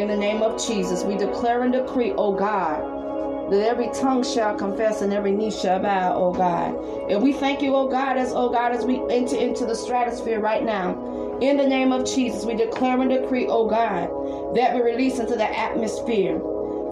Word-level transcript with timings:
in 0.00 0.08
the 0.08 0.16
name 0.16 0.42
of 0.42 0.64
Jesus, 0.64 1.02
we 1.04 1.16
declare 1.16 1.62
and 1.62 1.72
decree, 1.72 2.12
oh 2.16 2.32
God, 2.32 3.50
that 3.50 3.66
every 3.66 3.88
tongue 3.94 4.22
shall 4.22 4.54
confess 4.54 5.02
and 5.02 5.12
every 5.12 5.32
knee 5.32 5.50
shall 5.50 5.80
bow, 5.80 6.14
oh 6.14 6.32
God. 6.32 6.74
And 7.10 7.22
we 7.22 7.32
thank 7.32 7.62
you, 7.62 7.74
oh 7.74 7.88
God, 7.88 8.16
as 8.16 8.32
oh 8.32 8.50
God, 8.50 8.72
as 8.72 8.84
we 8.84 9.00
enter 9.10 9.36
into 9.36 9.64
the 9.66 9.74
stratosphere 9.74 10.40
right 10.40 10.62
now. 10.62 11.38
In 11.40 11.56
the 11.56 11.66
name 11.66 11.92
of 11.92 12.04
Jesus, 12.04 12.44
we 12.44 12.54
declare 12.54 13.00
and 13.00 13.10
decree, 13.10 13.46
oh 13.46 13.68
God, 13.68 14.56
that 14.56 14.74
we 14.74 14.82
release 14.82 15.18
into 15.18 15.36
the 15.36 15.58
atmosphere. 15.58 16.40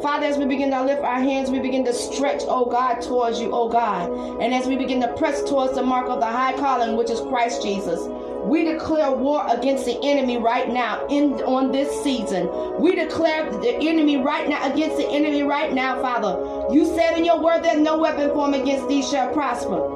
Father, 0.02 0.26
as 0.26 0.36
we 0.36 0.44
begin 0.44 0.70
to 0.70 0.82
lift 0.82 1.02
our 1.02 1.20
hands, 1.20 1.50
we 1.50 1.58
begin 1.58 1.84
to 1.84 1.92
stretch, 1.92 2.42
oh 2.46 2.66
God, 2.66 3.00
towards 3.00 3.40
you, 3.40 3.50
oh 3.52 3.68
God. 3.68 4.10
And 4.42 4.52
as 4.52 4.66
we 4.66 4.76
begin 4.76 5.00
to 5.00 5.08
press 5.14 5.42
towards 5.42 5.74
the 5.74 5.82
mark 5.82 6.08
of 6.08 6.20
the 6.20 6.26
high 6.26 6.52
calling, 6.52 6.96
which 6.96 7.10
is 7.10 7.20
Christ 7.22 7.62
Jesus, 7.62 8.00
we 8.46 8.64
declare 8.64 9.10
war 9.10 9.44
against 9.48 9.84
the 9.84 9.98
enemy 10.02 10.38
right 10.38 10.68
now 10.68 11.06
in 11.08 11.34
on 11.42 11.72
this 11.72 12.02
season. 12.02 12.48
We 12.80 12.94
declare 12.94 13.50
the 13.50 13.76
enemy 13.76 14.16
right 14.16 14.48
now 14.48 14.72
against 14.72 14.96
the 14.96 15.08
enemy 15.08 15.42
right 15.42 15.72
now, 15.72 16.00
Father. 16.00 16.72
You 16.72 16.84
said 16.84 17.18
in 17.18 17.24
your 17.24 17.40
word 17.40 17.62
that 17.64 17.78
no 17.78 17.98
weapon 17.98 18.30
formed 18.30 18.54
against 18.54 18.88
thee 18.88 19.02
shall 19.02 19.32
prosper 19.32 19.95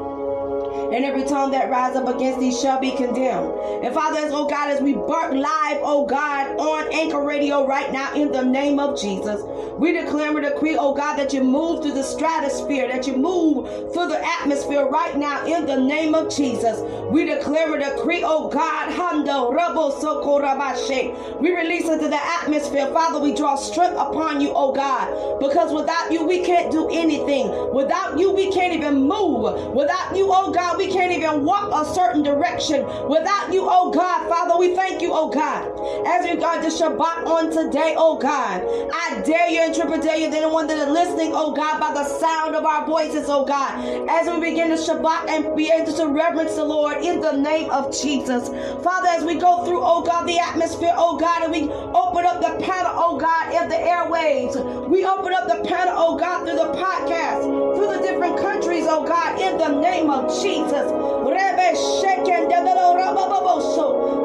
and 0.93 1.05
every 1.05 1.25
tongue 1.25 1.51
that 1.53 1.71
rise 1.71 1.97
up 1.97 2.09
against 2.09 2.41
thee 2.41 2.53
shall 2.53 2.81
be 2.81 2.91
condemned. 2.93 3.55
And 3.85 3.95
Father, 3.95 4.19
as 4.19 4.33
oh 4.33 4.49
God, 4.49 4.71
as 4.71 4.81
we 4.81 4.95
bark 4.95 5.33
live, 5.33 5.79
oh 5.83 6.07
God, 6.07 6.57
on 6.59 6.93
Anchor 6.93 7.25
Radio 7.25 7.67
right 7.67 7.93
now 7.93 8.15
in 8.15 8.33
the 8.33 8.43
name 8.43 8.79
of 8.79 9.01
Jesus, 9.01 9.41
we 9.79 9.93
declare 9.93 10.37
and 10.37 10.47
decree, 10.47 10.77
oh 10.77 10.95
God, 10.95 11.17
that 11.17 11.33
you 11.33 11.43
move 11.43 11.83
through 11.83 11.95
the 11.95 12.03
stratosphere, 12.03 12.89
that 12.89 13.07
you 13.07 13.17
move 13.17 13.93
through 13.93 14.09
the 14.09 14.21
atmosphere 14.41 14.87
right 14.87 15.17
now 15.17 15.47
in 15.47 15.65
the 15.67 15.77
name 15.77 16.15
of 16.15 16.35
Jesus. 16.35 16.81
We 17.11 17.25
declare 17.25 17.73
and 17.75 17.83
decree, 17.83 18.23
oh 18.25 18.49
God, 18.49 18.91
Hando 18.91 19.53
Rabo 19.57 19.93
Sokorabashe. 20.01 21.41
We 21.41 21.57
release 21.57 21.89
into 21.89 22.09
the 22.09 22.23
atmosphere. 22.23 22.89
Father, 22.93 23.21
we 23.21 23.35
draw 23.35 23.57
strength 23.57 23.97
upon 23.97 24.41
you, 24.41 24.53
oh 24.55 24.73
God, 24.73 25.41
because 25.41 25.73
without 25.73 26.13
you, 26.13 26.27
we 26.27 26.45
can't 26.45 26.71
do 26.71 26.89
anything. 26.91 27.75
Without 27.75 28.19
you, 28.19 28.33
we 28.33 28.53
can't 28.53 28.75
even 28.75 29.03
move. 29.03 29.75
Without 29.75 30.17
you, 30.17 30.29
oh 30.31 30.53
God, 30.53 30.77
we 30.81 30.89
can't 30.91 31.13
even 31.13 31.45
walk 31.45 31.71
a 31.75 31.85
certain 31.95 32.23
direction. 32.23 32.87
Without 33.07 33.53
you, 33.53 33.67
oh 33.69 33.91
God, 33.91 34.27
Father, 34.29 34.59
we 34.59 34.75
thank 34.75 35.03
you, 35.03 35.11
oh 35.13 35.29
God. 35.29 35.69
As 36.07 36.25
we 36.25 36.37
go 36.37 36.57
to 36.57 36.69
Shabbat 36.69 37.27
on 37.27 37.51
today, 37.51 37.95
oh 37.99 38.17
God, 38.17 38.65
I 38.65 39.21
dare 39.21 39.51
you 39.51 39.61
and 39.61 40.03
dare 40.03 40.17
you, 40.17 40.27
anyone 40.27 40.67
that 40.69 40.79
is 40.79 40.89
listening, 40.89 41.33
oh 41.35 41.53
God, 41.53 41.79
by 41.79 41.93
the 41.93 42.05
sound 42.05 42.57
of 42.57 42.65
our 42.65 42.87
voices, 42.87 43.27
oh 43.29 43.45
God, 43.45 43.77
as 44.09 44.27
we 44.27 44.41
begin 44.41 44.71
to 44.71 44.77
Shabbat 44.77 45.29
and 45.29 45.55
be 45.55 45.71
able 45.71 45.93
to 45.93 46.07
reverence 46.09 46.57
the 46.57 46.65
Lord 46.65 46.97
in 47.05 47.21
the 47.21 47.33
name 47.33 47.71
of 47.71 47.93
Jesus. 47.93 48.49
Father, 48.83 49.09
as 49.09 49.23
we 49.23 49.35
go 49.35 49.67
through, 49.67 49.83
oh 49.83 50.03
God, 50.03 50.27
the 50.27 50.39
atmosphere, 50.39 50.95
oh 50.97 51.19
God, 51.19 51.43
and 51.43 51.53
we 51.53 51.71
open 51.71 52.25
up 52.25 52.41
the 52.41 52.65
panel, 52.65 52.93
oh 52.95 53.19
God, 53.19 53.53
of 53.63 53.69
the 53.69 53.77
airwaves. 53.77 54.89
We 54.89 55.05
open 55.05 55.35
up 55.35 55.47
the 55.47 55.69
panel, 55.69 55.93
oh 55.97 56.17
God, 56.17 56.47
through 56.47 56.57
the 56.57 56.73
podcast, 56.73 57.77
through 57.77 57.99
the 57.99 58.03
different 58.03 58.39
countries, 58.39 58.87
oh 58.89 59.07
God, 59.07 59.39
in 59.39 59.59
the 59.59 59.81
name 59.81 60.09
of 60.09 60.31
Jesus. 60.41 60.70
Jesus. 60.71 61.20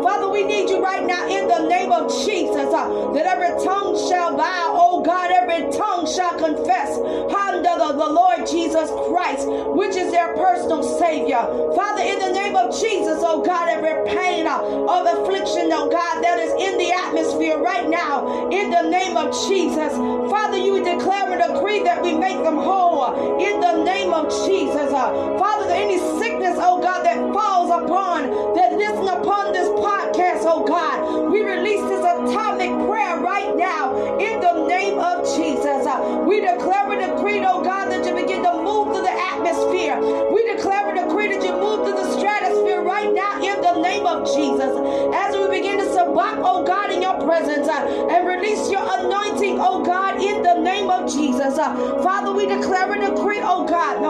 Father, 0.06 0.30
we 0.30 0.44
need 0.44 0.70
you 0.70 0.84
right 0.84 1.06
now 1.06 1.28
in 1.28 1.48
the 1.48 1.68
name 1.68 1.92
of 1.92 2.10
Jesus 2.26 2.74
uh, 2.74 3.12
that 3.14 3.26
every 3.26 3.58
tongue 3.66 3.98
shall 4.08 4.38
bow, 4.38 4.76
oh 4.78 5.02
God, 5.02 5.32
every 5.32 5.72
tongue 5.76 6.06
shall 6.06 6.38
confess 6.38 6.98
under 7.34 7.74
the, 7.78 7.92
the 7.98 8.10
Lord 8.14 8.46
Jesus 8.46 8.90
Christ, 9.10 9.48
which 9.48 9.96
is 9.96 10.12
their 10.12 10.34
personal 10.36 10.84
Savior. 10.84 11.42
Father, 11.76 12.04
in 12.04 12.20
the 12.20 12.32
name 12.32 12.56
of 12.56 12.70
Jesus, 12.80 13.20
oh 13.26 13.42
God, 13.42 13.70
every 13.70 13.98
pain 14.14 14.46
uh, 14.46 14.62
of 14.62 15.06
affliction, 15.10 15.74
oh 15.74 15.90
God, 15.90 16.22
that 16.22 16.38
is 16.38 16.54
in 16.62 16.78
the 16.78 16.92
atmosphere 16.92 17.58
right 17.58 17.90
now, 17.90 18.50
in 18.50 18.70
the 18.70 18.84
name 18.90 19.18
of 19.18 19.34
Jesus. 19.48 19.94
Father, 20.30 20.58
you 20.58 20.84
declare 20.84 21.32
and 21.34 21.42
decree 21.54 21.84
that 21.84 22.02
we 22.04 22.14
make 22.14 22.44
them 22.44 22.58
whole 22.58 23.02
uh, 23.02 23.38
in 23.40 23.60
the 23.60 23.84
name 23.84 24.14
of 24.14 24.30
Jesus. 24.46 24.94
Uh, 24.94 25.38
Father, 25.40 25.72
any 25.72 25.98
sickness, 26.20 26.58
oh 26.60 26.82
God, 26.82 27.05
that 27.06 27.22
falls 27.32 27.70
upon, 27.70 28.56
that 28.56 28.74
listen 28.74 29.08
upon 29.08 29.54
this 29.54 29.70
podcast, 29.78 30.42
oh 30.50 30.66
God, 30.66 31.32
we 31.32 31.44
release 31.44 31.82
this 31.82 32.02
atomic 32.02 32.74
prayer 32.90 33.22
right 33.22 33.56
now 33.56 34.18
in 34.18 34.42
the 34.42 34.66
name 34.66 34.98
of 34.98 35.22
Jesus. 35.38 35.86
We 36.26 36.42
declare 36.42 36.90
and 36.90 37.14
decree, 37.14 37.46
oh 37.46 37.64
God, 37.64 37.90
that 37.94 38.06
you 38.08 38.16
begin 38.16 38.42
to 38.42 38.54
move 38.58 38.90
through 38.90 39.06
the 39.06 39.14
atmosphere. 39.14 40.02
We 40.34 40.52
declare 40.52 40.90
and 40.90 41.05
decree 41.16 41.34
that 41.34 41.46
you 41.46 41.54
move 41.54 41.86
through 41.86 41.96
the 41.96 42.12
stratosphere 42.18 42.82
right 42.82 43.12
now 43.14 43.40
in 43.42 43.62
the 43.62 43.80
name 43.82 44.06
of 44.06 44.28
Jesus. 44.36 44.68
As 45.16 45.36
we 45.36 45.48
begin 45.48 45.78
to 45.78 45.86
sabbat, 45.86 46.40
oh 46.44 46.64
God, 46.66 46.92
in 46.92 47.02
your 47.02 47.16
presence 47.24 47.68
uh, 47.68 48.08
and 48.12 48.28
release 48.28 48.70
your 48.70 48.84
anointing, 48.84 49.58
oh 49.62 49.84
God, 49.84 50.22
in 50.22 50.44
the 50.44 50.60
name 50.60 50.90
of 50.90 51.12
Jesus. 51.12 51.58
Uh, 51.58 52.04
Father, 52.04 52.34
we 52.34 52.48
declare 52.48 52.92
and 52.92 53.16
decree, 53.16 53.40
oh 53.42 53.66
God, 53.66 54.04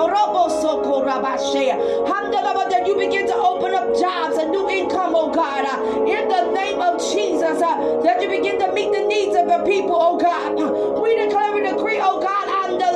that 2.72 2.88
you 2.88 2.98
begin 2.98 3.28
to 3.28 3.36
open 3.36 3.76
up 3.76 3.96
jobs 4.00 4.38
and 4.38 4.52
new 4.52 4.68
income, 4.70 5.14
oh 5.16 5.32
God, 5.32 5.66
uh, 5.66 6.10
in 6.10 6.28
the 6.28 6.52
name 6.54 6.82
of 6.82 7.00
Jesus, 7.14 7.62
uh, 7.62 8.02
that 8.02 8.22
you 8.22 8.30
begin 8.30 8.58
to 8.60 8.74
meet 8.74 8.92
the 8.92 9.06
needs 9.06 9.36
of 9.36 9.46
the 9.46 9.62
people, 9.66 9.96
oh 9.98 10.18
God. 10.18 10.58
We 11.02 11.16
declare 11.24 11.56
and 11.56 11.78
decree, 11.78 12.00
oh 12.02 12.20
God, 12.20 12.50
on 12.50 12.80
the 12.80 12.96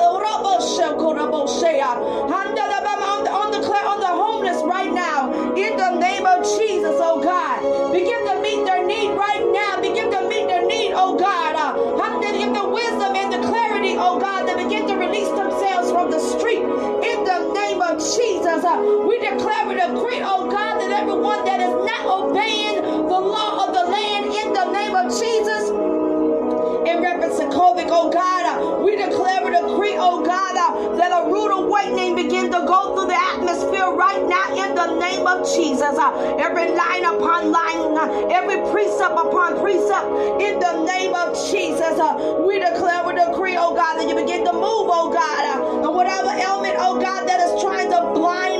on 3.29 3.51
the, 3.51 3.69
on 3.87 3.98
the, 3.98 3.98
name 34.97 35.27
of 35.27 35.45
Jesus. 35.53 35.97
Uh, 35.97 36.35
every 36.39 36.71
line 36.71 37.05
upon 37.05 37.51
line, 37.51 37.97
uh, 37.97 38.29
every 38.31 38.57
precept 38.71 39.13
upon 39.13 39.59
precept, 39.59 40.07
in 40.41 40.59
the 40.59 40.83
name 40.85 41.13
of 41.13 41.35
Jesus. 41.51 41.99
Uh, 41.99 42.39
we 42.45 42.59
declare 42.59 43.03
and 43.09 43.17
decree, 43.17 43.55
oh 43.57 43.75
God, 43.75 43.97
that 43.97 44.07
you 44.07 44.15
begin 44.15 44.45
to 44.45 44.53
move, 44.53 44.87
oh 44.89 45.11
God. 45.11 45.43
Uh, 45.45 45.87
and 45.87 45.95
whatever 45.95 46.29
ailment, 46.29 46.75
oh 46.79 46.99
God, 46.99 47.27
that 47.27 47.39
is 47.41 47.61
trying 47.61 47.89
to 47.91 48.01
blind 48.13 48.58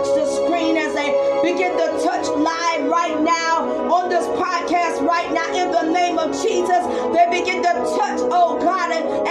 touch 0.00 0.14
the 0.14 0.26
screen, 0.26 0.76
as 0.76 0.94
they 0.94 1.12
begin 1.42 1.76
to 1.76 1.86
touch 2.02 2.26
live 2.28 2.86
right 2.88 3.20
now 3.20 3.68
on 3.92 4.08
this 4.08 4.24
podcast 4.28 5.06
right 5.06 5.30
now, 5.32 5.46
in 5.52 5.70
the 5.70 5.92
name 5.92 6.18
of 6.18 6.32
Jesus, 6.40 6.80
they 7.12 7.26
begin 7.28 7.62
to 7.62 7.72
touch, 7.98 8.20
oh 8.32 8.58
God, 8.60 8.92
and 8.92 9.26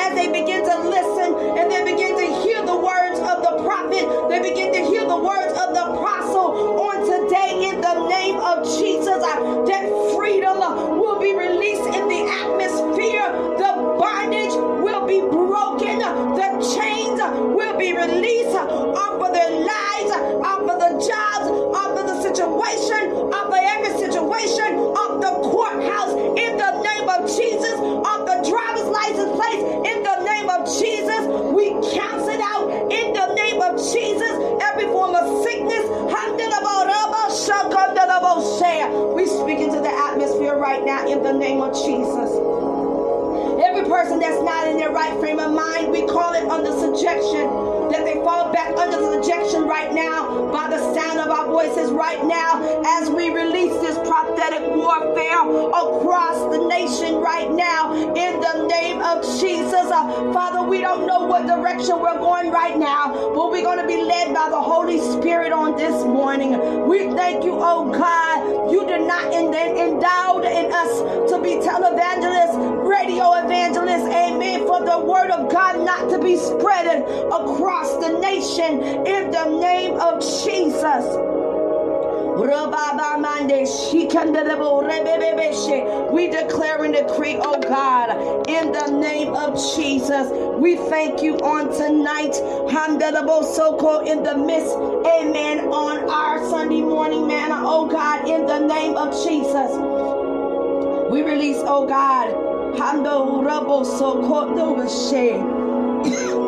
Hando 102.77 103.41
rabo 103.43 103.85
so 103.85 104.21
kondo 104.27 104.87
she. 104.87 105.31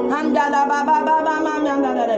Handa 0.09 0.49
la 0.49 0.65
ba 0.67 0.83
ba 0.85 1.03
ba 1.05 1.23
ba 1.23 1.41
ma 1.41 1.57
na 1.59 1.75
na 1.77 1.93
na 1.93 2.05
na. 2.05 2.17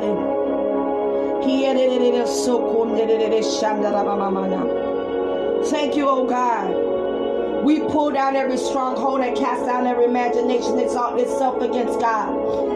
Hiere 1.43 1.99
de 1.99 2.11
de 2.11 2.27
so 2.27 2.59
konde 2.59 3.05
de 3.07 3.17
de 3.29 3.41
shanda 3.41 3.91
la 3.91 4.03
ba 4.03 4.15
ma 4.15 4.29
ma 4.29 4.47
na. 4.47 5.63
Thank 5.65 5.95
you, 5.95 6.07
oh 6.07 6.25
God. 6.25 7.63
We 7.63 7.79
pull 7.79 8.11
down 8.11 8.35
every 8.35 8.57
stronghold 8.57 9.21
and 9.21 9.37
cast 9.37 9.65
down 9.65 9.87
every 9.87 10.05
imagination 10.05 10.75
that 10.75 10.83
exalt 10.83 11.19
itself 11.19 11.61
against 11.61 11.99
God. 11.99 12.72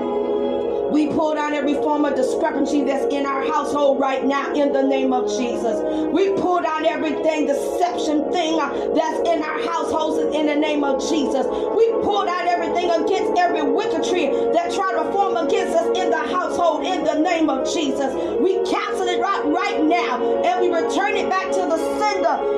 We 0.92 1.08
pull 1.08 1.36
down 1.36 1.54
every 1.54 1.76
form 1.76 2.06
of 2.06 2.16
discrepancy 2.16 2.84
that's 2.84 3.14
in 3.14 3.26
our 3.26 3.46
household 3.46 4.00
right 4.00 4.24
now 4.24 4.54
in 4.54 4.72
the 4.72 4.84
name 4.84 5.14
of 5.14 5.28
Jesus. 5.38 5.82
We 6.14 6.30
pull 6.34 6.62
down 6.62 6.86
everything, 6.86 7.48
deception 7.48 8.32
thing 8.32 8.60
uh, 8.60 8.70
that's 8.96 9.20
in 9.28 9.44
our 9.44 9.60
households 9.68 10.36
in 10.36 10.48
the 10.48 10.56
name 10.56 10.84
of 10.84 11.02
Jesus. 11.10 11.46
We 11.46 11.92
pull 12.04 12.26
down 12.26 12.48
everything 12.48 12.90
against 12.90 13.38
every 13.38 13.62
wicketry 13.62 14.54
that 14.54 14.74
try 14.74 14.94
to 14.94 15.12
form 15.12 15.38
against 15.38 15.76
us 15.76 15.98
in 15.98 16.10
the 16.10 16.24
household 16.34 16.86
in 16.86 17.04
the 17.04 17.16
name 17.16 17.50
of 17.50 17.72
Jesus. 17.72 18.14
We 18.40 18.56
cancel 18.70 19.08
it 19.08 19.20
right, 19.20 19.44
right 19.46 19.84
now 19.84 20.44
and 20.44 20.62
we 20.62 20.70
return 20.70 21.16
it 21.16 21.30
back 21.30 21.52
to 21.52 21.62
the 21.68 21.78
sender. 22.00 22.58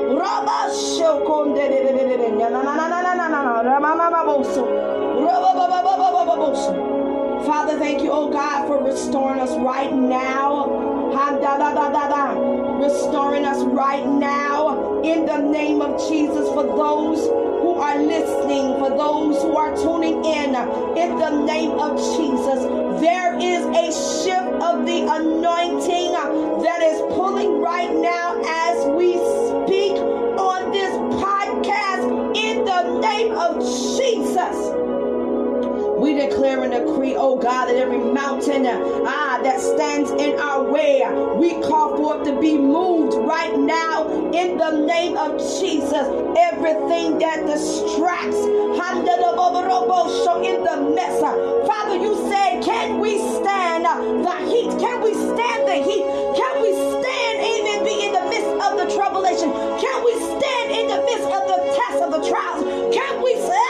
Father, 7.46 7.78
thank 7.80 8.04
you, 8.04 8.12
oh 8.12 8.30
God, 8.30 8.68
for 8.68 8.84
restoring 8.84 9.40
us 9.40 9.56
right 9.58 9.94
now. 9.94 10.90
Restoring 12.80 13.46
us 13.46 13.64
right 13.64 14.06
now 14.06 15.02
in 15.02 15.26
the 15.26 15.38
name 15.38 15.82
of 15.82 15.98
Jesus 16.10 16.48
for 16.50 16.64
those 16.64 17.20
who 17.28 17.76
are 17.76 17.98
listening, 17.98 18.78
for 18.80 18.90
those 18.90 19.42
who 19.42 19.56
are 19.56 19.76
tuning 19.76 20.24
in, 20.26 20.56
in 20.98 21.18
the 21.18 21.44
name 21.46 21.72
of 21.72 21.98
Jesus. 22.18 22.64
There 23.02 23.36
is 23.40 23.66
a 23.66 23.92
shift 24.24 24.64
of 24.64 24.86
the 24.86 25.08
anointing 25.10 26.12
that 26.12 26.82
is 26.84 27.00
pulling 27.16 27.62
right 27.62 27.94
now 27.94 28.42
as 28.42 28.86
we 28.96 29.14
speak 29.14 29.98
on 30.38 30.72
this 30.72 30.92
podcast 31.22 32.36
in 32.36 32.66
the 32.66 33.00
name 33.00 33.34
of 33.34 33.60
Jesus. 33.60 34.89
We 36.10 36.16
declare 36.16 36.64
and 36.64 36.74
decree, 36.74 37.16
oh 37.16 37.38
God, 37.38 37.68
that 37.68 37.76
every 37.76 38.00
mountain 38.00 38.66
uh, 38.66 38.82
ah, 39.06 39.40
that 39.44 39.62
stands 39.62 40.10
in 40.10 40.40
our 40.40 40.64
way, 40.64 41.04
uh, 41.04 41.36
we 41.36 41.62
call 41.62 41.96
for 41.98 42.20
it 42.20 42.26
to 42.26 42.42
be 42.42 42.58
moved 42.58 43.14
right 43.14 43.56
now 43.56 44.10
in 44.34 44.58
the 44.58 44.72
name 44.90 45.16
of 45.18 45.38
Jesus. 45.38 46.10
Everything 46.34 47.20
that 47.20 47.46
distracts, 47.46 48.42
in 50.42 50.64
the 50.64 50.82
mess. 50.96 51.22
Uh, 51.22 51.68
Father, 51.68 51.98
you 52.02 52.16
said, 52.26 52.64
can 52.64 53.00
we 53.00 53.20
stand 53.20 53.86
the 53.86 54.36
heat? 54.50 54.72
Can 54.82 55.04
we 55.04 55.14
stand 55.14 55.68
the 55.68 55.78
heat? 55.78 56.06
Can 56.34 56.62
we 56.64 56.74
stand, 56.74 57.36
amen, 57.38 57.86
be 57.86 58.08
in 58.08 58.14
the 58.14 58.26
midst 58.34 58.50
of 58.66 58.82
the 58.82 58.90
tribulation? 58.98 59.52
Can 59.78 59.98
we 60.06 60.14
stand 60.18 60.72
in 60.74 60.88
the 60.90 61.06
midst 61.06 61.30
of 61.30 61.46
the 61.46 61.60
test 61.78 62.02
of 62.02 62.12
the 62.18 62.28
trials? 62.28 62.66
Can 62.96 63.22
we 63.22 63.36
stand? 63.36 63.69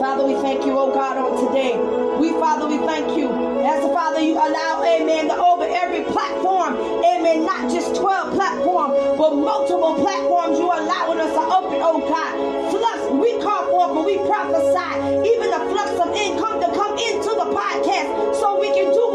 Father, 0.00 0.24
we 0.24 0.34
thank 0.40 0.64
you, 0.64 0.78
oh 0.78 0.92
God, 0.92 1.18
on 1.18 1.48
today. 1.48 1.76
We, 2.16 2.30
Father, 2.40 2.66
we 2.66 2.78
thank 2.86 3.16
you. 3.18 3.28
As 3.64 3.82
the 3.84 3.92
Father, 3.92 4.20
you 4.20 4.32
allow, 4.32 4.82
amen, 4.84 5.28
to 5.28 5.36
over 5.36 5.68
every 5.68 6.04
platform, 6.12 6.76
amen, 7.04 7.44
not 7.44 7.70
just 7.70 7.96
12 7.96 8.32
platforms, 8.32 8.96
but 9.18 9.36
multiple 9.36 9.94
platforms 10.00 10.58
you 10.58 10.64
allowing 10.64 11.20
us 11.20 11.32
to 11.36 11.44
open, 11.52 11.80
oh 11.84 12.00
God. 12.08 12.32
Flux, 12.72 12.98
we 13.12 13.36
call 13.44 13.68
forth 13.68 13.92
and 14.00 14.06
we 14.06 14.16
prophesy, 14.24 15.20
even 15.28 15.50
the 15.52 15.62
flux 15.68 15.90
of 16.00 16.08
income 16.16 16.60
to 16.64 16.68
come 16.72 16.96
into 16.96 17.30
the 17.36 17.48
podcast 17.52 18.40
so 18.40 18.56
we 18.60 18.72
can 18.72 18.88
do 18.92 19.05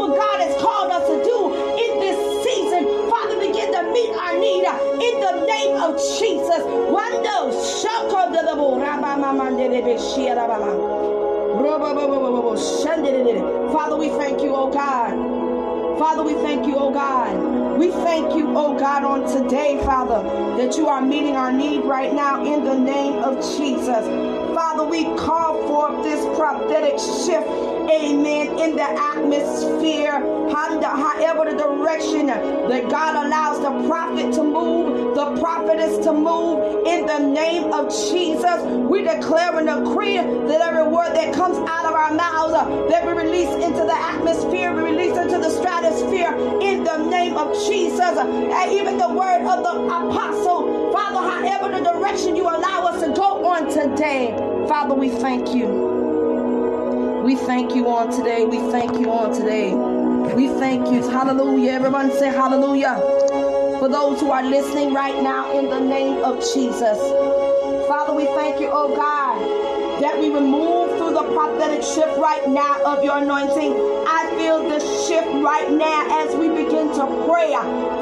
Father, 13.72 13.96
we 13.96 14.08
thank 14.08 14.42
you, 14.42 14.54
oh 14.54 14.70
God. 14.70 15.98
Father, 15.98 16.22
we 16.22 16.34
thank 16.34 16.66
you, 16.66 16.76
oh 16.76 16.90
God. 16.92 17.78
We 17.78 17.90
thank 17.90 18.34
you, 18.34 18.48
oh 18.56 18.78
God, 18.78 19.04
on 19.04 19.26
today, 19.30 19.80
Father, 19.84 20.22
that 20.56 20.76
you 20.76 20.88
are 20.88 21.00
meeting 21.00 21.36
our 21.36 21.52
need 21.52 21.84
right 21.84 22.12
now 22.12 22.44
in 22.44 22.64
the 22.64 22.78
name 22.78 23.22
of 23.22 23.36
Jesus. 23.56 24.06
Father, 24.54 24.84
we 24.84 25.04
call 25.16 25.66
forth 25.68 26.02
this 26.02 26.24
prophetic 26.36 26.98
shift 26.98 27.48
amen, 27.92 28.58
in 28.58 28.76
the 28.76 28.82
atmosphere, 28.82 30.20
however 30.52 31.50
the 31.50 31.56
direction 31.56 32.26
that 32.26 32.88
God 32.90 33.26
allows 33.26 33.60
the 33.60 33.88
prophet 33.88 34.32
to 34.34 34.42
move, 34.42 35.14
the 35.14 35.40
prophetess 35.40 36.04
to 36.04 36.12
move 36.12 36.86
in 36.86 37.06
the 37.06 37.18
name 37.18 37.72
of 37.72 37.88
Jesus. 37.88 38.12
Jesus, 38.32 38.62
we 38.62 39.02
declare 39.02 39.58
and 39.58 39.66
decree 39.66 40.16
that 40.16 40.60
every 40.60 40.84
word 40.90 41.14
that 41.14 41.34
comes 41.34 41.56
out 41.68 41.86
of 41.86 41.92
our 41.94 42.14
mouths, 42.14 42.54
uh, 42.54 42.86
that 42.88 43.06
we 43.06 43.12
release 43.12 43.48
into 43.48 43.84
the 43.84 43.94
atmosphere, 43.94 44.72
we 44.74 44.82
release 44.82 45.16
into 45.16 45.38
the 45.38 45.50
stratosphere 45.50 46.34
in 46.60 46.84
the 46.84 46.98
name 47.08 47.36
of 47.36 47.52
Jesus. 47.66 48.00
And 48.00 48.72
even 48.72 48.98
the 48.98 49.08
word 49.08 49.42
of 49.42 49.62
the 49.62 49.86
apostle, 49.86 50.92
Father, 50.92 51.18
however 51.18 51.78
the 51.78 51.84
direction 51.84 52.36
you 52.36 52.44
allow 52.44 52.86
us 52.86 53.02
to 53.02 53.12
go 53.12 53.44
on 53.46 53.68
today, 53.70 54.34
Father, 54.68 54.94
we 54.94 55.10
thank 55.10 55.54
you. 55.54 55.66
We 57.24 57.36
thank 57.36 57.74
you 57.74 57.88
on 57.88 58.10
today. 58.10 58.44
We 58.44 58.58
thank 58.70 58.98
you 58.98 59.10
on 59.10 59.32
today. 59.34 59.91
We 60.30 60.48
thank 60.48 60.88
you. 60.90 61.02
Hallelujah. 61.10 61.72
Everyone 61.72 62.12
say 62.12 62.28
hallelujah. 62.28 62.94
For 63.78 63.88
those 63.88 64.20
who 64.20 64.30
are 64.30 64.44
listening 64.44 64.94
right 64.94 65.20
now 65.20 65.58
in 65.58 65.68
the 65.68 65.80
name 65.80 66.22
of 66.22 66.38
Jesus. 66.54 66.96
Father, 67.88 68.14
we 68.14 68.24
thank 68.26 68.60
you, 68.60 68.68
oh 68.70 68.94
God, 68.94 70.00
that 70.00 70.16
we 70.18 70.30
remove 70.30 70.96
through 70.96 71.14
the 71.14 71.24
prophetic 71.34 71.82
shift 71.82 72.16
right 72.18 72.48
now 72.48 72.80
of 72.84 73.02
your 73.02 73.18
anointing. 73.18 73.74
I 74.06 74.30
feel 74.38 74.62
the 74.68 74.78
shift 75.06 75.28
right 75.42 75.70
now 75.70 76.24
as 76.24 76.34
we 76.36 76.48
begin 76.48 76.94
to 76.94 77.04
pray. 77.28 77.52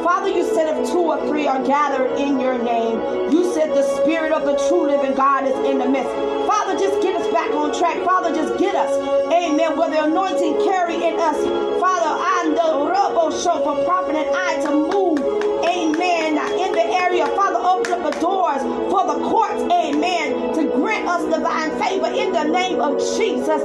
Father, 0.05 0.29
you 0.29 0.45
said 0.55 0.77
if 0.77 0.91
two 0.93 1.01
or 1.01 1.27
three 1.27 1.47
are 1.49 1.65
gathered 1.65 2.19
in 2.21 2.39
your 2.39 2.63
name, 2.63 3.33
you 3.33 3.53
said 3.55 3.71
the 3.71 3.83
spirit 4.03 4.33
of 4.33 4.45
the 4.45 4.57
true 4.69 4.87
living 4.87 5.15
God 5.15 5.47
is 5.49 5.57
in 5.67 5.79
the 5.79 5.89
midst. 5.89 6.13
Father, 6.47 6.79
just 6.79 7.01
us 7.03 7.20
back 7.41 7.55
on 7.55 7.73
track. 7.79 8.05
Father, 8.05 8.35
just 8.35 8.59
get 8.59 8.75
us. 8.75 8.93
Amen. 9.33 9.77
Where 9.77 9.91
the 9.91 10.05
anointing 10.05 10.65
carry 10.65 10.97
in 10.97 11.19
us. 11.19 11.37
Father, 11.81 12.13
I'm 12.13 12.55
the 12.55 12.69
robo 12.93 13.31
show 13.31 13.63
for 13.65 13.85
prophet 13.85 14.17
and 14.17 14.29
I 14.37 14.61
to 14.65 14.71
move. 14.71 15.19
Amen. 15.65 16.37
In 16.61 16.73
the 16.73 16.85
area, 17.01 17.27
Father, 17.29 17.59
open 17.59 17.93
up 17.93 18.13
the 18.13 18.21
doors 18.21 18.61
for 18.93 19.07
the 19.07 19.25
courts. 19.29 19.63
Amen. 19.73 20.55
To 20.55 20.65
grant 20.77 21.09
us 21.09 21.23
divine 21.33 21.71
favor 21.81 22.13
in 22.13 22.33
the 22.33 22.45
name 22.45 22.81
of 22.81 22.99
Jesus. 23.17 23.63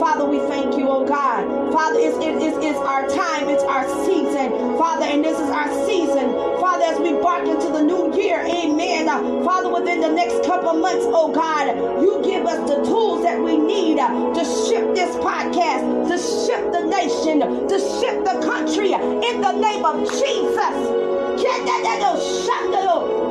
Father, 0.00 0.24
we 0.24 0.38
thank 0.48 0.76
you, 0.76 0.88
oh 0.88 1.06
God. 1.06 1.72
Father, 1.72 1.98
it's, 2.00 2.16
it, 2.18 2.36
it's, 2.42 2.56
it's 2.58 2.78
our 2.78 3.08
time, 3.08 3.48
it's 3.48 3.62
our 3.64 3.86
season. 4.04 4.78
Father, 4.78 5.06
and 5.06 5.24
this 5.24 5.38
is 5.38 5.50
our 5.50 5.68
season. 5.86 6.45
Father, 6.76 6.92
as 6.92 7.00
we 7.00 7.18
bark 7.22 7.48
into 7.48 7.72
the 7.72 7.80
new 7.80 8.14
year, 8.14 8.44
amen. 8.44 9.08
Uh, 9.08 9.42
Father, 9.42 9.72
within 9.72 10.02
the 10.02 10.10
next 10.10 10.44
couple 10.44 10.74
months, 10.74 11.06
oh 11.08 11.32
God, 11.32 11.74
you 12.02 12.20
give 12.22 12.44
us 12.44 12.68
the 12.68 12.84
tools 12.84 13.22
that 13.22 13.40
we 13.40 13.56
need 13.56 13.98
uh, 13.98 14.10
to 14.34 14.44
shift 14.44 14.94
this 14.94 15.16
podcast, 15.16 16.06
to 16.06 16.18
shift 16.20 16.72
the 16.72 16.84
nation, 16.84 17.40
to 17.66 17.78
shift 17.80 18.28
the 18.28 18.44
country 18.44 18.92
in 18.92 19.40
the 19.40 19.52
name 19.52 19.86
of 19.86 20.04
Jesus. 20.04 20.76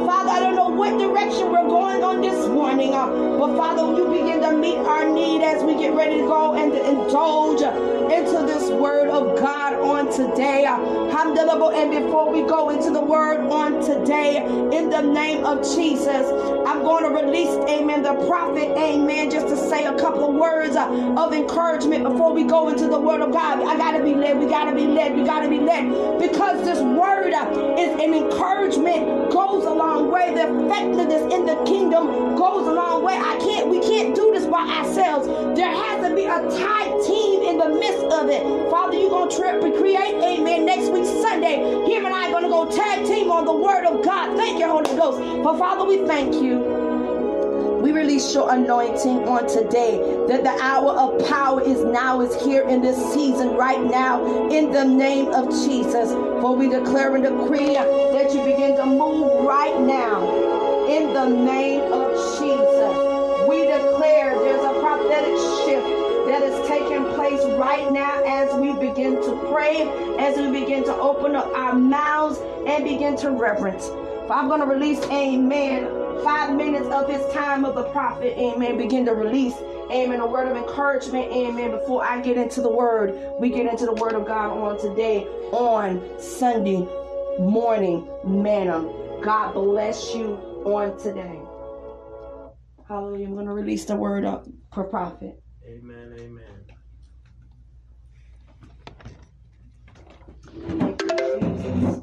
Father, 0.06 0.32
I 0.32 0.40
don't 0.40 0.56
know 0.56 0.70
what 0.70 0.98
direction 0.98 1.52
we're 1.52 1.70
going 1.70 2.04
on 2.04 2.22
this 2.22 2.48
morning, 2.48 2.96
uh, 2.96 3.06
but 3.38 3.56
Father, 3.58 3.96
you 3.96 4.10
begin 4.10 4.42
to 4.42 4.58
meet 4.58 4.78
our 4.78 5.08
need 5.08 5.44
as 5.44 5.64
we 5.64 5.76
get 5.76 5.94
ready 5.94 6.18
to 6.18 6.26
go 6.26 6.56
and 6.56 6.74
indulge 6.74 7.62
into 8.12 8.46
this 8.46 8.70
word 8.72 9.10
of 9.10 9.40
God 9.40 9.74
on 9.74 10.12
today. 10.12 10.66
And 10.66 11.92
before 11.92 12.32
we 12.32 12.42
go 12.42 12.70
into 12.70 12.90
the 12.92 13.02
word 13.02 13.42
on 13.52 13.84
today, 13.84 14.46
in 14.46 14.90
the 14.90 15.02
name 15.02 15.46
of 15.46 15.62
Jesus, 15.76 16.28
I'm 16.68 16.82
going 16.82 17.04
to 17.04 17.10
release, 17.10 17.50
amen, 17.70 18.04
the 18.04 18.14
prophet, 18.28 18.76
amen, 18.78 19.30
just 19.30 19.48
to 19.48 19.58
say 19.58 19.86
a 19.86 19.98
couple 19.98 20.30
of 20.30 20.36
words 20.36 20.76
of 20.76 21.34
encouragement 21.34 22.04
before 22.04 22.34
we 22.34 22.44
go 22.44 22.70
into 22.70 22.88
the 22.88 23.00
word 23.00 23.22
of 23.22 23.32
God. 23.32 23.62
I 23.62 23.78
got 23.78 23.98
to 23.98 24.04
be 24.04 24.16
led. 24.16 24.38
We 24.40 24.46
got 24.46 24.66
to 24.66 24.76
be 24.76 24.88
led. 24.88 25.16
We 25.16 25.24
got 25.24 25.42
to 25.42 25.50
be 25.50 25.60
led 25.60 26.20
because 26.20 26.64
this 26.66 26.80
word 26.82 27.34
is 27.78 27.92
an 28.02 28.14
encouragement, 28.14 29.25
goes 29.32 29.66
a 29.66 29.74
long 29.74 30.12
way. 30.12 30.34
The 30.34 30.46
effectiveness 30.66 31.34
in 31.34 31.46
the 31.46 31.56
kingdom 31.66 32.36
goes 32.36 32.68
a 32.68 32.74
long 32.74 33.04
way. 33.04 33.16
I 33.16 33.38
can't, 33.40 33.68
we 33.68 33.80
can't 33.80 34.16
do 34.16 34.32
this 34.34 34.46
by 34.46 34.66
ourselves. 34.68 35.28
There 35.56 35.70
has 35.70 36.08
to 36.08 36.16
be 36.16 36.26
a 36.26 36.42
tight 36.58 37.04
team 37.06 37.44
in 37.44 37.58
the 37.58 37.70
midst 37.70 38.06
of 38.06 38.30
it. 38.30 38.44
Father, 38.70 38.98
you're 38.98 39.28
to 39.28 39.36
trip 39.36 39.64
and 39.64 39.76
create, 39.76 40.16
amen, 40.24 40.66
next 40.66 40.92
week 40.92 41.06
Sunday. 41.06 41.58
Him 41.86 42.06
and 42.06 42.14
I 42.14 42.32
are 42.34 42.42
to 42.42 42.48
go 42.48 42.70
tag 42.70 43.06
team 43.06 43.32
on 43.32 43.46
the 43.46 43.54
word 43.54 43.86
of 43.86 44.04
God. 44.04 44.36
Thank 44.38 44.60
you, 44.60 44.68
Holy 44.68 44.96
Ghost. 44.98 45.44
But 45.44 45.58
Father, 45.58 45.86
we 45.86 46.06
thank 46.06 46.36
you. 46.36 46.65
Release 48.06 48.36
your 48.36 48.54
anointing 48.54 49.28
on 49.28 49.48
today 49.48 49.98
that 50.28 50.44
the 50.44 50.56
hour 50.62 50.92
of 50.92 51.28
power 51.28 51.60
is 51.60 51.84
now, 51.84 52.22
is 52.22 52.40
here 52.44 52.62
in 52.62 52.80
this 52.80 52.96
season 53.16 53.56
right 53.56 53.84
now 53.84 54.24
in 54.52 54.72
the 54.72 54.86
name 54.86 55.30
of 55.30 55.50
Jesus. 55.50 56.12
For 56.12 56.56
we 56.56 56.70
declare 56.70 57.16
and 57.16 57.24
decree 57.24 57.74
that 57.74 58.32
you 58.32 58.44
begin 58.44 58.76
to 58.76 58.86
move 58.86 59.44
right 59.44 59.82
now 59.82 60.22
in 60.86 61.16
the 61.16 61.26
name 61.26 61.82
of 61.92 62.12
Jesus. 62.38 63.50
We 63.50 63.66
declare 63.66 64.36
there's 64.36 64.64
a 64.64 64.80
prophetic 64.80 65.36
shift 65.66 65.88
that 66.28 66.44
is 66.44 66.68
taking 66.68 67.06
place 67.16 67.44
right 67.58 67.92
now 67.92 68.22
as 68.24 68.54
we 68.54 68.74
begin 68.74 69.16
to 69.16 69.50
pray, 69.52 69.82
as 70.20 70.38
we 70.38 70.60
begin 70.60 70.84
to 70.84 70.96
open 70.96 71.36
up 71.36 71.48
our 71.56 71.74
mouths 71.74 72.38
and 72.68 72.84
begin 72.84 73.18
to 73.18 73.32
reverence. 73.32 73.90
I'm 74.30 74.48
going 74.48 74.62
to 74.62 74.68
release, 74.68 75.02
amen 75.06 75.95
five 76.24 76.56
minutes 76.56 76.88
of 76.88 77.10
his 77.10 77.22
time 77.34 77.66
of 77.66 77.76
the 77.76 77.84
prophet, 77.86 78.38
amen, 78.38 78.78
begin 78.78 79.06
to 79.06 79.14
release, 79.14 79.56
amen, 79.92 80.20
a 80.20 80.26
word 80.26 80.48
of 80.48 80.58
encouragement, 80.58 81.32
amen, 81.32 81.72
before 81.72 82.04
I 82.04 82.22
get 82.22 82.38
into 82.38 82.62
the 82.62 82.70
word. 82.70 83.16
We 83.40 83.50
get 83.50 83.66
into 83.66 83.86
the 83.86 83.94
word 83.94 84.14
of 84.14 84.26
God 84.26 84.52
on 84.58 84.80
today, 84.80 85.24
on 85.52 86.02
Sunday 86.20 86.88
morning, 87.40 88.08
manna. 88.26 88.82
God 89.22 89.54
bless 89.54 90.14
you 90.16 90.36
on 90.66 90.98
today. 91.00 91.40
Hallelujah. 92.88 93.26
I'm 93.26 93.34
going 93.34 93.48
to 93.48 93.52
release 93.52 93.86
the 93.86 93.96
word 93.96 94.26
up 94.26 94.48
for 94.74 94.84
prophet. 94.84 95.42
Amen, 95.68 96.16
amen. 96.20 96.44
Thank 100.68 101.02
you, 101.02 101.10
Jesus. 101.10 102.02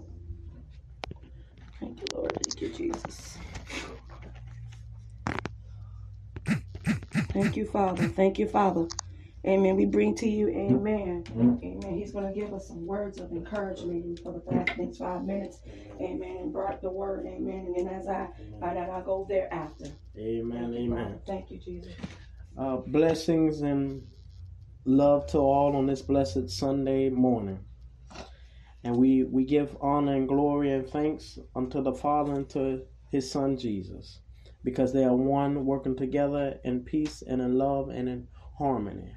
Thank 1.81 2.01
you, 2.01 2.07
Lord. 2.15 2.33
Thank 2.43 2.61
you, 2.61 2.69
Jesus. 2.71 3.32
Thank 7.33 7.57
you, 7.57 7.67
Father. 7.67 8.09
Thank 8.09 8.39
you, 8.39 8.47
Father. 8.47 8.87
Amen. 9.47 9.75
We 9.77 9.87
bring 9.87 10.15
to 10.17 10.29
you, 10.29 10.49
amen. 10.49 11.25
Amen. 11.35 11.95
He's 11.99 12.13
going 12.13 12.33
to 12.33 12.39
give 12.39 12.53
us 12.53 12.69
some 12.69 12.87
words 12.87 13.19
of 13.19 13.33
encouragement 13.33 14.21
for 14.23 14.33
the 14.33 14.75
next 14.79 14.99
five 14.99 15.25
minutes. 15.25 15.59
Amen. 16.01 16.37
And 16.43 16.53
brought 16.53 16.81
the 16.83 16.91
word, 16.91 17.27
amen. 17.27 17.75
And 17.75 17.89
then 17.89 17.95
as 17.95 18.07
I, 18.07 18.29
then 18.61 18.77
I 18.91 19.01
go 19.01 19.27
thereafter. 19.29 19.87
Amen. 20.17 20.73
Thank 20.73 20.77
amen. 20.77 21.09
You, 21.09 21.21
Thank 21.27 21.51
you, 21.51 21.59
Jesus. 21.59 21.93
Uh, 22.57 22.77
blessings 22.77 23.63
and 23.63 24.07
love 24.85 25.27
to 25.29 25.39
all 25.39 25.75
on 25.77 25.87
this 25.87 26.03
blessed 26.03 26.51
Sunday 26.51 27.09
morning. 27.09 27.65
And 28.85 28.97
we, 28.97 29.25
we 29.25 29.45
give 29.45 29.77
honor 29.81 30.15
and 30.15 30.29
glory 30.29 30.73
and 30.73 30.89
thanks 30.89 31.39
unto 31.57 31.83
the 31.83 31.95
Father 31.95 32.35
and 32.35 32.49
to 32.51 32.83
his 33.11 33.31
Son 33.31 33.57
Jesus 33.57 34.21
because 34.65 34.93
they 34.93 35.05
are 35.05 35.15
one 35.15 35.65
working 35.65 35.97
together 35.97 36.59
in 36.65 36.81
peace 36.81 37.23
and 37.23 37.41
in 37.41 37.59
love 37.59 37.89
and 37.89 38.09
in 38.09 38.29
harmony. 38.59 39.15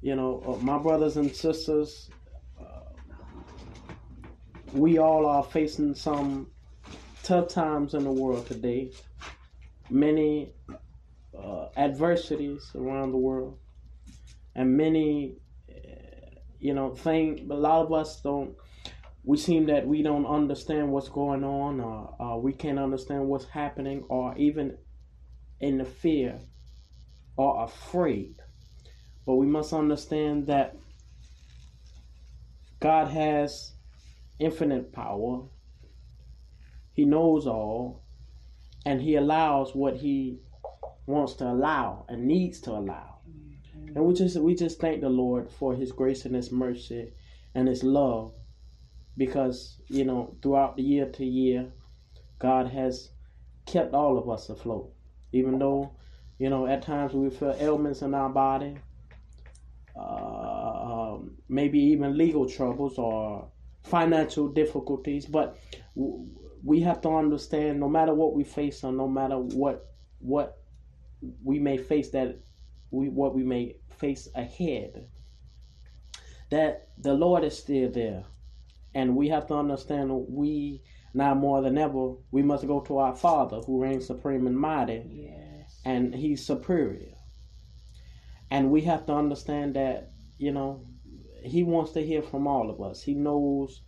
You 0.00 0.16
know, 0.16 0.42
uh, 0.46 0.62
my 0.62 0.78
brothers 0.78 1.16
and 1.16 1.34
sisters, 1.34 2.10
uh, 2.60 2.80
we 4.72 4.98
all 4.98 5.26
are 5.26 5.42
facing 5.42 5.94
some 5.94 6.48
tough 7.22 7.48
times 7.48 7.94
in 7.94 8.04
the 8.04 8.12
world 8.12 8.46
today, 8.46 8.92
many 9.90 10.52
uh, 11.36 11.68
adversities 11.76 12.70
around 12.74 13.12
the 13.12 13.18
world, 13.18 13.58
and 14.54 14.76
many, 14.76 15.38
uh, 15.68 16.38
you 16.60 16.74
know, 16.74 16.94
thing. 16.94 17.48
A 17.50 17.54
lot 17.54 17.86
of 17.86 17.92
us 17.92 18.20
don't 18.20 18.54
we 19.24 19.38
seem 19.38 19.66
that 19.66 19.86
we 19.86 20.02
don't 20.02 20.26
understand 20.26 20.92
what's 20.92 21.08
going 21.08 21.44
on 21.44 21.80
or 21.80 22.14
uh, 22.20 22.36
we 22.36 22.52
can't 22.52 22.78
understand 22.78 23.26
what's 23.26 23.46
happening 23.46 24.04
or 24.08 24.36
even 24.36 24.76
in 25.60 25.78
the 25.78 25.84
fear 25.84 26.38
or 27.36 27.64
afraid. 27.64 28.36
But 29.24 29.36
we 29.36 29.46
must 29.46 29.72
understand 29.72 30.48
that 30.48 30.76
god 32.80 33.08
has 33.08 33.72
infinite 34.38 34.92
power. 34.92 35.44
He 36.92 37.06
knows 37.06 37.46
all 37.46 38.04
and 38.84 39.00
he 39.00 39.16
allows 39.16 39.74
what 39.74 39.96
he 39.96 40.40
wants 41.06 41.32
to 41.34 41.44
allow 41.44 42.04
and 42.10 42.26
needs 42.26 42.60
to 42.60 42.72
allow. 42.72 43.20
And 43.94 44.04
we 44.04 44.12
just 44.12 44.36
we 44.36 44.54
just 44.54 44.80
thank 44.80 45.00
the 45.00 45.08
lord 45.08 45.50
for 45.50 45.74
his 45.74 45.92
grace 45.92 46.26
and 46.26 46.34
his 46.34 46.52
mercy 46.52 47.12
and 47.54 47.68
his 47.68 47.82
love 47.82 48.34
because 49.16 49.80
you 49.88 50.04
know 50.04 50.36
throughout 50.42 50.76
the 50.76 50.82
year 50.82 51.06
to 51.06 51.24
year 51.24 51.66
god 52.38 52.68
has 52.68 53.10
kept 53.66 53.94
all 53.94 54.18
of 54.18 54.28
us 54.28 54.48
afloat. 54.48 54.92
Even 55.32 55.58
though 55.58 55.96
you 56.38 56.50
know 56.50 56.66
at 56.66 56.82
times 56.82 57.12
we 57.12 57.30
feel 57.30 57.56
ailments 57.58 58.02
in 58.02 58.14
our 58.14 58.28
body 58.28 58.76
uh, 59.96 61.12
um, 61.14 61.36
maybe 61.48 61.78
even 61.78 62.16
legal 62.18 62.48
troubles 62.48 62.98
or 62.98 63.48
financial 63.82 64.48
difficulties 64.48 65.26
but 65.26 65.58
we 66.64 66.80
have 66.80 67.00
to 67.00 67.08
understand 67.08 67.78
no 67.78 67.88
matter 67.88 68.14
what 68.14 68.34
we 68.34 68.42
face 68.42 68.82
or 68.82 68.92
no 68.92 69.06
matter 69.06 69.38
what 69.38 69.92
what 70.18 70.58
we 71.42 71.58
may 71.58 71.76
face 71.76 72.10
that 72.10 72.36
we 72.90 73.08
what 73.08 73.34
we 73.34 73.44
may 73.44 73.76
face 73.98 74.28
ahead 74.34 75.06
that 76.50 76.88
the 76.98 77.12
lord 77.12 77.44
is 77.44 77.56
still 77.56 77.90
there 77.90 78.24
and 78.94 79.16
we 79.16 79.28
have 79.28 79.46
to 79.48 79.54
understand 79.54 80.10
we 80.28 80.82
now 81.12 81.34
more 81.34 81.62
than 81.62 81.78
ever 81.78 82.14
we 82.30 82.42
must 82.42 82.66
go 82.66 82.80
to 82.80 82.98
our 82.98 83.14
father 83.14 83.60
who 83.60 83.82
reigns 83.82 84.06
supreme 84.06 84.46
and 84.46 84.58
mighty. 84.58 85.02
Yes. 85.10 85.80
and 85.84 86.14
he's 86.14 86.44
superior. 86.44 87.14
And 88.50 88.70
we 88.70 88.82
have 88.82 89.06
to 89.06 89.14
understand 89.14 89.74
that 89.74 90.10
you 90.38 90.52
know 90.52 90.86
he 91.42 91.62
wants 91.62 91.92
to 91.92 92.04
hear 92.04 92.22
from 92.22 92.46
all 92.46 92.70
of 92.70 92.80
us. 92.80 93.02
He 93.02 93.14
knows 93.14 93.82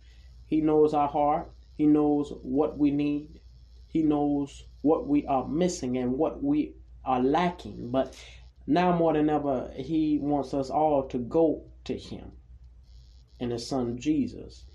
he 0.45 0.61
knows 0.61 0.93
our 0.93 1.07
heart. 1.07 1.51
He 1.75 1.85
knows 1.85 2.33
what 2.41 2.77
we 2.77 2.91
need. 2.91 3.39
He 3.87 4.01
knows 4.03 4.65
what 4.81 5.07
we 5.07 5.25
are 5.25 5.47
missing 5.47 5.97
and 5.97 6.13
what 6.13 6.43
we 6.43 6.75
are 7.05 7.21
lacking. 7.21 7.91
But 7.91 8.15
now 8.67 8.91
more 8.91 9.13
than 9.13 9.29
ever 9.29 9.71
he 9.75 10.19
wants 10.21 10.53
us 10.53 10.69
all 10.69 11.07
to 11.07 11.17
go 11.17 11.63
to 11.85 11.97
him 11.97 12.33
and 13.39 13.51
his 13.51 13.65
son 13.65 13.97
jesus 13.97 14.65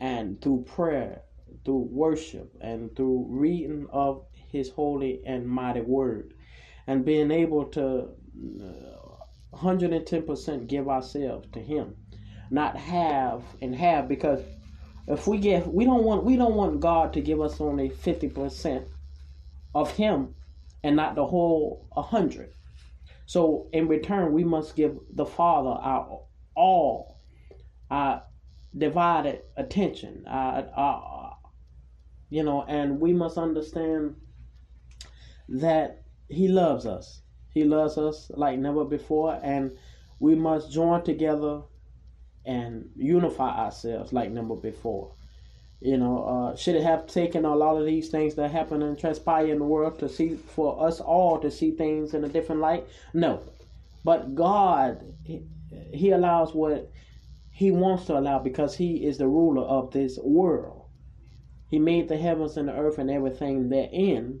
and 0.00 0.40
through 0.40 0.64
prayer 0.64 1.22
through 1.64 1.88
worship 1.90 2.52
and 2.60 2.94
through 2.96 3.26
reading 3.28 3.86
of 3.92 4.24
his 4.32 4.70
holy 4.70 5.22
and 5.26 5.46
mighty 5.46 5.80
word 5.80 6.34
and 6.86 7.04
being 7.04 7.30
able 7.30 7.64
to 7.66 8.08
uh, 8.62 9.56
110% 9.56 10.66
give 10.66 10.88
ourselves 10.88 11.48
to 11.52 11.60
him 11.60 11.94
not 12.50 12.76
have 12.76 13.42
and 13.60 13.74
have 13.74 14.08
because 14.08 14.40
if 15.06 15.26
we 15.26 15.38
give 15.38 15.66
we 15.68 15.84
don't 15.84 16.04
want 16.04 16.24
we 16.24 16.36
don't 16.36 16.54
want 16.54 16.80
god 16.80 17.12
to 17.12 17.20
give 17.20 17.40
us 17.40 17.60
only 17.60 17.90
50% 17.90 18.84
of 19.74 19.90
him 19.92 20.34
and 20.82 20.96
not 20.96 21.14
the 21.14 21.26
whole 21.26 21.86
100 21.92 22.52
so 23.26 23.68
in 23.72 23.86
return 23.86 24.32
we 24.32 24.44
must 24.44 24.74
give 24.74 24.98
the 25.12 25.26
father 25.26 25.70
our 25.70 26.22
all 26.56 27.20
our 27.90 28.22
divided 28.76 29.42
attention. 29.56 30.24
Our, 30.26 30.66
our, 30.76 31.36
you 32.28 32.44
know 32.44 32.64
and 32.68 33.00
we 33.00 33.12
must 33.12 33.36
understand 33.36 34.16
that 35.48 36.02
he 36.28 36.48
loves 36.48 36.86
us. 36.86 37.22
He 37.52 37.64
loves 37.64 37.98
us 37.98 38.30
like 38.34 38.58
never 38.58 38.84
before 38.84 39.38
and 39.42 39.72
we 40.20 40.34
must 40.36 40.70
join 40.70 41.02
together 41.02 41.62
and 42.46 42.90
unify 42.96 43.50
ourselves 43.64 44.12
like 44.12 44.30
never 44.30 44.54
before. 44.54 45.12
You 45.80 45.96
know 45.96 46.24
uh, 46.24 46.56
should 46.56 46.76
it 46.76 46.84
have 46.84 47.06
taken 47.06 47.44
a 47.44 47.56
lot 47.56 47.76
of 47.76 47.86
these 47.86 48.10
things 48.10 48.36
that 48.36 48.52
happen 48.52 48.82
and 48.82 48.96
transpire 48.96 49.46
in 49.46 49.58
the 49.58 49.64
world 49.64 49.98
to 49.98 50.08
see 50.08 50.36
for 50.36 50.86
us 50.86 51.00
all 51.00 51.40
to 51.40 51.50
see 51.50 51.72
things 51.72 52.14
in 52.14 52.24
a 52.24 52.28
different 52.28 52.60
light? 52.60 52.86
No. 53.12 53.40
But 54.04 54.36
god 54.36 55.02
he, 55.24 55.42
he 55.92 56.10
allows 56.10 56.54
what 56.54 56.92
he 57.50 57.70
wants 57.70 58.06
to 58.06 58.16
allow 58.16 58.38
because 58.38 58.76
he 58.76 59.04
is 59.04 59.18
the 59.18 59.28
ruler 59.28 59.62
of 59.62 59.90
this 59.92 60.18
world 60.22 60.80
he 61.70 61.78
made 61.78 62.08
the 62.08 62.16
heavens 62.16 62.56
and 62.56 62.68
the 62.68 62.72
earth 62.72 62.98
and 62.98 63.08
everything 63.08 63.68
therein 63.68 64.40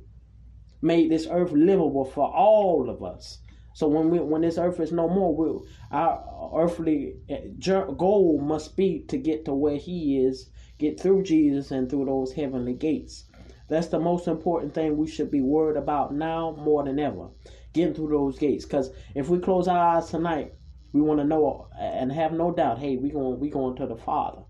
made 0.82 1.10
this 1.10 1.28
earth 1.30 1.52
livable 1.52 2.04
for 2.04 2.28
all 2.28 2.90
of 2.90 3.04
us. 3.04 3.38
So 3.72 3.86
when 3.86 4.10
we 4.10 4.18
when 4.18 4.42
this 4.42 4.58
earth 4.58 4.80
is 4.80 4.90
no 4.90 5.08
more, 5.08 5.36
we 5.36 5.60
our 5.92 6.50
earthly 6.56 7.14
eh, 7.28 7.50
goal 7.96 8.40
must 8.40 8.76
be 8.76 9.04
to 9.06 9.16
get 9.16 9.44
to 9.44 9.54
where 9.54 9.76
He 9.76 10.18
is, 10.18 10.50
get 10.78 10.98
through 10.98 11.22
Jesus 11.22 11.70
and 11.70 11.88
through 11.88 12.06
those 12.06 12.32
heavenly 12.32 12.74
gates. 12.74 13.26
That's 13.68 13.86
the 13.86 14.00
most 14.00 14.26
important 14.26 14.74
thing 14.74 14.96
we 14.96 15.06
should 15.06 15.30
be 15.30 15.40
worried 15.40 15.76
about 15.76 16.12
now 16.12 16.56
more 16.58 16.82
than 16.82 16.98
ever, 16.98 17.28
getting 17.72 17.94
through 17.94 18.08
those 18.08 18.40
gates. 18.40 18.64
Because 18.64 18.90
if 19.14 19.28
we 19.28 19.38
close 19.38 19.68
our 19.68 19.96
eyes 19.96 20.10
tonight, 20.10 20.54
we 20.92 21.00
want 21.00 21.20
to 21.20 21.24
know 21.24 21.68
and 21.78 22.10
have 22.12 22.32
no 22.32 22.52
doubt. 22.52 22.78
Hey, 22.78 22.96
we 22.96 23.10
going 23.10 23.38
we 23.38 23.48
going 23.48 23.76
to 23.76 23.86
the 23.86 23.96
Father. 23.96 24.42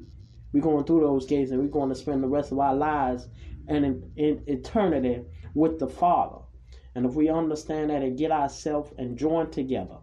We're 0.52 0.62
going 0.62 0.84
through 0.84 1.00
those 1.00 1.26
gates 1.26 1.50
and 1.50 1.60
we're 1.60 1.68
going 1.68 1.90
to 1.90 1.94
spend 1.94 2.22
the 2.22 2.28
rest 2.28 2.50
of 2.50 2.58
our 2.58 2.74
lives 2.74 3.28
and 3.68 3.84
in, 3.84 4.12
in 4.16 4.42
eternity 4.46 5.22
with 5.54 5.78
the 5.78 5.86
Father. 5.86 6.38
And 6.94 7.06
if 7.06 7.14
we 7.14 7.28
understand 7.28 7.90
that 7.90 8.02
and 8.02 8.18
get 8.18 8.32
ourselves 8.32 8.92
and 8.98 9.16
join 9.16 9.50
together 9.50 9.98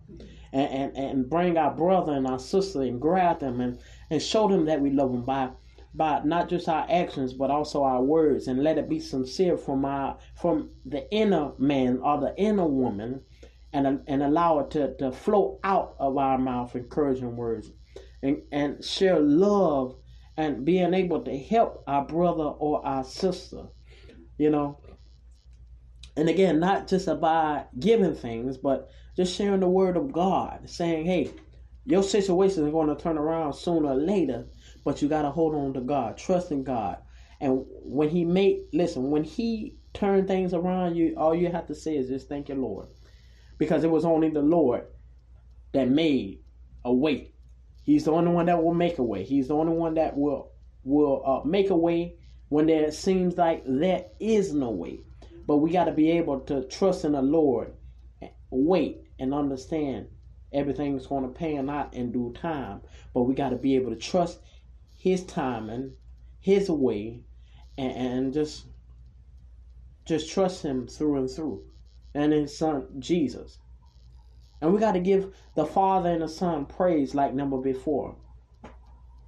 and, 0.53 0.71
and, 0.71 0.97
and 0.97 1.29
bring 1.29 1.57
our 1.57 1.71
brother 1.73 2.13
and 2.13 2.25
our 2.25 2.39
sister 2.39 2.81
and 2.83 3.01
grab 3.01 3.39
them 3.39 3.59
and, 3.59 3.79
and 4.09 4.21
show 4.21 4.47
them 4.47 4.65
that 4.65 4.81
we 4.81 4.91
love 4.91 5.11
them 5.11 5.23
by 5.23 5.49
by 5.93 6.21
not 6.23 6.47
just 6.47 6.69
our 6.69 6.85
actions 6.89 7.33
but 7.33 7.49
also 7.49 7.83
our 7.83 8.03
words 8.03 8.47
and 8.47 8.63
let 8.63 8.77
it 8.77 8.87
be 8.87 8.99
sincere 8.99 9.57
from 9.57 9.83
our 9.83 10.17
from 10.35 10.69
the 10.85 11.09
inner 11.11 11.51
man 11.57 11.97
or 12.03 12.19
the 12.19 12.35
inner 12.37 12.67
woman 12.67 13.19
and 13.85 14.01
and 14.07 14.23
allow 14.23 14.59
it 14.59 14.71
to, 14.71 14.95
to 14.97 15.11
flow 15.11 15.59
out 15.63 15.95
of 15.99 16.17
our 16.17 16.37
mouth 16.37 16.75
encouraging 16.75 17.35
words 17.35 17.69
and, 18.23 18.41
and 18.51 18.83
share 18.83 19.19
love 19.19 19.95
and 20.37 20.65
being 20.65 20.93
able 20.93 21.21
to 21.21 21.37
help 21.37 21.83
our 21.87 22.05
brother 22.05 22.43
or 22.43 22.85
our 22.85 23.03
sister 23.03 23.63
you 24.37 24.49
know. 24.49 24.79
And 26.15 26.29
again 26.29 26.59
not 26.59 26.87
just 26.87 27.07
about 27.07 27.79
giving 27.79 28.15
things 28.15 28.57
but 28.57 28.89
just 29.15 29.35
sharing 29.35 29.59
the 29.59 29.67
word 29.69 29.97
of 29.97 30.11
god 30.11 30.69
saying 30.69 31.05
hey 31.05 31.31
your 31.85 32.03
situation 32.03 32.65
is 32.65 32.71
going 32.71 32.87
to 32.87 33.01
turn 33.01 33.17
around 33.17 33.53
sooner 33.53 33.89
or 33.89 33.95
later 33.95 34.47
but 34.83 35.01
you 35.01 35.07
got 35.07 35.21
to 35.23 35.29
hold 35.29 35.53
on 35.55 35.73
to 35.73 35.81
god 35.81 36.17
trust 36.17 36.51
in 36.51 36.63
god. 36.63 36.97
And 37.39 37.65
when 37.67 38.09
he 38.09 38.25
made 38.25 38.61
listen 38.73 39.11
when 39.11 39.23
he 39.23 39.77
turned 39.93 40.27
things 40.27 40.53
around 40.53 40.95
you 40.95 41.15
all 41.17 41.35
you 41.35 41.49
have 41.51 41.67
to 41.67 41.75
say 41.75 41.95
is 41.95 42.07
just 42.09 42.27
thank 42.27 42.49
you 42.49 42.55
lord 42.55 42.87
because 43.57 43.83
it 43.83 43.91
was 43.91 44.05
only 44.05 44.29
the 44.29 44.41
lord 44.41 44.85
that 45.73 45.89
made 45.89 46.39
a 46.83 46.93
way. 46.93 47.31
He's 47.83 48.05
the 48.05 48.11
only 48.11 48.31
one 48.31 48.47
that 48.47 48.63
will 48.63 48.73
make 48.73 48.97
a 48.97 49.03
way. 49.03 49.23
He's 49.23 49.47
the 49.47 49.55
only 49.55 49.73
one 49.73 49.95
that 49.95 50.17
will 50.17 50.51
will 50.83 51.23
uh, 51.25 51.47
make 51.47 51.69
a 51.69 51.75
way 51.75 52.15
when 52.49 52.67
there 52.67 52.91
seems 52.91 53.37
like 53.37 53.63
there 53.65 54.05
is 54.19 54.53
no 54.53 54.69
way. 54.69 55.01
But 55.45 55.57
we 55.57 55.71
got 55.71 55.85
to 55.85 55.91
be 55.91 56.11
able 56.11 56.41
to 56.41 56.63
trust 56.63 57.05
in 57.05 57.13
the 57.13 57.21
Lord, 57.21 57.73
wait, 58.49 59.01
and 59.19 59.33
understand 59.33 60.07
everything's 60.51 61.07
going 61.07 61.23
to 61.23 61.29
pan 61.29 61.69
out 61.69 61.93
in 61.93 62.11
due 62.11 62.33
time. 62.33 62.81
But 63.13 63.23
we 63.23 63.35
got 63.35 63.49
to 63.49 63.55
be 63.55 63.75
able 63.75 63.91
to 63.91 63.97
trust 63.97 64.39
His 64.97 65.23
timing, 65.23 65.93
His 66.39 66.69
way, 66.69 67.23
and, 67.77 67.91
and 67.91 68.33
just 68.33 68.65
just 70.05 70.29
trust 70.29 70.63
Him 70.63 70.87
through 70.87 71.17
and 71.17 71.29
through, 71.29 71.63
and 72.13 72.33
His 72.33 72.57
Son 72.57 72.87
Jesus. 72.99 73.59
And 74.61 74.73
we 74.73 74.79
got 74.79 74.93
to 74.93 74.99
give 74.99 75.35
the 75.55 75.65
Father 75.65 76.09
and 76.09 76.21
the 76.21 76.27
Son 76.27 76.65
praise 76.65 77.13
like 77.13 77.33
never 77.33 77.57
before. 77.57 78.15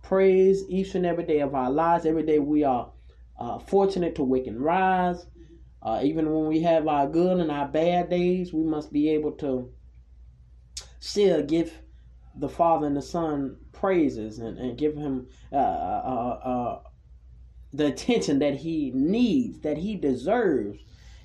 Praise 0.02 0.64
each 0.70 0.96
and 0.96 1.06
every 1.06 1.24
day 1.24 1.40
of 1.40 1.54
our 1.54 1.70
lives. 1.70 2.06
Every 2.06 2.24
day 2.24 2.40
we 2.40 2.64
are 2.64 2.92
uh, 3.40 3.60
fortunate 3.60 4.16
to 4.16 4.24
wake 4.24 4.48
and 4.48 4.60
rise. 4.60 5.26
Uh, 5.82 6.02
even 6.04 6.32
when 6.34 6.48
we 6.48 6.62
have 6.62 6.88
our 6.88 7.08
good 7.08 7.38
and 7.38 7.52
our 7.52 7.68
bad 7.68 8.10
days, 8.10 8.52
we 8.52 8.64
must 8.64 8.92
be 8.92 9.10
able 9.10 9.32
to 9.34 9.72
still 11.00 11.44
give 11.44 11.74
the 12.36 12.50
Father 12.50 12.88
and 12.88 12.98
the 12.98 13.02
Son 13.02 13.58
praises 13.72 14.40
and, 14.40 14.58
and 14.58 14.78
give 14.78 14.96
Him 14.96 15.28
uh, 15.52 15.56
uh, 15.56 16.40
uh, 16.44 16.80
the 17.72 17.88
attention 17.88 18.40
that 18.40 18.56
He 18.56 18.92
needs, 18.94 19.60
that 19.62 19.78
He 19.78 19.96
deserves. 19.96 20.80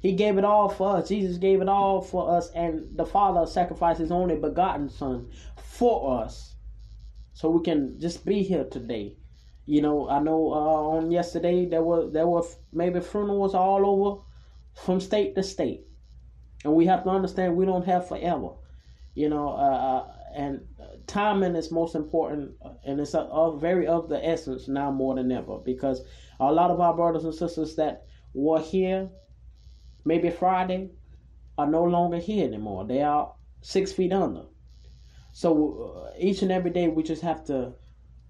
He 0.05 0.13
gave 0.13 0.37
it 0.37 0.45
all 0.45 0.69
for 0.69 0.99
us. 0.99 1.09
Jesus 1.09 1.39
gave 1.39 1.63
it 1.63 1.69
all 1.69 2.03
for 2.03 2.31
us, 2.37 2.51
and 2.51 2.95
the 2.95 3.07
Father 3.07 3.47
sacrificed 3.47 4.01
His 4.01 4.13
only 4.13 4.37
begotten 4.37 4.91
Son 4.91 5.31
for 5.57 6.23
us, 6.23 6.57
so 7.33 7.49
we 7.49 7.65
can 7.65 7.99
just 7.99 8.27
be 8.27 8.43
here 8.43 8.65
today. 8.65 9.17
You 9.65 9.81
know, 9.81 10.07
I 10.11 10.19
know 10.19 10.53
uh, 10.53 10.99
on 10.99 11.11
yesterday 11.11 11.65
there 11.65 11.83
were 11.83 12.11
there 12.11 12.27
were 12.27 12.43
maybe 12.71 13.01
funerals 13.01 13.55
all 13.55 13.87
over 13.87 14.21
from 14.75 15.01
state 15.01 15.35
to 15.37 15.43
state. 15.43 15.87
And 16.65 16.75
we 16.75 16.85
have 16.85 17.05
to 17.05 17.09
understand 17.09 17.57
we 17.57 17.65
don't 17.65 17.87
have 17.87 18.07
forever. 18.07 18.51
You 19.15 19.31
know, 19.31 19.49
uh, 19.55 20.07
and 20.37 20.67
timing 21.07 21.57
is 21.57 21.73
most 21.73 21.95
important, 21.95 22.51
and 22.85 23.01
it's 23.01 23.15
a, 23.15 23.21
a 23.21 23.59
very 23.59 23.87
of 23.87 24.11
the 24.11 24.23
essence 24.23 24.69
now 24.69 24.91
more 24.91 25.15
than 25.15 25.33
ever 25.33 25.57
because 25.65 26.03
a 26.39 26.53
lot 26.53 26.71
of 26.71 26.79
our 26.79 26.95
brothers 26.95 27.25
and 27.25 27.35
sisters 27.35 27.77
that 27.77 28.05
were 28.35 28.61
here 28.61 29.09
maybe 30.05 30.31
Friday 30.31 30.91
are 31.57 31.67
no 31.67 31.85
longer 31.85 32.19
here 32.19 32.47
anymore. 32.47 32.87
They 32.87 33.03
are 33.03 33.33
six 33.61 33.93
feet 33.93 34.13
under. 34.13 34.45
So 35.33 36.07
uh, 36.07 36.13
each 36.19 36.43
and 36.43 36.53
every 36.53 36.71
day 36.71 36.89
we 36.89 37.03
just 37.03 37.23
have 37.23 37.45
to 37.47 37.73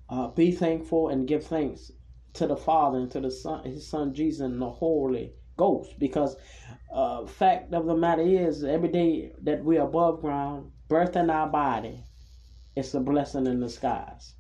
uh, 0.09 0.29
be 0.29 0.53
thankful 0.53 1.09
and 1.09 1.29
give 1.29 1.45
thanks 1.45 1.91
to 2.35 2.47
the 2.47 2.57
Father 2.57 2.99
and 2.99 3.11
to 3.11 3.21
the 3.21 3.31
Son, 3.31 3.65
His 3.65 3.89
Son 3.89 4.15
Jesus, 4.15 4.41
and 4.41 4.61
the 4.61 4.71
Holy 4.71 5.33
Ghost. 5.57 5.99
Because 5.99 6.37
uh, 6.93 7.27
fact 7.27 7.73
of 7.75 7.87
the 7.87 7.97
matter 7.97 8.23
is, 8.23 8.65
every 8.65 8.89
day 8.89 9.33
that 9.43 9.65
we're 9.65 9.83
above 9.83 10.21
ground, 10.21 10.71
birth 10.89 11.17
in 11.17 11.31
our 11.31 11.49
body, 11.49 12.05
it's 12.77 12.95
a 12.95 13.01
blessing 13.01 13.47
in 13.47 13.61
disguise. 13.61 14.35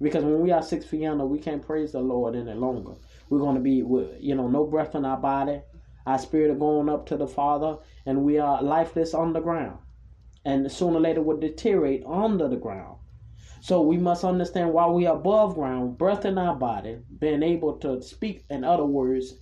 Because 0.00 0.24
when 0.24 0.40
we 0.40 0.52
are 0.52 0.62
six 0.62 0.84
feet 0.84 1.06
under, 1.06 1.26
we 1.26 1.38
can't 1.38 1.64
praise 1.64 1.92
the 1.92 2.00
Lord 2.00 2.36
any 2.36 2.54
longer. 2.54 2.94
We're 3.28 3.40
going 3.40 3.56
to 3.56 3.60
be, 3.60 3.82
you 4.20 4.34
know, 4.34 4.48
no 4.48 4.64
breath 4.64 4.94
in 4.94 5.04
our 5.04 5.16
body. 5.16 5.60
Our 6.08 6.18
spirit 6.18 6.50
are 6.50 6.54
going 6.54 6.88
up 6.88 7.04
to 7.08 7.18
the 7.18 7.28
Father, 7.28 7.76
and 8.06 8.24
we 8.24 8.38
are 8.38 8.62
lifeless 8.62 9.12
on 9.12 9.34
the 9.34 9.40
ground. 9.40 9.78
And 10.42 10.72
sooner 10.72 10.96
or 10.96 11.00
later 11.00 11.20
will 11.20 11.36
deteriorate 11.36 12.02
under 12.06 12.48
the 12.48 12.56
ground. 12.56 12.96
So 13.60 13.82
we 13.82 13.98
must 13.98 14.24
understand 14.24 14.72
while 14.72 14.94
we 14.94 15.04
are 15.04 15.16
above 15.16 15.54
ground, 15.54 15.98
breath 15.98 16.24
in 16.24 16.38
our 16.38 16.54
body, 16.54 16.96
being 17.18 17.42
able 17.42 17.76
to 17.80 18.00
speak 18.00 18.46
in 18.48 18.64
other 18.64 18.86
words 18.86 19.34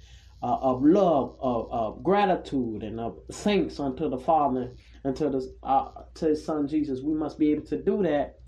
uh, 0.43 0.57
of 0.61 0.85
love, 0.85 1.37
of, 1.39 1.71
of, 1.71 2.03
gratitude, 2.03 2.83
and 2.83 2.99
of 2.99 3.21
thanks 3.31 3.79
unto 3.79 4.11
the 4.11 4.19
Father 4.19 4.73
and 5.05 5.15
to, 5.15 5.31
the, 5.31 5.57
uh, 5.63 5.91
to 6.15 6.27
His 6.27 6.45
Son 6.45 6.67
Jesus. 6.67 7.01
We 7.01 7.15
must 7.15 7.39
be 7.39 7.53
able 7.53 7.67
to 7.67 7.81
do 7.81 8.03
that 8.03 8.41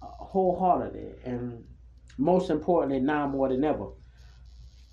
uh, 0.00 0.06
wholeheartedly 0.06 1.16
and 1.26 1.64
most 2.16 2.48
importantly 2.48 3.00
now 3.00 3.28
more 3.28 3.50
than 3.50 3.62
ever. 3.62 3.88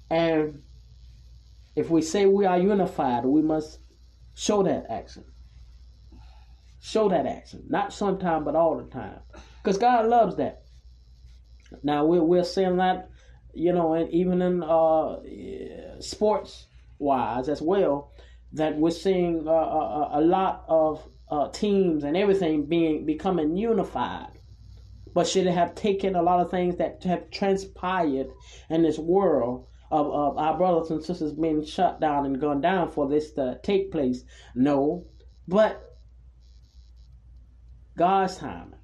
And 0.10 0.63
if 1.76 1.90
we 1.90 2.02
say 2.02 2.26
we 2.26 2.46
are 2.46 2.58
unified, 2.58 3.26
we 3.26 3.42
must 3.42 3.80
show 4.36 4.64
that 4.64 4.86
action. 4.90 5.26
Show 6.80 7.10
that 7.10 7.26
action. 7.26 7.66
Not 7.70 7.94
sometime, 7.94 8.44
but 8.44 8.56
all 8.56 8.78
the 8.78 8.90
time. 8.90 9.20
Because 9.62 9.78
God 9.78 10.08
loves 10.08 10.36
that. 10.38 10.64
Now, 11.82 12.06
we're, 12.06 12.22
we're 12.22 12.44
seeing 12.44 12.78
that, 12.78 13.10
you 13.54 13.74
know, 13.74 13.94
and 13.94 14.12
even 14.12 14.42
in 14.42 14.64
uh, 14.64 16.02
sports 16.02 16.68
wise 17.00 17.50
as 17.50 17.62
well, 17.62 18.12
that 18.54 18.78
we're 18.78 18.92
seeing 18.92 19.48
uh, 19.48 19.52
a, 19.52 19.54
uh, 19.54 20.10
uh, 20.16 20.20
a, 20.20 20.22
lot 20.22 20.66
of 20.68 21.08
uh, 21.32 21.50
teams 21.50 22.04
and 22.04 22.16
everything 22.16 22.66
being 22.66 23.06
becoming 23.06 23.58
unified. 23.58 24.40
But 25.14 25.28
should 25.28 25.48
it 25.48 25.54
have 25.54 25.76
taken 25.76 26.16
a 26.16 26.22
lot 26.22 26.40
of 26.40 26.52
things 26.52 26.78
that 26.78 27.04
have 27.04 27.30
transpired 27.32 28.28
in 28.70 28.84
this 28.84 28.98
world 28.98 29.68
of, 29.94 30.08
of 30.12 30.38
our 30.38 30.58
brothers 30.58 30.90
and 30.90 31.04
sisters 31.04 31.34
being 31.34 31.64
shut 31.64 32.02
down 32.02 32.26
and 32.26 32.42
gone 32.42 32.62
down 32.62 32.92
for 32.92 33.08
this 33.08 33.32
to 33.34 33.60
take 33.64 33.92
place? 33.92 34.24
No. 34.56 35.06
But 35.48 35.98
God's 37.98 38.38
timing. 38.38 38.80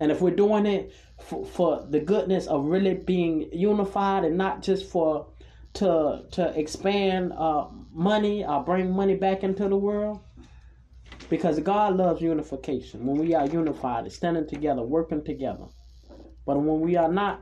And 0.00 0.12
if 0.12 0.20
we're 0.20 0.30
doing 0.34 0.66
it 0.66 0.92
for, 1.20 1.44
for 1.44 1.86
the 1.88 2.00
goodness 2.00 2.46
of 2.46 2.66
really 2.66 2.94
being 2.94 3.48
unified 3.52 4.24
and 4.24 4.36
not 4.36 4.62
just 4.62 4.90
for 4.90 5.28
to 5.74 6.24
to 6.30 6.58
expand 6.58 7.32
uh, 7.32 7.66
money 7.92 8.44
or 8.44 8.62
bring 8.62 8.94
money 8.94 9.16
back 9.16 9.42
into 9.42 9.68
the 9.68 9.76
world, 9.76 10.20
because 11.28 11.58
God 11.60 11.96
loves 11.96 12.20
unification. 12.20 13.06
When 13.06 13.16
we 13.16 13.34
are 13.34 13.46
unified, 13.46 14.10
standing 14.12 14.48
together, 14.48 14.82
working 14.82 15.24
together. 15.24 15.66
But 16.46 16.60
when 16.60 16.80
we 16.80 16.96
are 16.96 17.10
not, 17.10 17.40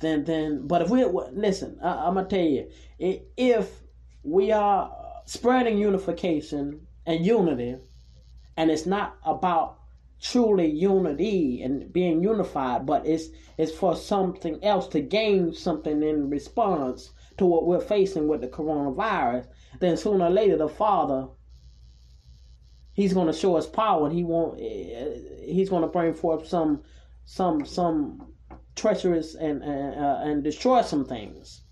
then 0.00 0.24
then. 0.24 0.66
But 0.66 0.82
if 0.82 0.90
we 0.90 1.04
listen, 1.04 1.78
I, 1.82 2.06
I'm 2.06 2.14
gonna 2.14 2.28
tell 2.28 2.40
you, 2.40 2.70
if 2.98 3.80
we 4.22 4.52
are 4.52 4.90
spreading 5.26 5.78
unification 5.78 6.86
and 7.06 7.24
unity, 7.24 7.76
and 8.56 8.70
it's 8.70 8.86
not 8.86 9.16
about 9.24 9.78
truly 10.20 10.70
unity 10.70 11.62
and 11.62 11.92
being 11.92 12.22
unified, 12.22 12.86
but 12.86 13.06
it's 13.06 13.28
it's 13.58 13.72
for 13.72 13.96
something 13.96 14.62
else 14.62 14.88
to 14.88 15.00
gain 15.00 15.52
something 15.52 16.02
in 16.02 16.30
response 16.30 17.12
to 17.38 17.46
what 17.46 17.66
we're 17.66 17.80
facing 17.80 18.28
with 18.28 18.40
the 18.40 18.48
coronavirus. 18.48 19.46
Then 19.80 19.96
sooner 19.96 20.26
or 20.26 20.30
later, 20.30 20.56
the 20.56 20.68
Father 20.68 21.28
He's 22.94 23.12
going 23.12 23.26
to 23.26 23.32
show 23.32 23.56
us 23.56 23.66
power, 23.66 24.06
and 24.06 24.14
He 24.14 24.24
won't. 24.24 24.60
Eh, 24.60 24.92
eh, 24.92 25.18
he's 25.46 25.68
going 25.68 25.82
to 25.82 25.88
bring 25.88 26.14
forth 26.14 26.46
some 26.46 26.82
some 27.24 27.66
some 27.66 28.33
treacherous 28.76 29.34
and 29.34 29.62
uh, 29.62 30.18
and 30.22 30.42
destroy 30.42 30.82
some 30.82 31.04
things. 31.04 31.62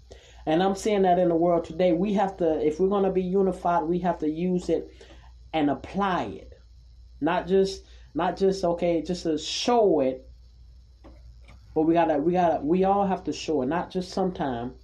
And 0.46 0.62
I'm 0.62 0.74
seeing 0.74 1.02
that 1.02 1.18
in 1.18 1.28
the 1.28 1.36
world 1.36 1.64
today. 1.64 1.92
We 1.92 2.14
have 2.14 2.36
to, 2.38 2.66
if 2.66 2.80
we're 2.80 2.88
going 2.88 3.04
to 3.04 3.12
be 3.12 3.22
unified, 3.22 3.84
we 3.84 4.00
have 4.00 4.18
to 4.18 4.28
use 4.28 4.68
it 4.68 4.92
and 5.52 5.70
apply 5.70 6.24
it, 6.24 6.52
not 7.20 7.46
just 7.46 7.84
not 8.14 8.36
just 8.36 8.64
okay, 8.64 9.02
just 9.02 9.22
to 9.22 9.38
show 9.38 10.00
it. 10.00 10.28
But 11.74 11.82
we 11.82 11.94
gotta, 11.94 12.18
we 12.18 12.32
gotta, 12.32 12.62
we 12.62 12.84
all 12.84 13.06
have 13.06 13.24
to 13.24 13.32
show 13.32 13.62
it, 13.62 13.66
not 13.66 13.90
just 13.90 14.10
sometime, 14.10 14.74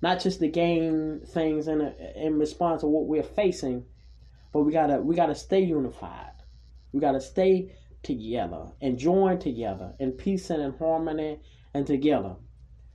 not 0.00 0.20
just 0.20 0.38
to 0.40 0.48
gain 0.48 1.22
things 1.26 1.66
in 1.66 1.80
a, 1.80 1.94
in 2.14 2.38
response 2.38 2.82
to 2.82 2.86
what 2.86 3.06
we're 3.06 3.24
facing, 3.24 3.84
but 4.52 4.60
we 4.60 4.72
gotta, 4.72 4.98
we 5.00 5.16
gotta 5.16 5.34
stay 5.34 5.60
unified. 5.60 6.30
We 6.92 7.00
gotta 7.00 7.20
stay 7.20 7.74
together 8.04 8.66
and 8.80 8.96
join 8.96 9.40
together 9.40 9.94
in 9.98 10.12
peace 10.12 10.50
and 10.50 10.62
in 10.62 10.78
harmony 10.78 11.40
and 11.76 11.86
together, 11.86 12.34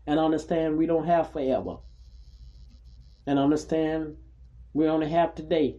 and 0.07 0.19
understand 0.19 0.75
we 0.75 0.87
don't 0.87 1.05
have 1.05 1.31
forever 1.31 1.77
and 3.27 3.37
understand 3.37 4.15
we 4.73 4.87
only 4.87 5.07
have 5.07 5.35
today 5.35 5.77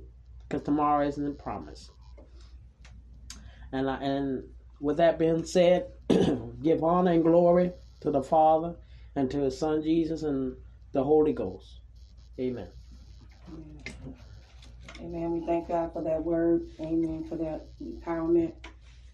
because 0.49 0.63
tomorrow 0.63 1.05
isn't 1.09 1.37
promised. 1.37 1.91
And 3.73 3.91
I, 3.91 3.97
and 3.97 4.45
with 4.81 4.99
that 4.99 5.19
being 5.19 5.45
said, 5.45 5.89
give 6.63 6.85
honor 6.85 7.11
and 7.11 7.25
glory 7.25 7.73
to 8.03 8.13
the 8.13 8.23
Father 8.23 8.77
and 9.17 9.29
to 9.33 9.39
His 9.39 9.59
Son 9.59 9.83
Jesus 9.83 10.23
and 10.23 10.55
the 10.93 11.03
Holy 11.03 11.33
Ghost. 11.33 11.81
Amen. 12.39 12.69
Amen. 15.01 15.33
We 15.33 15.45
thank 15.45 15.67
God 15.67 15.93
for 15.93 16.03
that 16.03 16.23
word. 16.23 16.69
Amen. 16.79 17.25
For 17.29 17.35
that 17.35 17.67
empowerment. 17.83 18.53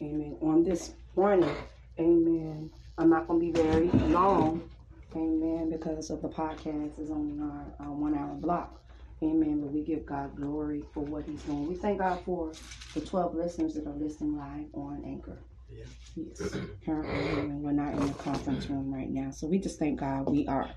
Amen. 0.03 0.37
On 0.43 0.63
this 0.63 0.93
morning. 1.17 1.57
Amen. 1.99 2.71
I'm 2.99 3.09
not 3.09 3.29
going 3.29 3.41
to 3.41 3.47
be 3.47 3.53
very 3.53 3.89
long. 4.11 4.69
Amen. 5.15 5.71
Because 5.71 6.11
of 6.11 6.21
the 6.21 6.29
podcast 6.29 7.01
is 7.01 7.11
only 7.11 7.41
our, 7.41 7.65
our 7.81 7.93
one 7.93 8.17
hour 8.17 8.35
block. 8.35 8.81
Amen. 9.23 9.61
But 9.61 9.73
we 9.73 9.83
give 9.83 10.05
God 10.05 10.35
glory 10.37 10.85
for 10.93 11.01
what 11.01 11.25
He's 11.25 11.43
doing. 11.43 11.69
We 11.69 11.77
thank 11.77 12.01
God 12.01 12.21
for 12.25 12.53
the 12.95 13.01
12 13.01 13.35
listeners 13.35 13.75
that 13.75 13.87
are 13.87 13.95
listening 13.95 14.37
live 14.37 14.67
on 14.75 15.03
Anchor. 15.07 15.39
Yeah. 15.71 15.85
Yes. 16.17 16.57
Currently, 16.85 17.45
we're 17.57 17.73
not 17.73 17.93
in 17.95 18.07
the 18.07 18.15
conference 18.15 18.69
room 18.69 18.93
right 18.93 19.11
now. 19.11 19.31
So 19.31 19.47
we 19.47 19.59
just 19.59 19.79
thank 19.79 20.01
God 20.01 20.29
we 20.29 20.47
are 20.49 20.71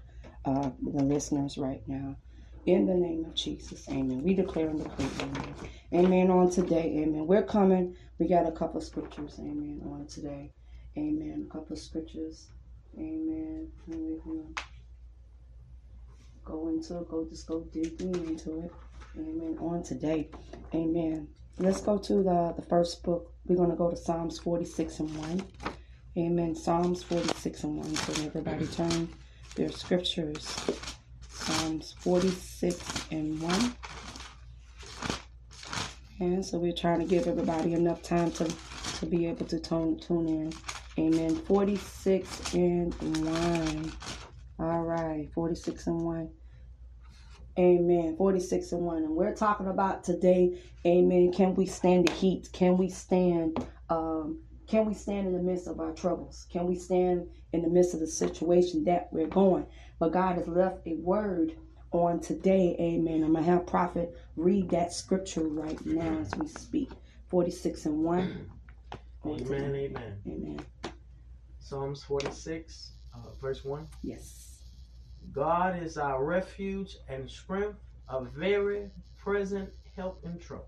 uh, 0.46 0.70
the 0.82 1.04
listeners 1.04 1.58
right 1.58 1.82
now. 1.88 2.16
In 2.68 2.86
the 2.86 2.94
name 2.94 3.26
of 3.26 3.34
Jesus, 3.34 3.90
amen. 3.90 4.22
We 4.22 4.36
declare 4.36 4.70
and 4.70 4.84
decree, 4.84 5.08
amen. 5.20 5.56
Amen 5.94 6.30
on 6.30 6.52
today, 6.52 6.94
amen. 7.00 7.26
We're 7.26 7.42
coming. 7.42 7.96
We 8.20 8.28
got 8.28 8.46
a 8.48 8.52
couple 8.52 8.78
of 8.78 8.84
scriptures, 8.84 9.38
amen, 9.40 9.82
on 9.84 10.06
today. 10.06 10.52
Amen. 10.98 11.48
A 11.50 11.54
couple 11.54 11.74
of 11.74 11.80
scriptures 11.80 12.48
Amen. 12.98 13.68
Go 16.44 16.68
into 16.70 16.98
it, 16.98 17.10
go 17.10 17.26
just 17.30 17.48
go 17.48 17.62
deeply 17.72 18.28
into 18.28 18.62
it. 18.62 18.72
Amen. 19.18 19.58
On 19.60 19.84
today. 19.84 20.30
Amen. 20.74 21.28
Let's 21.58 21.82
go 21.82 21.98
to 21.98 22.24
the, 22.24 22.54
the 22.56 22.62
first 22.64 23.04
book. 23.04 23.32
We're 23.46 23.58
gonna 23.58 23.76
go 23.76 23.90
to 23.90 23.96
Psalms 23.96 24.40
46 24.40 25.00
and 25.00 25.18
1. 25.18 25.44
Amen. 26.18 26.56
Psalms 26.56 27.04
46 27.04 27.64
and 27.64 27.78
1. 27.78 27.96
So 27.96 28.24
everybody 28.24 28.68
turn 28.68 29.10
their 29.56 29.72
scriptures. 29.72 30.58
Psalms 31.30 31.96
46 32.00 33.08
and 33.12 33.42
1. 33.42 33.76
And 36.20 36.46
so 36.46 36.60
we're 36.60 36.74
trying 36.74 37.00
to 37.00 37.06
give 37.06 37.28
everybody 37.28 37.74
enough 37.74 38.02
time 38.04 38.32
to, 38.32 38.54
to 39.00 39.06
be 39.06 39.28
able 39.28 39.46
to 39.48 39.60
tune, 39.60 40.00
tune 40.00 40.28
in. 40.28 40.54
Amen. 41.00 41.36
46 41.36 42.54
and 42.54 42.94
1. 42.94 43.94
All 44.60 44.82
right. 44.82 45.30
46 45.34 45.88
and 45.88 46.02
1. 46.02 46.30
Amen. 47.60 48.16
46 48.18 48.72
and 48.72 48.82
1. 48.82 48.98
And 48.98 49.16
we're 49.16 49.36
talking 49.36 49.68
about 49.68 50.04
today, 50.04 50.60
amen. 50.86 51.34
Can 51.34 51.56
we 51.56 51.66
stand 51.66 52.08
the 52.08 52.14
heat? 52.14 52.50
Can 52.54 52.78
we 52.78 52.90
stand 52.90 53.66
um 53.90 54.40
can 54.68 54.86
we 54.86 54.94
stand 54.94 55.28
in 55.28 55.34
the 55.34 55.44
midst 55.44 55.68
of 55.68 55.82
our 55.82 55.92
troubles? 55.92 56.48
Can 56.52 56.66
we 56.66 56.76
stand 56.76 57.28
in 57.52 57.62
the 57.62 57.68
midst 57.68 57.94
of 57.94 58.00
the 58.00 58.08
situation 58.08 58.86
that 58.86 59.10
we're 59.12 59.28
going? 59.28 59.66
But 60.00 60.14
God 60.14 60.38
has 60.38 60.48
left 60.48 60.88
a 60.88 60.96
word 60.96 61.54
on 61.92 62.22
today. 62.22 62.76
Amen. 62.80 63.24
I'm 63.24 63.34
gonna 63.34 63.46
have 63.46 63.68
prophet 63.68 64.16
read 64.38 64.70
that 64.70 64.94
scripture 64.94 65.46
right 65.48 65.86
now 65.86 66.20
as 66.20 66.32
we 66.38 66.48
speak. 66.48 66.90
46 67.28 67.86
and 67.86 68.04
1. 68.04 68.50
Amen, 69.26 69.76
amen. 69.76 70.22
Amen. 70.26 70.60
Psalms 71.72 72.04
46, 72.04 72.92
uh, 73.16 73.18
verse 73.40 73.64
1. 73.64 73.88
Yes. 74.04 74.60
God 75.32 75.82
is 75.82 75.98
our 75.98 76.22
refuge 76.22 76.98
and 77.08 77.30
strength, 77.30 77.80
a 78.10 78.26
very 78.26 78.90
present 79.18 79.70
help 79.96 80.20
in 80.26 80.38
trouble. 80.38 80.68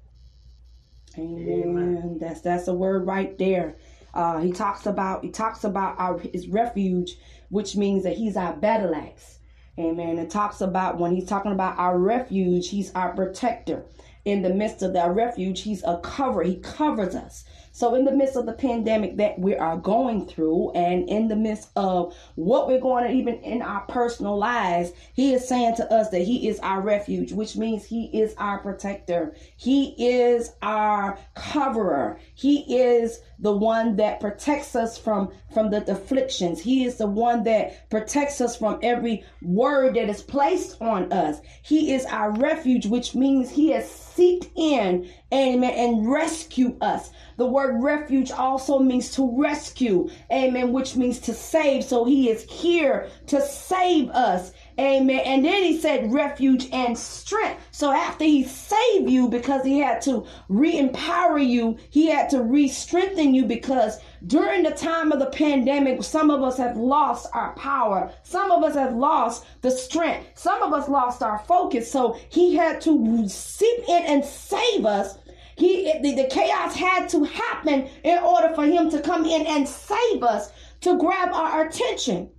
Amen. 1.18 1.64
Amen. 1.66 2.18
That's 2.22 2.40
that's 2.40 2.70
a 2.70 2.74
word 2.74 3.06
right 3.06 3.38
there. 3.38 3.76
Uh, 4.14 4.40
he 4.40 4.54
talks 4.54 4.86
about 4.86 5.26
he 5.26 5.30
talks 5.30 5.66
about 5.66 6.00
our 6.00 6.20
his 6.20 6.48
refuge, 6.48 7.18
which 7.50 7.76
means 7.76 8.04
that 8.04 8.16
he's 8.16 8.38
our 8.38 8.56
battle 8.56 8.96
axe. 8.96 9.40
Amen. 9.78 10.18
It 10.18 10.30
talks 10.30 10.62
about 10.62 11.00
when 11.00 11.14
he's 11.14 11.28
talking 11.28 11.52
about 11.52 11.78
our 11.78 12.00
refuge, 12.00 12.70
he's 12.70 12.94
our 12.96 13.14
protector. 13.14 13.84
In 14.24 14.42
the 14.42 14.54
midst 14.54 14.82
of 14.82 14.94
that 14.94 15.14
refuge, 15.14 15.64
he's 15.64 15.84
a 15.84 15.98
cover. 15.98 16.44
He 16.44 16.62
covers 16.62 17.14
us. 17.14 17.44
So, 17.76 17.96
in 17.96 18.06
the 18.06 18.12
midst 18.12 18.36
of 18.36 18.46
the 18.46 18.54
pandemic 18.54 19.18
that 19.18 19.40
we 19.40 19.56
are 19.56 19.78
going 19.78 20.28
through, 20.28 20.74
and 20.74 21.10
in 21.10 21.28
the 21.28 21.36
midst 21.36 21.72
of 21.76 22.16
what 22.36 22.68
we're 22.68 22.80
going 22.80 23.06
to, 23.06 23.12
even 23.12 23.40
in 23.40 23.64
our 23.64 23.82
personal 23.88 24.38
lives, 24.38 24.92
He 25.14 25.34
is 25.34 25.48
saying 25.48 25.78
to 25.78 25.92
us 25.92 26.10
that 26.10 26.22
He 26.22 26.48
is 26.48 26.60
our 26.60 26.82
refuge, 26.82 27.32
which 27.32 27.58
means 27.58 27.84
He 27.84 28.06
is 28.14 28.36
our 28.38 28.60
protector. 28.60 29.36
He 29.58 29.96
is 29.98 30.52
our 30.62 31.18
coverer. 31.34 32.20
He 32.36 32.78
is 32.78 33.20
the 33.40 33.52
one 33.52 33.96
that 33.96 34.20
protects 34.20 34.76
us 34.76 34.96
from 34.96 35.32
from 35.52 35.72
the 35.72 35.92
afflictions. 35.92 36.62
He 36.62 36.86
is 36.86 36.98
the 36.98 37.08
one 37.08 37.44
that 37.44 37.90
protects 37.90 38.40
us 38.40 38.56
from 38.56 38.80
every 38.84 39.26
word 39.42 39.96
that 39.96 40.10
is 40.10 40.22
placed 40.22 40.80
on 40.80 41.12
us. 41.12 41.42
He 41.64 41.94
is 41.94 42.06
our 42.06 42.32
refuge, 42.32 42.86
which 42.86 43.16
means 43.16 43.50
He 43.50 43.72
has 43.72 43.90
seeped 44.16 44.50
in, 44.56 45.10
amen, 45.34 45.72
and 45.72 46.12
rescue 46.12 46.78
us. 46.82 47.10
The 47.38 47.46
word 47.46 47.82
refuge 47.82 48.32
also 48.32 48.80
means 48.80 49.12
to 49.16 49.42
rescue, 49.42 50.10
amen, 50.32 50.72
which 50.72 50.96
means 50.96 51.20
to 51.22 51.34
save. 51.34 51.84
So 51.84 52.06
he 52.06 52.30
is 52.30 52.44
here 52.44 53.10
to 53.28 53.42
save 53.42 54.10
us. 54.10 54.52
Amen. 54.80 55.22
And 55.26 55.46
then 55.46 55.64
he 55.64 55.80
said 55.80 56.12
refuge 56.12 56.68
and 56.72 56.98
strength. 56.98 57.62
So 57.72 57.92
after 57.92 58.26
he 58.26 58.44
saved 58.44 59.10
you 59.10 59.30
because 59.30 59.64
he 59.64 59.80
had 59.80 60.02
to 60.04 60.26
re-empower 60.50 61.38
you, 61.38 61.78
he 61.92 62.08
had 62.08 62.30
to 62.32 62.42
re-strengthen 62.42 63.34
you 63.34 63.46
because 63.46 64.00
during 64.26 64.64
the 64.64 64.72
time 64.72 65.12
of 65.12 65.20
the 65.20 65.28
pandemic, 65.28 66.02
some 66.04 66.32
of 66.32 66.42
us 66.42 66.58
have 66.58 66.76
lost 66.76 67.28
our 67.34 67.54
power. 67.54 68.12
Some 68.24 68.50
of 68.50 68.64
us 68.64 68.74
have 68.74 68.96
lost 68.96 69.46
the 69.62 69.70
strength. 69.70 70.28
Some 70.36 70.64
of 70.64 70.74
us 70.74 70.90
lost 70.90 71.22
our 71.22 71.40
focus. 71.40 71.92
So 71.92 72.18
he 72.30 72.56
had 72.56 72.82
to 72.82 73.28
seep 73.28 73.80
in 73.88 74.04
and 74.06 74.26
save 74.26 74.86
us 74.86 75.18
he 75.56 76.00
the, 76.02 76.16
the 76.16 76.28
chaos 76.30 76.76
had 76.76 77.08
to 77.10 77.24
happen 77.26 77.88
in 78.04 78.18
order 78.20 78.54
for 78.56 78.66
him 78.66 78.90
to 78.90 79.00
come 79.00 79.26
in 79.26 79.46
and 79.46 79.68
save 79.68 80.24
us 80.24 80.52
to 80.82 80.98
grab 80.98 81.30
our 81.32 81.68
attention. 81.68 82.32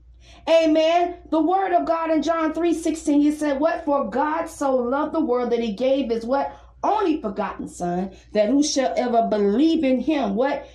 Amen. 0.48 1.16
The 1.30 1.40
word 1.40 1.72
of 1.72 1.86
God 1.86 2.10
in 2.10 2.22
John 2.22 2.52
3 2.52 2.74
16, 2.74 3.20
he 3.20 3.32
said, 3.32 3.60
What 3.60 3.84
for 3.84 4.10
God 4.10 4.46
so 4.46 4.74
loved 4.76 5.14
the 5.14 5.20
world 5.20 5.50
that 5.50 5.60
he 5.60 5.72
gave 5.72 6.10
his 6.10 6.26
what? 6.26 6.54
Only 6.82 7.20
forgotten 7.20 7.66
son, 7.66 8.10
that 8.32 8.50
who 8.50 8.62
shall 8.62 8.92
ever 8.96 9.26
believe 9.30 9.84
in 9.84 10.00
him, 10.00 10.34
what 10.34 10.68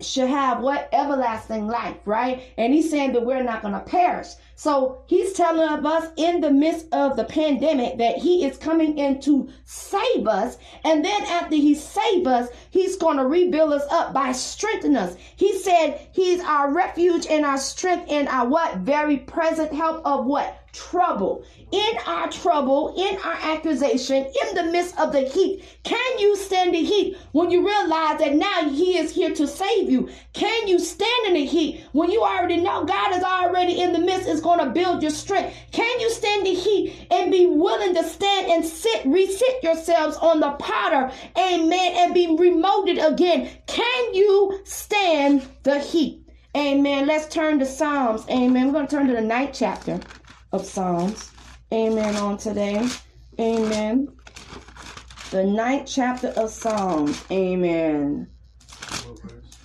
shall 0.00 0.26
have 0.26 0.60
what 0.60 0.88
everlasting 0.92 1.68
life, 1.68 1.96
right? 2.04 2.42
And 2.58 2.74
he's 2.74 2.90
saying 2.90 3.12
that 3.12 3.24
we're 3.24 3.42
not 3.42 3.62
going 3.62 3.74
to 3.74 3.80
perish. 3.80 4.28
So 4.56 5.02
he's 5.06 5.32
telling 5.32 5.68
of 5.68 5.86
us 5.86 6.10
in 6.16 6.40
the 6.40 6.50
midst 6.50 6.86
of 6.92 7.16
the 7.16 7.24
pandemic 7.24 7.98
that 7.98 8.18
he 8.18 8.44
is 8.44 8.56
coming 8.56 8.98
in 8.98 9.20
to 9.22 9.48
save 9.64 10.26
us. 10.26 10.58
And 10.84 11.04
then 11.04 11.22
after 11.22 11.56
he 11.56 11.74
saved 11.74 12.26
us, 12.26 12.48
he's 12.70 12.96
going 12.96 13.18
to 13.18 13.26
rebuild 13.26 13.72
us 13.72 13.86
up 13.90 14.12
by 14.12 14.32
strengthening 14.32 14.96
us. 14.96 15.16
He 15.36 15.58
said 15.58 16.08
he's 16.12 16.40
our 16.40 16.72
refuge 16.72 17.26
and 17.26 17.44
our 17.44 17.58
strength 17.58 18.06
and 18.08 18.28
our 18.28 18.48
what? 18.48 18.78
Very 18.78 19.18
present 19.18 19.72
help 19.72 20.04
of 20.04 20.26
what? 20.26 20.60
trouble, 20.74 21.44
in 21.74 21.98
our 22.06 22.30
trouble, 22.30 22.94
in 22.96 23.18
our 23.18 23.34
accusation, 23.34 24.24
in 24.24 24.54
the 24.54 24.70
midst 24.70 24.96
of 24.96 25.12
the 25.12 25.22
heat, 25.22 25.64
can 25.82 26.18
you 26.20 26.36
stand 26.36 26.72
the 26.72 26.84
heat 26.84 27.16
when 27.32 27.50
you 27.50 27.66
realize 27.66 28.20
that 28.20 28.36
now 28.36 28.68
He 28.68 28.96
is 28.96 29.10
here 29.10 29.34
to 29.34 29.48
save 29.48 29.90
you? 29.90 30.08
Can 30.34 30.68
you 30.68 30.78
stand 30.78 31.26
in 31.26 31.34
the 31.34 31.44
heat 31.44 31.84
when 31.90 32.12
you 32.12 32.22
already 32.22 32.58
know 32.58 32.84
God 32.84 33.16
is 33.16 33.24
already 33.24 33.80
in 33.80 33.92
the 33.92 33.98
midst, 33.98 34.28
is 34.28 34.40
going 34.40 34.60
to 34.60 34.70
build 34.70 35.02
your 35.02 35.10
strength? 35.10 35.56
Can 35.72 35.98
you 35.98 36.10
stand 36.10 36.46
the 36.46 36.54
heat 36.54 37.08
and 37.10 37.32
be 37.32 37.46
willing 37.46 37.94
to 37.96 38.04
stand 38.04 38.52
and 38.52 38.64
sit, 38.64 39.02
resit 39.02 39.62
yourselves 39.64 40.16
on 40.18 40.38
the 40.38 40.52
potter, 40.52 41.10
amen, 41.36 41.92
and 41.96 42.14
be 42.14 42.36
remolded 42.36 42.98
again? 42.98 43.50
Can 43.66 44.14
you 44.14 44.60
stand 44.62 45.44
the 45.64 45.80
heat? 45.80 46.20
Amen. 46.56 47.08
Let's 47.08 47.26
turn 47.34 47.58
to 47.58 47.66
Psalms. 47.66 48.24
Amen. 48.30 48.68
We're 48.68 48.74
going 48.74 48.86
to 48.86 48.96
turn 48.96 49.08
to 49.08 49.12
the 49.12 49.20
ninth 49.20 49.50
chapter 49.54 49.98
of 50.52 50.64
Psalms. 50.64 51.33
Amen. 51.72 52.16
On 52.16 52.38
today. 52.38 52.88
Amen. 53.40 54.08
The 55.30 55.44
ninth 55.44 55.88
chapter 55.88 56.28
of 56.28 56.50
Psalms. 56.50 57.24
Amen. 57.30 58.28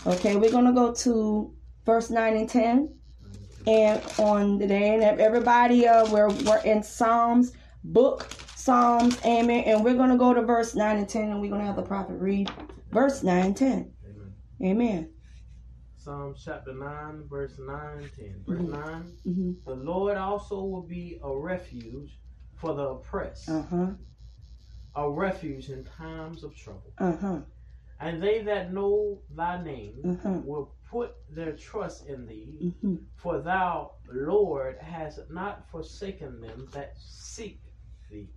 Okay, 0.05 0.37
we're 0.37 0.51
going 0.51 0.65
to 0.65 0.73
go 0.73 0.93
to 0.93 1.53
verse 1.85 2.09
9 2.09 2.37
and 2.37 2.49
10. 2.49 2.95
And 3.67 4.01
on 4.17 4.57
today, 4.57 4.95
and 4.95 5.03
everybody, 5.19 5.87
uh, 5.87 6.09
we're, 6.09 6.29
we're 6.29 6.61
in 6.63 6.81
Psalms, 6.81 7.51
book 7.83 8.27
Psalms, 8.55 9.19
amen. 9.25 9.65
And 9.65 9.83
we're 9.83 9.95
going 9.95 10.09
to 10.09 10.17
go 10.17 10.33
to 10.33 10.41
verse 10.41 10.75
9 10.75 10.97
and 10.97 11.07
10, 11.07 11.23
and 11.23 11.41
we're 11.41 11.49
going 11.49 11.61
to 11.61 11.67
have 11.67 11.75
the 11.75 11.83
prophet 11.83 12.15
read 12.15 12.49
verse 12.91 13.21
9 13.21 13.45
and 13.45 13.57
10. 13.57 13.91
Amen. 14.61 14.71
amen. 14.71 15.09
Psalms 15.99 16.41
chapter 16.45 16.73
9, 16.73 17.25
verse 17.29 17.59
9 17.59 18.09
10. 18.15 18.43
Verse 18.47 18.61
mm-hmm. 18.61 18.71
9 18.71 19.13
mm-hmm. 19.27 19.51
The 19.65 19.75
Lord 19.75 20.17
also 20.17 20.63
will 20.63 20.87
be 20.87 21.19
a 21.21 21.37
refuge 21.37 22.17
for 22.55 22.73
the 22.73 22.83
oppressed, 22.83 23.49
uh-huh. 23.49 23.87
a 24.95 25.09
refuge 25.09 25.69
in 25.69 25.83
times 25.83 26.43
of 26.45 26.55
trouble. 26.55 26.93
Uh-huh. 26.97 27.39
And 27.99 28.23
they 28.23 28.41
that 28.43 28.71
know 28.71 29.19
thy 29.35 29.61
name 29.61 30.19
uh-huh. 30.23 30.39
will 30.45 30.73
put 30.89 31.15
their 31.29 31.51
trust 31.51 32.07
in 32.07 32.25
thee, 32.25 32.55
mm-hmm. 32.63 32.95
for 33.17 33.41
thou, 33.41 33.91
Lord, 34.09 34.77
hast 34.81 35.19
not 35.29 35.69
forsaken 35.69 36.39
them 36.39 36.69
that 36.71 36.93
seek 36.97 37.59
thee. 38.09 38.29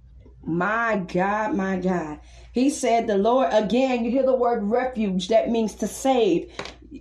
My 0.45 0.97
God, 1.07 1.55
my 1.55 1.77
God. 1.77 2.19
He 2.51 2.71
said, 2.71 3.07
The 3.07 3.17
Lord, 3.17 3.53
again, 3.53 4.05
you 4.05 4.11
hear 4.11 4.25
the 4.25 4.35
word 4.35 4.65
refuge, 4.65 5.29
that 5.29 5.51
means 5.51 5.77
to 5.77 5.87
save 5.87 6.53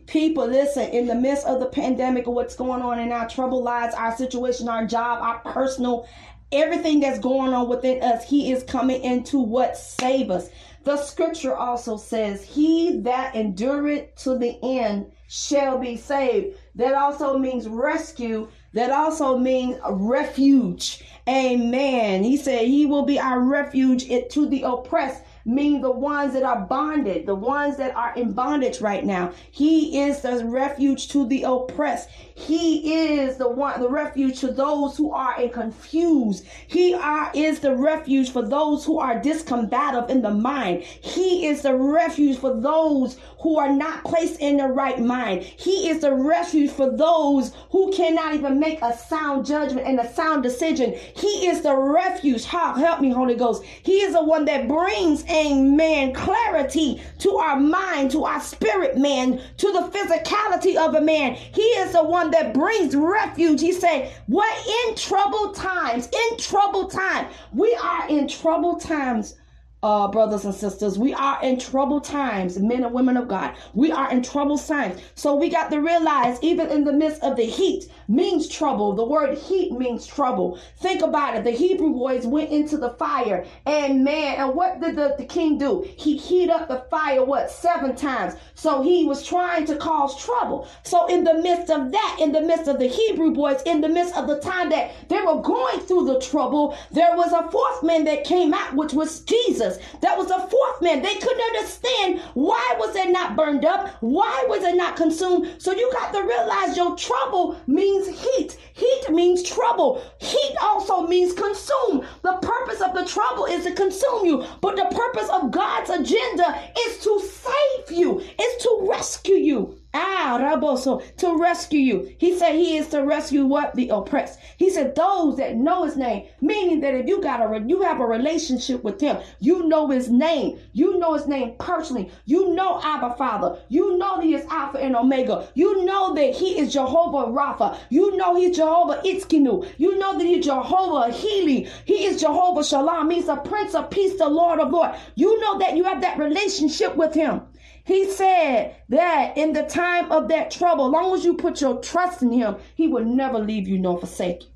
people 0.07 0.47
listen 0.47 0.89
in 0.89 1.07
the 1.07 1.15
midst 1.15 1.45
of 1.45 1.59
the 1.59 1.65
pandemic 1.65 2.27
of 2.27 2.33
what's 2.33 2.55
going 2.55 2.81
on 2.81 2.99
in 2.99 3.11
our 3.11 3.27
troubled 3.27 3.63
lives 3.63 3.93
our 3.95 4.15
situation 4.15 4.69
our 4.69 4.85
job 4.85 5.21
our 5.21 5.39
personal 5.53 6.07
everything 6.51 6.99
that's 6.99 7.19
going 7.19 7.53
on 7.53 7.69
within 7.69 8.01
us 8.03 8.23
he 8.27 8.51
is 8.51 8.63
coming 8.63 9.01
into 9.03 9.39
what? 9.39 9.77
Save 9.77 10.29
us. 10.29 10.49
The 10.83 10.97
scripture 10.97 11.55
also 11.55 11.95
says 11.95 12.43
he 12.43 12.99
that 13.01 13.35
endureth 13.35 14.15
to 14.23 14.37
the 14.37 14.57
end 14.63 15.11
shall 15.27 15.77
be 15.77 15.95
saved. 15.95 16.57
That 16.75 16.93
also 16.93 17.37
means 17.37 17.67
rescue. 17.67 18.49
That 18.73 18.91
also 18.91 19.37
means 19.37 19.77
refuge. 19.85 21.03
Amen. 21.29 22.23
He 22.23 22.35
said 22.35 22.65
he 22.65 22.85
will 22.85 23.05
be 23.05 23.19
our 23.19 23.39
refuge 23.39 24.07
to 24.07 24.49
the 24.49 24.63
oppressed 24.63 25.23
mean 25.45 25.81
the 25.81 25.91
ones 25.91 26.33
that 26.33 26.43
are 26.43 26.61
bonded, 26.61 27.25
the 27.25 27.35
ones 27.35 27.77
that 27.77 27.95
are 27.95 28.13
in 28.15 28.31
bondage 28.33 28.81
right 28.81 29.05
now. 29.05 29.33
He 29.51 30.01
is 30.01 30.21
the 30.21 30.45
refuge 30.45 31.09
to 31.09 31.27
the 31.27 31.43
oppressed. 31.43 32.09
He 32.35 32.93
is 32.93 33.37
the 33.37 33.47
one, 33.47 33.79
the 33.79 33.89
refuge 33.89 34.39
to 34.39 34.51
those 34.51 34.97
who 34.97 35.11
are 35.11 35.35
confused. 35.49 36.45
He 36.67 36.93
are, 36.93 37.31
is 37.33 37.59
the 37.59 37.75
refuge 37.75 38.31
for 38.31 38.41
those 38.41 38.85
who 38.85 38.99
are 38.99 39.21
discombative 39.21 40.09
in 40.09 40.21
the 40.21 40.31
mind. 40.31 40.83
He 40.83 41.45
is 41.45 41.61
the 41.61 41.75
refuge 41.75 42.37
for 42.37 42.59
those 42.59 43.17
who 43.41 43.57
are 43.57 43.71
not 43.71 44.03
placed 44.03 44.39
in 44.39 44.57
the 44.57 44.67
right 44.67 44.99
mind. 44.99 45.43
He 45.43 45.89
is 45.89 46.01
the 46.01 46.13
refuge 46.13 46.71
for 46.71 46.89
those 46.89 47.53
who 47.69 47.91
cannot 47.91 48.35
even 48.35 48.59
make 48.59 48.81
a 48.81 48.95
sound 48.97 49.45
judgment 49.45 49.87
and 49.87 49.99
a 49.99 50.13
sound 50.13 50.43
decision. 50.43 50.93
He 51.15 51.47
is 51.47 51.61
the 51.61 51.75
refuge. 51.75 52.45
Help 52.45 53.01
me, 53.01 53.11
Holy 53.11 53.35
Ghost. 53.35 53.63
He 53.63 54.01
is 54.01 54.13
the 54.13 54.23
one 54.23 54.45
that 54.45 54.67
brings 54.67 55.23
amen, 55.31 56.13
clarity 56.13 57.01
to 57.19 57.37
our 57.37 57.59
mind, 57.59 58.11
to 58.11 58.25
our 58.25 58.41
spirit 58.41 58.97
man, 58.97 59.41
to 59.57 59.71
the 59.71 59.97
physicality 59.97 60.75
of 60.75 60.95
a 60.95 61.01
man. 61.01 61.33
He 61.33 61.61
is 61.61 61.93
the 61.93 62.03
one 62.03 62.31
that 62.31 62.53
brings 62.53 62.95
refuge. 62.95 63.61
He 63.61 63.71
said, 63.71 64.11
What 64.27 64.67
in 64.87 64.95
troubled 64.95 65.55
times, 65.55 66.07
in 66.07 66.37
troubled 66.37 66.91
times, 66.91 67.33
we 67.53 67.77
are 67.81 68.07
in 68.09 68.27
troubled 68.27 68.81
times 68.81 69.35
uh, 69.83 70.07
brothers 70.07 70.45
and 70.45 70.53
sisters. 70.53 70.97
We 70.99 71.13
are 71.13 71.41
in 71.43 71.59
troubled 71.59 72.03
times, 72.03 72.59
men 72.59 72.83
and 72.83 72.93
women 72.93 73.17
of 73.17 73.27
God. 73.27 73.55
We 73.73 73.91
are 73.91 74.11
in 74.11 74.21
troubled 74.21 74.65
times. 74.65 75.01
So 75.15 75.35
we 75.35 75.49
got 75.49 75.71
to 75.71 75.79
realize, 75.79 76.37
even 76.41 76.69
in 76.69 76.83
the 76.83 76.93
midst 76.93 77.23
of 77.23 77.35
the 77.35 77.45
heat, 77.45 77.85
means 78.07 78.47
trouble. 78.47 78.93
The 78.93 79.05
word 79.05 79.37
heat 79.37 79.71
means 79.71 80.05
trouble. 80.05 80.59
Think 80.77 81.01
about 81.01 81.35
it. 81.35 81.43
The 81.43 81.51
Hebrew 81.51 81.93
boys 81.93 82.27
went 82.27 82.51
into 82.51 82.77
the 82.77 82.91
fire, 82.91 83.45
and 83.65 84.03
man, 84.03 84.35
and 84.37 84.55
what 84.55 84.79
did 84.81 84.95
the, 84.95 85.15
the 85.17 85.25
king 85.25 85.57
do? 85.57 85.87
He 85.97 86.17
heat 86.17 86.49
up 86.49 86.67
the 86.67 86.85
fire, 86.89 87.23
what, 87.23 87.49
seven 87.49 87.95
times. 87.95 88.35
So 88.53 88.81
he 88.81 89.05
was 89.05 89.25
trying 89.25 89.65
to 89.65 89.77
cause 89.77 90.21
trouble. 90.23 90.67
So 90.83 91.07
in 91.07 91.23
the 91.23 91.35
midst 91.35 91.71
of 91.71 91.91
that, 91.91 92.17
in 92.19 92.31
the 92.31 92.41
midst 92.41 92.67
of 92.67 92.79
the 92.79 92.87
Hebrew 92.87 93.31
boys, 93.31 93.61
in 93.65 93.81
the 93.81 93.89
midst 93.89 94.15
of 94.15 94.27
the 94.27 94.39
time 94.39 94.69
that 94.69 94.91
they 95.09 95.21
were 95.21 95.41
going 95.41 95.79
through 95.79 96.05
the 96.05 96.19
trouble, 96.19 96.77
there 96.91 97.15
was 97.15 97.31
a 97.31 97.49
fourth 97.49 97.83
man 97.83 98.03
that 98.05 98.23
came 98.23 98.53
out, 98.53 98.75
which 98.75 98.93
was 98.93 99.21
Jesus. 99.21 99.70
Jesus. 99.71 99.99
That 100.01 100.17
was 100.17 100.27
the 100.27 100.47
fourth 100.49 100.81
man. 100.81 101.01
They 101.01 101.15
couldn't 101.15 101.41
understand 101.41 102.21
why 102.33 102.75
was 102.79 102.95
it 102.95 103.09
not 103.11 103.35
burned 103.35 103.65
up? 103.65 103.95
Why 104.01 104.45
was 104.47 104.63
it 104.63 104.75
not 104.75 104.95
consumed? 104.95 105.61
So 105.61 105.71
you 105.71 105.91
got 105.93 106.13
to 106.13 106.21
realize 106.21 106.77
your 106.77 106.95
trouble 106.95 107.59
means 107.67 108.07
heat. 108.07 108.57
Heat 108.73 109.09
means 109.09 109.43
trouble. 109.43 110.01
Heat 110.19 110.55
also 110.61 111.07
means 111.07 111.33
consume. 111.33 112.05
The 112.21 112.37
purpose 112.41 112.81
of 112.81 112.93
the 112.93 113.05
trouble 113.05 113.45
is 113.45 113.63
to 113.65 113.73
consume 113.73 114.25
you, 114.25 114.45
but 114.61 114.75
the 114.75 114.95
purpose 114.95 115.29
of 115.29 115.51
God's 115.51 115.89
agenda 115.89 116.69
is 116.87 116.97
to 116.99 117.19
save 117.19 117.97
you, 117.97 118.19
is 118.19 118.63
to 118.63 118.87
rescue 118.89 119.35
you. 119.35 119.80
Ah, 119.93 120.39
Raboso, 120.41 121.03
to 121.17 121.37
rescue 121.37 121.79
you. 121.79 122.15
He 122.17 122.37
said 122.37 122.55
he 122.55 122.77
is 122.77 122.87
to 122.89 123.01
rescue 123.01 123.45
what? 123.45 123.75
The 123.75 123.89
oppressed. 123.89 124.39
He 124.55 124.69
said 124.69 124.95
those 124.95 125.35
that 125.37 125.57
know 125.57 125.83
his 125.83 125.97
name, 125.97 126.27
meaning 126.39 126.79
that 126.79 126.93
if 126.93 127.07
you 127.07 127.21
got 127.21 127.41
a 127.41 127.61
you 127.67 127.81
have 127.81 127.99
a 127.99 128.05
relationship 128.05 128.83
with 128.83 129.01
him, 129.01 129.17
you 129.39 129.67
know 129.67 129.89
his 129.89 130.09
name. 130.09 130.59
You 130.71 130.97
know 130.97 131.13
his 131.13 131.27
name 131.27 131.55
personally. 131.59 132.09
You 132.25 132.53
know 132.53 132.79
Abba 132.81 133.15
Father. 133.15 133.57
You 133.67 133.97
know 133.97 134.15
that 134.17 134.23
he 134.25 134.33
is 134.33 134.45
Alpha 134.49 134.77
and 134.77 134.95
Omega. 134.95 135.49
You 135.55 135.83
know 135.83 136.13
that 136.13 136.35
he 136.35 136.57
is 136.57 136.71
Jehovah 136.71 137.29
Rapha. 137.31 137.77
You 137.89 138.15
know 138.15 138.35
he's 138.35 138.55
Jehovah 138.55 139.01
Tsidkenu. 139.03 139.67
You 139.77 139.97
know 139.97 140.17
that 140.17 140.25
he's 140.25 140.45
Jehovah 140.45 141.11
Healy. 141.11 141.67
He 141.83 142.05
is 142.05 142.21
Jehovah 142.21 142.63
Shalom. 142.63 143.09
He's 143.09 143.25
the 143.25 143.35
Prince 143.35 143.75
of 143.75 143.89
Peace, 143.89 144.17
the 144.17 144.29
Lord 144.29 144.59
of 144.61 144.71
Lord. 144.71 144.95
You 145.15 145.37
know 145.41 145.57
that 145.59 145.75
you 145.75 145.83
have 145.83 146.01
that 146.01 146.17
relationship 146.17 146.95
with 146.95 147.13
him. 147.13 147.41
He 147.85 148.09
said 148.09 148.75
that 148.89 149.37
in 149.37 149.53
the 149.53 149.63
time 149.63 150.11
of 150.11 150.27
that 150.29 150.51
trouble, 150.51 150.85
as 150.87 150.91
long 150.91 151.15
as 151.15 151.25
you 151.25 151.35
put 151.35 151.61
your 151.61 151.79
trust 151.79 152.21
in 152.21 152.31
him, 152.31 152.57
he 152.75 152.87
will 152.87 153.05
never 153.05 153.39
leave 153.39 153.67
you 153.67 153.77
nor 153.77 153.99
forsake 153.99 154.43
you. 154.43 154.49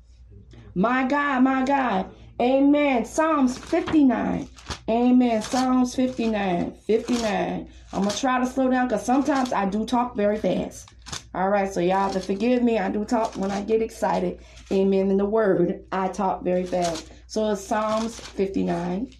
My 0.74 1.04
God, 1.04 1.42
my 1.42 1.64
God. 1.64 2.10
Amen. 2.40 3.04
Psalms 3.04 3.56
59. 3.56 4.48
Amen. 4.88 5.42
Psalms 5.42 5.94
59. 5.94 6.72
59. 6.72 7.68
I'm 7.92 8.00
going 8.02 8.10
to 8.10 8.20
try 8.20 8.38
to 8.38 8.46
slow 8.46 8.68
down 8.68 8.88
because 8.88 9.04
sometimes 9.04 9.52
I 9.52 9.64
do 9.64 9.86
talk 9.86 10.16
very 10.16 10.36
fast. 10.36 10.90
All 11.34 11.48
right, 11.48 11.72
so 11.72 11.80
y'all 11.80 11.98
have 11.98 12.12
to 12.12 12.20
forgive 12.20 12.62
me. 12.62 12.78
I 12.78 12.90
do 12.90 13.04
talk 13.04 13.36
when 13.36 13.50
I 13.50 13.62
get 13.62 13.80
excited. 13.80 14.40
Amen. 14.70 15.10
In 15.10 15.16
the 15.16 15.24
word, 15.24 15.84
I 15.92 16.08
talk 16.08 16.42
very 16.42 16.66
fast. 16.66 17.10
So 17.26 17.50
it's 17.50 17.64
Psalms 17.64 18.18
59. 18.20 19.10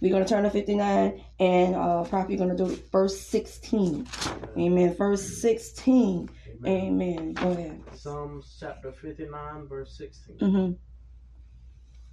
We're 0.00 0.10
going 0.10 0.24
to 0.24 0.28
turn 0.28 0.44
to 0.44 0.50
59 0.50 1.23
and 1.44 1.74
uh, 1.74 2.04
probably 2.04 2.36
going 2.36 2.48
to 2.48 2.56
do 2.56 2.66
verse 2.90 3.20
16. 3.20 4.06
Amen. 4.56 4.94
Verse 4.94 5.42
16. 5.42 6.30
Amen. 6.66 7.34
Go 7.34 7.50
ahead. 7.50 7.82
Psalms 7.94 8.56
chapter 8.58 8.92
59, 8.92 9.68
verse 9.68 9.94
16. 9.98 10.38
Mm-hmm. 10.38 10.72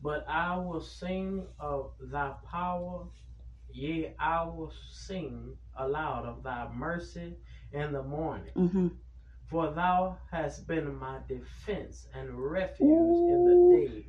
But 0.03 0.25
I 0.27 0.57
will 0.57 0.81
sing 0.81 1.45
of 1.59 1.91
thy 2.01 2.33
power, 2.49 3.05
yea, 3.71 4.15
I 4.19 4.43
will 4.43 4.73
sing 4.91 5.55
aloud 5.77 6.25
of 6.25 6.43
thy 6.43 6.67
mercy 6.75 7.37
in 7.71 7.93
the 7.93 8.03
morning. 8.03 8.51
Mm-hmm. 8.57 8.87
For 9.49 9.71
thou 9.71 10.17
hast 10.31 10.67
been 10.67 10.93
my 10.95 11.19
defense 11.29 12.07
and 12.13 12.37
refuge 12.37 12.79
in 12.81 13.45
the 13.45 13.87
day 13.87 14.05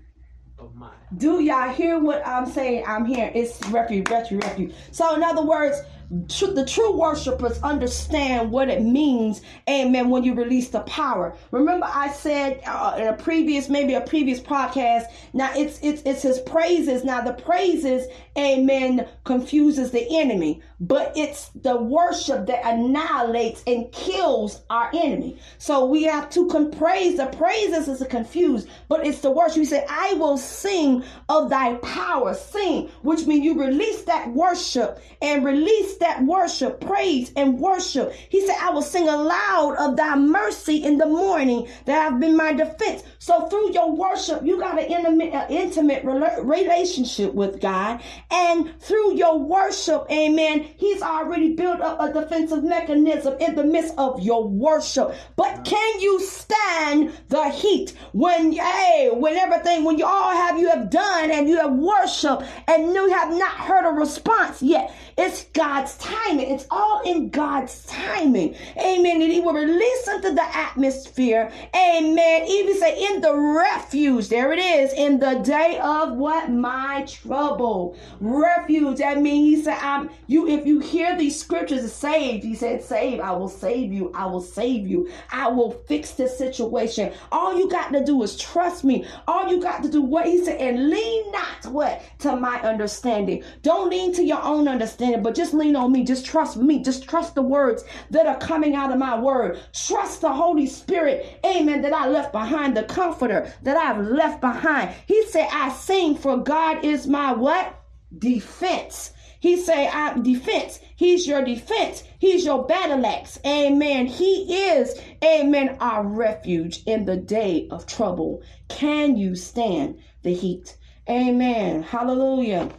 of 0.64 0.74
mine. 0.74 0.90
Do 1.16 1.42
y'all 1.42 1.72
hear 1.72 1.98
what 1.98 2.26
I'm 2.26 2.46
saying? 2.46 2.84
I'm 2.86 3.04
here. 3.04 3.30
it's 3.34 3.64
refuge, 3.68 4.08
refuge, 4.08 4.42
refuge. 4.44 4.74
So, 4.90 5.14
in 5.14 5.22
other 5.22 5.42
words, 5.42 5.80
tr- 6.28 6.52
the 6.52 6.66
true 6.66 6.96
worshipers 6.96 7.58
understand 7.62 8.50
what 8.50 8.68
it 8.68 8.82
means, 8.82 9.42
amen, 9.68 10.10
when 10.10 10.24
you 10.24 10.34
release 10.34 10.68
the 10.68 10.80
power. 10.80 11.34
Remember, 11.50 11.86
I 11.88 12.10
said 12.10 12.60
uh, 12.66 12.96
in 12.98 13.06
a 13.06 13.14
previous, 13.14 13.68
maybe 13.68 13.94
a 13.94 14.00
previous 14.00 14.40
podcast, 14.40 15.04
now 15.32 15.50
it's 15.54 15.78
it's 15.82 16.02
it's 16.02 16.22
his 16.22 16.40
praises. 16.40 17.04
Now 17.04 17.20
the 17.22 17.32
praises, 17.32 18.06
amen, 18.36 19.08
confuses 19.24 19.90
the 19.90 20.06
enemy, 20.18 20.62
but 20.80 21.12
it's 21.16 21.50
the 21.50 21.76
worship 21.76 22.46
that 22.46 22.64
annihilates 22.64 23.62
and 23.66 23.90
kills 23.92 24.62
our 24.70 24.90
enemy. 24.94 25.38
So 25.58 25.86
we 25.86 26.04
have 26.04 26.28
to 26.30 26.48
praise. 26.76 27.16
The 27.16 27.26
praises 27.26 27.88
is 27.88 28.02
a 28.02 28.06
confuse, 28.06 28.66
but 28.88 29.06
it's 29.06 29.20
the 29.20 29.30
worship. 29.30 29.58
You 29.58 29.64
say, 29.64 29.86
I 29.88 30.14
will 30.14 30.38
sing 30.38 31.04
of 31.28 31.50
thy 31.50 31.74
power. 31.76 32.34
Sing, 32.34 32.88
which 33.02 33.26
means 33.26 33.44
you 33.44 33.58
release 33.58 34.02
that 34.02 34.32
worship 34.32 35.00
and 35.20 35.44
release 35.44 35.96
that 36.02 36.22
worship, 36.24 36.80
praise 36.80 37.32
and 37.36 37.58
worship. 37.58 38.12
He 38.12 38.44
said, 38.46 38.56
I 38.60 38.70
will 38.70 38.82
sing 38.82 39.08
aloud 39.08 39.76
of 39.78 39.96
thy 39.96 40.16
mercy 40.16 40.84
in 40.84 40.98
the 40.98 41.06
morning 41.06 41.68
that 41.86 42.10
have 42.10 42.20
been 42.20 42.36
my 42.36 42.52
defense. 42.52 43.02
So 43.18 43.46
through 43.48 43.72
your 43.72 43.94
worship, 43.94 44.44
you 44.44 44.58
got 44.58 44.78
an 44.78 44.86
intimate, 44.86 45.32
uh, 45.32 45.46
intimate 45.48 46.04
relationship 46.04 47.32
with 47.34 47.60
God. 47.60 48.02
And 48.30 48.80
through 48.80 49.14
your 49.14 49.38
worship, 49.38 50.06
amen, 50.10 50.66
he's 50.76 51.02
already 51.02 51.54
built 51.54 51.80
up 51.80 52.00
a 52.00 52.12
defensive 52.12 52.64
mechanism 52.64 53.36
in 53.40 53.54
the 53.54 53.64
midst 53.64 53.94
of 53.96 54.20
your 54.20 54.48
worship. 54.48 55.14
But 55.36 55.64
can 55.64 56.00
you 56.00 56.20
stand 56.20 57.12
the 57.28 57.48
heat 57.50 57.94
when, 58.12 58.52
hey, 58.52 59.10
when 59.12 59.36
everything, 59.36 59.84
when 59.84 59.98
you 59.98 60.04
all 60.04 60.32
have, 60.32 60.58
you 60.58 60.68
have 60.68 60.90
done 60.90 61.30
and 61.30 61.48
you 61.48 61.58
have 61.58 61.74
worshiped 61.74 62.42
and 62.66 62.92
you 62.92 63.08
have 63.10 63.30
not 63.30 63.52
heard 63.52 63.88
a 63.88 63.92
response 63.92 64.62
yet? 64.62 64.92
It's 65.16 65.44
God's 65.52 65.91
timing. 65.98 66.50
It's 66.50 66.66
all 66.70 67.02
in 67.04 67.28
God's 67.30 67.84
timing. 67.86 68.54
Amen. 68.76 69.22
And 69.22 69.32
he 69.32 69.40
will 69.40 69.54
release 69.54 70.08
into 70.08 70.32
the 70.32 70.56
atmosphere. 70.56 71.52
Amen. 71.74 72.44
Even 72.48 72.78
say 72.78 73.06
in 73.10 73.20
the 73.20 73.34
refuge. 73.34 74.28
There 74.28 74.52
it 74.52 74.58
is. 74.58 74.92
In 74.92 75.18
the 75.18 75.34
day 75.44 75.78
of 75.82 76.16
what? 76.16 76.50
My 76.50 77.04
trouble. 77.08 77.96
Refuge. 78.20 78.98
That 78.98 79.20
means 79.20 79.58
he 79.58 79.62
said, 79.64 79.78
I'm 79.80 80.10
you 80.26 80.48
if 80.48 80.66
you 80.66 80.80
hear 80.80 81.16
these 81.16 81.38
scriptures 81.38 81.92
saved, 81.92 82.44
he 82.44 82.54
said, 82.54 82.82
Save, 82.82 83.20
I 83.20 83.32
will 83.32 83.48
save 83.48 83.92
you. 83.92 84.10
I 84.14 84.26
will 84.26 84.40
save 84.40 84.86
you. 84.86 85.10
I 85.30 85.48
will 85.48 85.70
fix 85.70 86.12
this 86.12 86.36
situation. 86.36 87.12
All 87.30 87.58
you 87.58 87.68
got 87.70 87.92
to 87.92 88.04
do 88.04 88.22
is 88.22 88.36
trust 88.36 88.84
me. 88.84 89.06
All 89.26 89.48
you 89.50 89.60
got 89.60 89.82
to 89.82 89.90
do 89.90 90.02
what 90.02 90.26
he 90.26 90.44
said, 90.44 90.60
and 90.60 90.90
lean 90.90 91.32
not 91.32 91.66
what? 91.66 92.02
To 92.20 92.36
my 92.36 92.60
understanding. 92.60 93.44
Don't 93.62 93.90
lean 93.90 94.12
to 94.14 94.24
your 94.24 94.42
own 94.42 94.68
understanding, 94.68 95.22
but 95.22 95.34
just 95.34 95.54
lean 95.54 95.71
on 95.76 95.92
me. 95.92 96.04
Just 96.04 96.26
trust 96.26 96.56
me. 96.56 96.82
Just 96.82 97.08
trust 97.08 97.34
the 97.34 97.42
words 97.42 97.84
that 98.10 98.26
are 98.26 98.38
coming 98.38 98.74
out 98.74 98.92
of 98.92 98.98
my 98.98 99.18
word. 99.18 99.60
Trust 99.72 100.20
the 100.20 100.32
Holy 100.32 100.66
Spirit. 100.66 101.40
Amen. 101.44 101.82
That 101.82 101.92
I 101.92 102.08
left 102.08 102.32
behind, 102.32 102.76
the 102.76 102.84
comforter 102.84 103.52
that 103.62 103.76
I've 103.76 104.06
left 104.06 104.40
behind. 104.40 104.94
He 105.06 105.24
said, 105.26 105.48
I 105.52 105.70
sing 105.70 106.16
for 106.16 106.38
God 106.38 106.84
is 106.84 107.06
my 107.06 107.32
what? 107.32 107.78
Defense. 108.18 109.12
He 109.42 109.56
say, 109.56 109.88
I 109.88 110.16
defense. 110.20 110.78
He's 110.94 111.26
your 111.26 111.44
defense. 111.44 112.04
He's 112.20 112.44
your 112.44 112.64
battle 112.64 113.04
axe. 113.04 113.40
Amen. 113.44 114.06
He 114.06 114.68
is, 114.68 114.96
amen, 115.24 115.78
our 115.80 116.06
refuge 116.06 116.84
in 116.86 117.06
the 117.06 117.16
day 117.16 117.66
of 117.72 117.84
trouble. 117.84 118.42
Can 118.68 119.16
you 119.16 119.34
stand 119.34 119.98
the 120.22 120.32
heat? 120.32 120.76
Amen. 121.10 121.82
Hallelujah. 121.82 122.70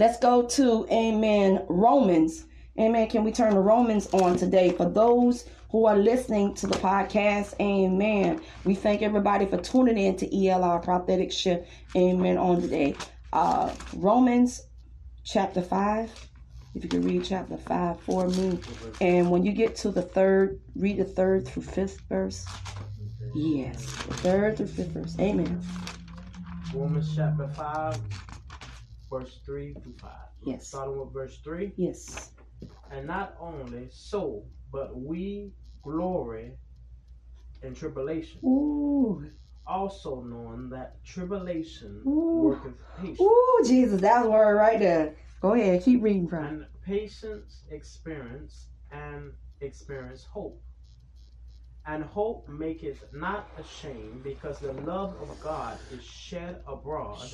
Let's 0.00 0.18
go 0.18 0.46
to, 0.46 0.86
amen, 0.90 1.66
Romans. 1.68 2.46
Amen. 2.78 3.06
Can 3.10 3.22
we 3.22 3.32
turn 3.32 3.52
the 3.52 3.60
Romans 3.60 4.06
on 4.14 4.34
today 4.34 4.70
for 4.70 4.88
those 4.88 5.44
who 5.70 5.84
are 5.84 5.94
listening 5.94 6.54
to 6.54 6.66
the 6.66 6.78
podcast? 6.78 7.52
Amen. 7.60 8.40
We 8.64 8.74
thank 8.74 9.02
everybody 9.02 9.44
for 9.44 9.58
tuning 9.58 9.98
in 9.98 10.16
to 10.16 10.26
ELR 10.26 10.82
Prophetic 10.82 11.30
Shift. 11.30 11.68
Amen. 11.94 12.38
On 12.38 12.62
today. 12.62 12.96
Uh, 13.34 13.74
Romans 13.94 14.62
chapter 15.22 15.60
5. 15.60 16.30
If 16.74 16.82
you 16.82 16.88
can 16.88 17.02
read 17.02 17.22
chapter 17.22 17.58
5 17.58 18.00
for 18.00 18.26
me. 18.26 18.58
And 19.02 19.30
when 19.30 19.44
you 19.44 19.52
get 19.52 19.76
to 19.76 19.90
the 19.90 20.00
third, 20.00 20.58
read 20.76 20.96
the 20.96 21.04
third 21.04 21.46
through 21.46 21.64
fifth 21.64 22.00
verse. 22.08 22.46
Yes, 23.34 23.84
the 23.84 24.14
third 24.14 24.56
through 24.56 24.68
fifth 24.68 24.92
verse. 24.92 25.14
Amen. 25.20 25.60
Romans 26.72 27.14
chapter 27.14 27.48
5, 27.48 28.00
verse 29.10 29.40
3 29.44 29.74
through 29.82 29.96
5. 30.00 30.10
Yes. 30.44 30.68
Starting 30.68 30.98
with 30.98 31.12
verse 31.12 31.38
3. 31.42 31.72
Yes. 31.76 32.30
And 32.90 33.06
not 33.06 33.36
only 33.40 33.88
so, 33.90 34.44
but 34.72 34.96
we 34.96 35.52
glory 35.82 36.52
in 37.62 37.74
tribulation, 37.74 38.40
Ooh. 38.44 39.24
also 39.66 40.22
knowing 40.22 40.70
that 40.70 41.02
tribulation 41.04 42.02
Ooh. 42.06 42.40
worketh 42.42 42.74
patience, 42.98 43.20
Ooh, 43.20 43.60
Jesus, 43.66 44.00
that 44.00 44.28
word 44.30 44.56
right 44.56 44.78
there. 44.78 45.14
Go 45.40 45.54
ahead, 45.54 45.82
keep 45.82 46.02
reading 46.02 46.28
from. 46.28 46.44
and 46.44 46.66
patience 46.84 47.62
experience, 47.70 48.68
and 48.90 49.32
experience 49.60 50.24
hope. 50.24 50.60
And 51.86 52.04
hope 52.04 52.48
maketh 52.48 53.02
not 53.12 53.48
ashamed, 53.58 54.22
because 54.22 54.58
the 54.58 54.72
love 54.72 55.14
of 55.20 55.40
God 55.42 55.78
is 55.90 56.04
shed 56.04 56.62
abroad 56.66 57.28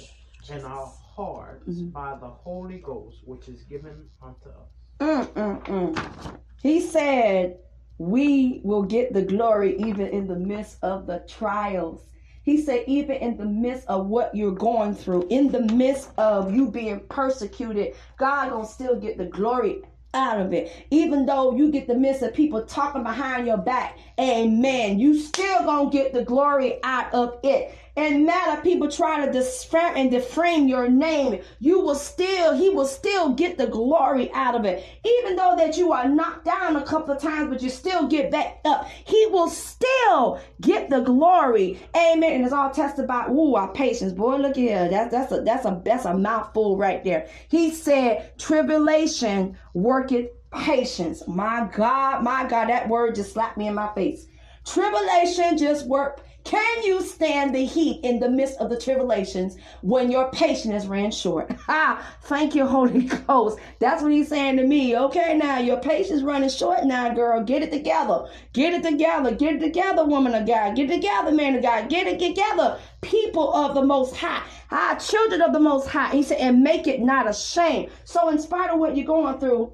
in 0.51 0.65
our 0.65 0.87
hearts 0.87 1.69
Mhm. 1.69 1.93
by 1.93 2.17
the 2.21 2.29
Holy 2.29 2.79
Ghost, 2.79 3.19
which 3.25 3.49
is 3.49 3.63
given 3.65 4.09
unto 4.23 4.49
us. 4.49 4.71
Mm, 5.01 5.27
mm, 5.35 5.63
mm. 5.65 6.39
He 6.63 6.81
said, 6.81 7.59
We 7.99 8.61
will 8.63 8.83
get 8.83 9.15
the 9.15 9.23
glory 9.23 9.77
even 9.79 10.09
in 10.09 10.27
the 10.27 10.37
midst 10.37 10.77
of 10.85 11.07
the 11.07 11.25
trials. 11.27 12.03
He 12.43 12.59
said, 12.59 12.85
even 12.87 13.17
in 13.17 13.39
the 13.39 13.47
midst 13.47 13.89
of 13.89 14.07
what 14.07 14.35
you're 14.35 14.53
going 14.53 14.95
through, 14.95 15.27
in 15.31 15.51
the 15.51 15.63
midst 15.63 16.11
of 16.19 16.55
you 16.55 16.71
being 16.71 17.01
persecuted, 17.09 17.95
God 18.19 18.51
gonna 18.51 18.67
still 18.67 18.97
get 19.01 19.19
the 19.19 19.25
glory 19.25 19.83
out 20.15 20.41
of 20.41 20.53
it. 20.53 20.71
Even 20.91 21.27
though 21.27 21.57
you 21.57 21.73
get 21.73 21.89
the 21.89 21.95
midst 21.97 22.23
of 22.23 22.35
people 22.35 22.63
talking 22.65 23.03
behind 23.03 23.47
your 23.47 23.59
back, 23.59 23.99
amen, 24.21 24.99
you 24.99 25.19
still 25.19 25.65
gonna 25.65 25.91
get 25.91 26.13
the 26.13 26.25
glory 26.25 26.79
out 26.85 27.13
of 27.15 27.39
it. 27.43 27.75
And 27.97 28.27
matter 28.27 28.61
people 28.61 28.91
try 28.91 29.25
to 29.25 29.33
disframe 29.33 29.97
and 29.97 30.11
deframe 30.11 30.69
your 30.69 30.87
name, 30.87 31.43
you 31.61 31.81
will 31.81 31.95
still, 31.95 32.55
he 32.55 32.69
will 32.69 32.87
still 32.87 33.31
get 33.31 33.57
the 33.57 33.67
glory 33.67 34.31
out 34.33 34.55
of 34.55 34.67
it. 34.67 34.85
Even 35.03 35.37
though 35.37 35.55
that 35.57 35.79
you 35.79 35.93
are 35.93 36.07
knocked 36.07 36.45
down 36.45 36.77
a 36.77 36.85
couple 36.85 37.15
of 37.15 37.23
times, 37.23 37.49
but 37.49 37.63
you 37.63 37.71
still 37.71 38.07
get 38.07 38.31
back 38.31 38.61
up, 38.67 38.87
he 39.07 39.27
will 39.27 39.49
still 39.49 40.39
get 40.61 40.91
the 40.91 41.01
glory. 41.01 41.81
Amen. 41.97 42.35
And 42.35 42.45
it's 42.45 42.53
all 42.53 42.71
tested 42.71 43.07
by 43.07 43.29
ooh, 43.29 43.55
our 43.55 43.73
patience. 43.73 44.13
Boy, 44.13 44.37
look 44.37 44.57
here. 44.57 44.89
That's 44.91 45.11
that's 45.11 45.33
a 45.33 45.41
that's 45.41 45.65
a 45.65 45.81
that's 45.83 46.05
a 46.05 46.17
mouthful 46.17 46.77
right 46.77 47.03
there. 47.03 47.29
He 47.49 47.71
said, 47.71 48.39
tribulation 48.39 49.57
worketh 49.73 50.29
patience. 50.53 51.27
My 51.27 51.69
God, 51.73 52.23
my 52.23 52.47
God, 52.47 52.69
that 52.69 52.89
word 52.89 53.15
just 53.15 53.33
slapped 53.33 53.57
me 53.57 53.69
in 53.69 53.75
my 53.75 53.93
face. 53.95 54.27
Tribulation 54.67 55.57
just 55.57 55.87
work 55.87 56.21
can 56.47 56.85
you 56.85 57.03
stand 57.03 57.53
the 57.53 57.65
heat 57.65 58.05
in 58.05 58.21
the 58.21 58.31
midst 58.31 58.59
of 58.59 58.71
the 58.71 58.79
tribulations 58.79 59.57
when 59.83 60.13
your 60.13 60.31
patience 60.31 60.87
ran 60.87 61.11
short? 61.11 61.51
Ha! 61.67 62.01
Thank 62.23 62.55
you, 62.55 62.65
Holy 62.65 63.03
Ghost. 63.27 63.59
That's 63.81 64.01
what 64.01 64.13
he's 64.13 64.29
saying 64.29 64.57
to 64.59 64.65
me. 64.65 64.97
Okay, 64.97 65.37
now 65.37 65.59
your 65.59 65.81
patience 65.81 66.23
running 66.23 66.49
short 66.49 66.85
now, 66.85 67.13
girl. 67.13 67.43
Get 67.43 67.65
it 67.65 67.73
together. 67.73 68.29
Get 68.53 68.73
it 68.75 68.89
together. 68.89 69.35
Get 69.35 69.57
it 69.57 69.61
together, 69.61 70.05
woman 70.05 70.35
of 70.35 70.47
God. 70.47 70.77
Get 70.77 70.89
it 70.89 70.95
together, 70.95 71.33
man 71.33 71.57
of 71.57 71.63
God. 71.63 71.89
Get 71.89 72.07
it 72.07 72.21
together. 72.21 72.79
People 73.01 73.53
of 73.53 73.75
the 73.75 73.83
Most 73.83 74.15
High. 74.15 74.45
Ah, 74.71 74.97
children 75.01 75.43
of 75.43 75.53
the 75.53 75.59
Most 75.59 75.89
High. 75.89 76.13
He 76.13 76.23
said, 76.23 76.39
and 76.39 76.63
make 76.63 76.87
it 76.87 77.01
not 77.01 77.29
a 77.29 77.35
shame. 77.35 77.91
So, 78.05 78.29
in 78.29 78.39
spite 78.39 78.71
of 78.71 78.79
what 78.79 78.97
you're 78.97 79.05
going 79.05 79.41
through, 79.41 79.73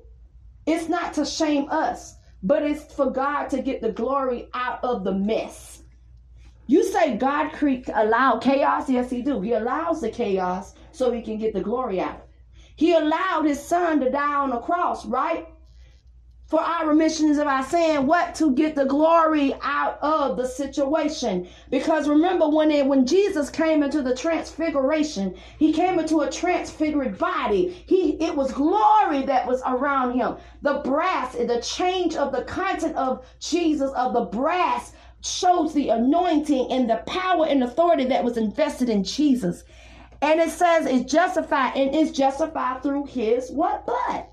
it's 0.65 0.89
not 0.89 1.13
to 1.15 1.27
shame 1.27 1.67
us, 1.69 2.17
but 2.43 2.63
it's 2.63 2.95
for 2.95 3.11
God 3.11 3.49
to 3.51 3.61
get 3.61 3.83
the 3.83 3.93
glory 3.93 4.49
out 4.55 4.83
of 4.83 5.05
the 5.05 5.13
mess. 5.13 5.82
You 6.67 6.85
say 6.85 7.17
God 7.17 7.53
cre- 7.53 7.91
allowed 7.93 8.41
chaos? 8.41 8.89
Yes, 8.89 9.11
He 9.11 9.23
do. 9.23 9.41
He 9.41 9.53
allows 9.53 10.01
the 10.01 10.11
chaos 10.11 10.75
so 10.93 11.11
He 11.11 11.23
can 11.23 11.39
get 11.39 11.55
the 11.55 11.61
glory 11.61 12.01
out 12.01 12.15
of 12.15 12.21
it. 12.21 12.29
He 12.77 12.95
allowed 12.95 13.45
His 13.45 13.61
Son 13.61 14.01
to 14.01 14.11
die 14.11 14.35
on 14.35 14.51
the 14.51 14.59
cross, 14.59 15.05
right? 15.05 15.49
For 16.47 16.61
our 16.61 16.87
remissions 16.87 17.39
of 17.39 17.47
our 17.47 17.65
sin, 17.65 18.07
what 18.07 18.35
to 18.35 18.55
get 18.55 18.75
the 18.75 18.85
glory 18.85 19.55
out 19.63 19.99
of 20.03 20.37
the 20.37 20.47
situation. 20.47 21.49
Because 21.71 22.09
remember 22.09 22.47
when 22.49 22.71
it, 22.71 22.87
when 22.87 23.07
Jesus 23.07 23.49
came 23.49 23.83
into 23.83 24.03
the 24.03 24.15
transfiguration, 24.15 25.35
he 25.59 25.73
came 25.73 25.99
into 25.99 26.21
a 26.21 26.31
transfigured 26.31 27.17
body. 27.17 27.83
He 27.87 28.23
it 28.23 28.37
was 28.37 28.53
glory 28.53 29.23
that 29.23 29.47
was 29.47 29.63
around 29.65 30.13
him. 30.13 30.37
The 30.61 30.83
brass, 30.85 31.33
the 31.33 31.63
change 31.63 32.17
of 32.17 32.33
the 32.33 32.45
content 32.45 32.97
of 32.97 33.25
Jesus 33.41 33.91
of 33.93 34.13
the 34.13 34.27
brass 34.27 34.93
shows 35.23 35.73
the 35.73 35.89
anointing 35.91 36.71
and 36.71 36.91
the 36.91 37.03
power 37.07 37.47
and 37.47 37.63
authority 37.63 38.05
that 38.07 38.25
was 38.25 38.37
invested 38.37 38.89
in 38.89 39.05
Jesus. 39.05 39.65
And 40.21 40.41
it 40.41 40.51
says 40.51 40.87
it's 40.87 41.11
justified 41.11 41.77
and 41.77 41.95
it's 41.95 42.17
justified 42.17 42.83
through 42.83 43.07
his 43.07 43.51
what 43.51 43.87
blood. 43.87 44.27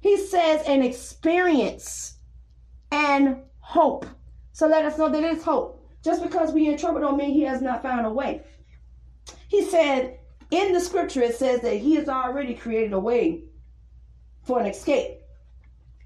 He 0.00 0.18
says 0.18 0.62
an 0.66 0.82
experience 0.82 2.18
and 2.90 3.38
hope. 3.60 4.06
So 4.52 4.66
let 4.66 4.84
us 4.84 4.98
know 4.98 5.08
that 5.08 5.24
it's 5.24 5.44
hope. 5.44 5.82
Just 6.02 6.22
because 6.22 6.52
we 6.52 6.68
in 6.68 6.76
trouble 6.76 7.00
don't 7.00 7.16
mean 7.16 7.30
he 7.30 7.42
has 7.42 7.62
not 7.62 7.82
found 7.82 8.04
a 8.04 8.10
way. 8.10 8.42
He 9.48 9.64
said 9.64 10.18
in 10.50 10.72
the 10.74 10.80
scripture 10.80 11.22
it 11.22 11.36
says 11.36 11.62
that 11.62 11.76
he 11.76 11.94
has 11.94 12.08
already 12.08 12.54
created 12.54 12.92
a 12.92 13.00
way 13.00 13.44
for 14.42 14.60
an 14.60 14.66
escape. 14.66 15.20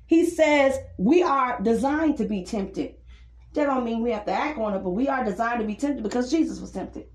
He 0.06 0.24
says 0.24 0.78
we 0.96 1.22
are 1.22 1.60
designed 1.60 2.16
to 2.18 2.24
be 2.24 2.44
tempted. 2.44 2.94
That 3.54 3.66
don't 3.66 3.84
mean 3.84 4.02
we 4.02 4.12
have 4.12 4.26
to 4.26 4.32
act 4.32 4.58
on 4.58 4.74
it, 4.74 4.84
but 4.84 4.90
we 4.90 5.08
are 5.08 5.24
designed 5.24 5.60
to 5.60 5.66
be 5.66 5.74
tempted 5.74 6.02
because 6.02 6.30
Jesus 6.30 6.60
was 6.60 6.70
tempted. 6.70 7.06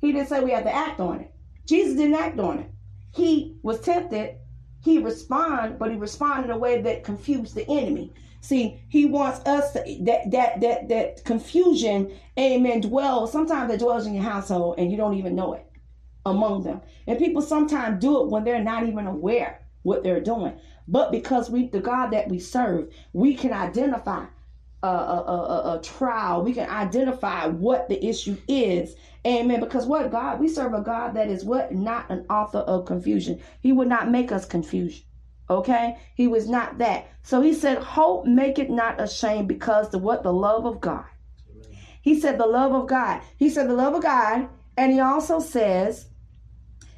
He 0.00 0.12
didn't 0.12 0.28
say 0.28 0.40
we 0.40 0.52
have 0.52 0.64
to 0.64 0.74
act 0.74 1.00
on 1.00 1.20
it. 1.20 1.34
Jesus 1.66 1.96
didn't 1.96 2.14
act 2.14 2.38
on 2.38 2.58
it. 2.58 2.70
He 3.12 3.56
was 3.62 3.80
tempted. 3.80 4.36
He 4.82 4.98
responded, 4.98 5.78
but 5.78 5.90
he 5.90 5.96
responded 5.96 6.46
in 6.46 6.50
a 6.50 6.58
way 6.58 6.80
that 6.82 7.04
confused 7.04 7.54
the 7.54 7.68
enemy. 7.68 8.12
See, 8.40 8.82
he 8.88 9.04
wants 9.04 9.40
us 9.46 9.72
to, 9.72 9.80
that 10.04 10.30
that 10.30 10.60
that 10.62 10.88
that 10.88 11.24
confusion, 11.24 12.12
amen, 12.38 12.80
dwells. 12.80 13.32
Sometimes 13.32 13.72
it 13.72 13.80
dwells 13.80 14.06
in 14.06 14.14
your 14.14 14.24
household 14.24 14.76
and 14.78 14.90
you 14.90 14.96
don't 14.96 15.18
even 15.18 15.36
know 15.36 15.52
it 15.52 15.66
among 16.24 16.62
them. 16.62 16.80
And 17.06 17.18
people 17.18 17.42
sometimes 17.42 18.00
do 18.00 18.22
it 18.22 18.28
when 18.28 18.44
they're 18.44 18.64
not 18.64 18.86
even 18.86 19.06
aware 19.06 19.60
what 19.82 20.02
they're 20.02 20.20
doing. 20.20 20.58
But 20.88 21.12
because 21.12 21.50
we 21.50 21.68
the 21.68 21.80
God 21.80 22.10
that 22.12 22.28
we 22.28 22.38
serve, 22.38 22.92
we 23.12 23.34
can 23.34 23.52
identify 23.52 24.26
a, 24.82 24.86
a, 24.86 24.90
a, 24.90 25.78
a, 25.78 25.82
trial. 25.82 26.42
We 26.42 26.52
can 26.52 26.68
identify 26.68 27.46
what 27.46 27.88
the 27.88 28.04
issue 28.04 28.36
is. 28.48 28.94
Amen. 29.26 29.60
Because 29.60 29.86
what 29.86 30.10
God, 30.10 30.40
we 30.40 30.48
serve 30.48 30.72
a 30.72 30.80
God 30.80 31.14
that 31.14 31.28
is 31.28 31.44
what? 31.44 31.72
Not 31.72 32.10
an 32.10 32.24
author 32.30 32.60
of 32.60 32.86
confusion. 32.86 33.40
He 33.60 33.72
would 33.72 33.88
not 33.88 34.10
make 34.10 34.32
us 34.32 34.46
confusion. 34.46 35.04
Okay? 35.50 35.98
He 36.14 36.28
was 36.28 36.48
not 36.48 36.78
that. 36.78 37.08
So 37.22 37.42
he 37.42 37.52
said, 37.52 37.78
Hope 37.78 38.24
make 38.24 38.58
it 38.58 38.70
not 38.70 39.00
ashamed 39.00 39.48
because 39.48 39.90
the 39.90 39.98
what? 39.98 40.22
The 40.22 40.32
love 40.32 40.64
of 40.64 40.80
God. 40.80 41.04
He 42.02 42.18
said 42.18 42.38
the 42.38 42.46
love 42.46 42.72
of 42.72 42.88
God. 42.88 43.20
He 43.36 43.50
said 43.50 43.68
the 43.68 43.74
love 43.74 43.94
of 43.94 44.02
God. 44.02 44.48
And 44.76 44.92
he 44.92 45.00
also 45.00 45.40
says, 45.40 46.06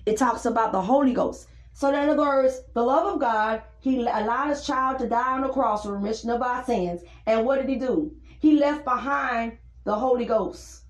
it 0.06 0.16
talks 0.16 0.46
about 0.46 0.72
the 0.72 0.82
Holy 0.82 1.12
Ghost. 1.12 1.48
So 1.72 1.88
in 1.88 1.94
other 1.94 2.16
words, 2.16 2.60
the 2.74 2.82
love 2.82 3.14
of 3.14 3.20
God 3.20 3.62
he 3.80 4.00
allowed 4.00 4.50
his 4.50 4.64
child 4.64 4.98
to 5.00 5.08
die 5.08 5.32
on 5.32 5.40
the 5.40 5.48
cross 5.48 5.82
for 5.82 5.92
remission 5.92 6.30
of 6.30 6.40
our 6.40 6.64
sins. 6.64 7.02
And 7.26 7.44
what 7.44 7.56
did 7.56 7.68
he 7.68 7.76
do? 7.76 8.14
He 8.38 8.58
left 8.58 8.84
behind 8.84 9.58
the 9.84 9.94
Holy 9.94 10.24
Ghost. 10.24 10.82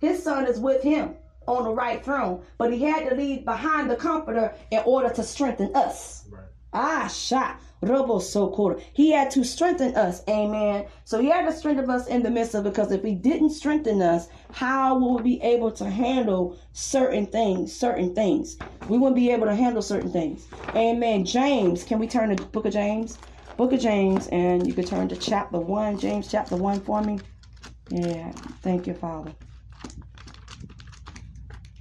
His 0.00 0.22
son 0.22 0.46
is 0.46 0.60
with 0.60 0.82
him 0.82 1.16
on 1.46 1.64
the 1.64 1.70
right 1.70 2.04
throne, 2.04 2.42
but 2.56 2.72
he 2.72 2.82
had 2.82 3.08
to 3.08 3.16
leave 3.16 3.44
behind 3.44 3.90
the 3.90 3.96
comforter 3.96 4.54
in 4.70 4.80
order 4.84 5.08
to 5.10 5.22
strengthen 5.22 5.74
us. 5.74 6.24
Right. 6.30 6.43
Ah, 6.74 7.08
shot. 7.08 7.60
Robo 7.82 8.20
so 8.20 8.50
cool. 8.50 8.80
He 8.94 9.12
had 9.12 9.30
to 9.32 9.44
strengthen 9.44 9.96
us. 9.96 10.22
Amen. 10.28 10.86
So 11.04 11.20
he 11.20 11.30
had 11.30 11.46
to 11.46 11.52
strengthen 11.52 11.90
us 11.90 12.08
in 12.08 12.24
the 12.24 12.30
midst 12.30 12.54
of 12.54 12.64
because 12.64 12.92
if 12.92 13.04
he 13.04 13.14
didn't 13.16 13.50
strengthen 13.52 14.02
us, 14.02 14.28
how 14.52 14.98
will 14.98 15.18
we 15.18 15.36
be 15.38 15.42
able 15.42 15.72
to 15.74 15.90
handle 15.90 16.58
certain 16.72 17.26
things? 17.26 17.74
Certain 17.78 18.14
things. 18.14 18.58
We 18.88 18.98
wouldn't 18.98 19.16
be 19.16 19.30
able 19.32 19.46
to 19.48 19.56
handle 19.56 19.82
certain 19.82 20.12
things. 20.12 20.48
Amen. 20.76 21.26
James, 21.26 21.84
can 21.84 22.00
we 22.00 22.08
turn 22.08 22.30
to 22.30 22.36
book 22.36 22.66
of 22.66 22.74
James? 22.74 23.20
Book 23.58 23.72
of 23.74 23.80
James, 23.80 24.28
and 24.28 24.66
you 24.68 24.74
can 24.74 24.86
turn 24.86 25.08
to 25.10 25.16
chapter 25.16 25.60
one. 25.60 25.98
James 25.98 26.30
chapter 26.30 26.56
one 26.56 26.80
for 26.82 27.02
me. 27.02 27.22
Yeah. 27.90 28.32
Thank 28.62 28.86
you, 28.88 28.94
Father. 28.94 29.34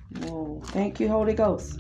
Whoa. 0.10 0.64
Thank 0.72 1.00
you, 1.00 1.10
Holy 1.10 1.34
Ghost. 1.36 1.80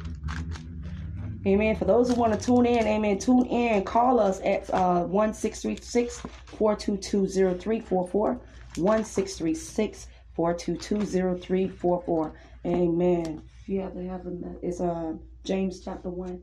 Amen. 1.45 1.75
For 1.75 1.85
those 1.85 2.09
who 2.09 2.15
want 2.15 2.39
to 2.39 2.45
tune 2.45 2.65
in, 2.65 2.87
amen, 2.87 3.19
tune 3.19 3.45
in. 3.45 3.83
Call 3.83 4.19
us 4.19 4.39
at 4.41 4.69
uh, 4.73 5.03
1636 5.03 6.19
422 6.45 7.27
0344. 7.59 8.41
1636 8.75 10.07
422 10.33 11.05
0344. 11.39 12.33
Amen. 12.65 13.43
If 13.61 13.69
you 13.69 13.81
have 13.81 13.93
to 13.93 14.07
have 14.07 14.23
them, 14.23 14.57
it's 14.61 14.79
uh, 14.79 15.13
James 15.43 15.81
chapter 15.83 16.09
1 16.09 16.41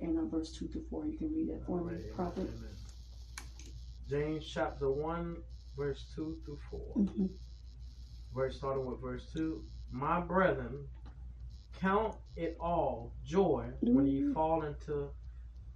and 0.00 0.18
uh, 0.18 0.24
verse 0.24 0.52
2 0.56 0.68
to 0.68 0.84
4. 0.88 1.06
You 1.06 1.18
can 1.18 1.34
read 1.34 1.48
that 1.50 1.66
for 1.66 1.82
me, 1.82 1.94
prophet. 2.14 2.48
Amen. 2.56 2.70
James 4.08 4.46
chapter 4.46 4.90
1, 4.90 5.36
verse 5.76 6.06
2 6.14 6.38
through 6.44 6.58
4. 6.70 6.80
Mm-hmm. 6.96 7.26
Verse 8.34 8.56
starting 8.56 8.86
with 8.86 9.00
verse 9.00 9.26
2. 9.34 9.62
My 9.90 10.20
brethren, 10.20 10.86
Count 11.80 12.14
it 12.36 12.56
all 12.60 13.12
joy 13.24 13.66
mm-hmm. 13.82 13.94
when 13.94 14.06
you 14.06 14.34
fall 14.34 14.64
into 14.64 15.08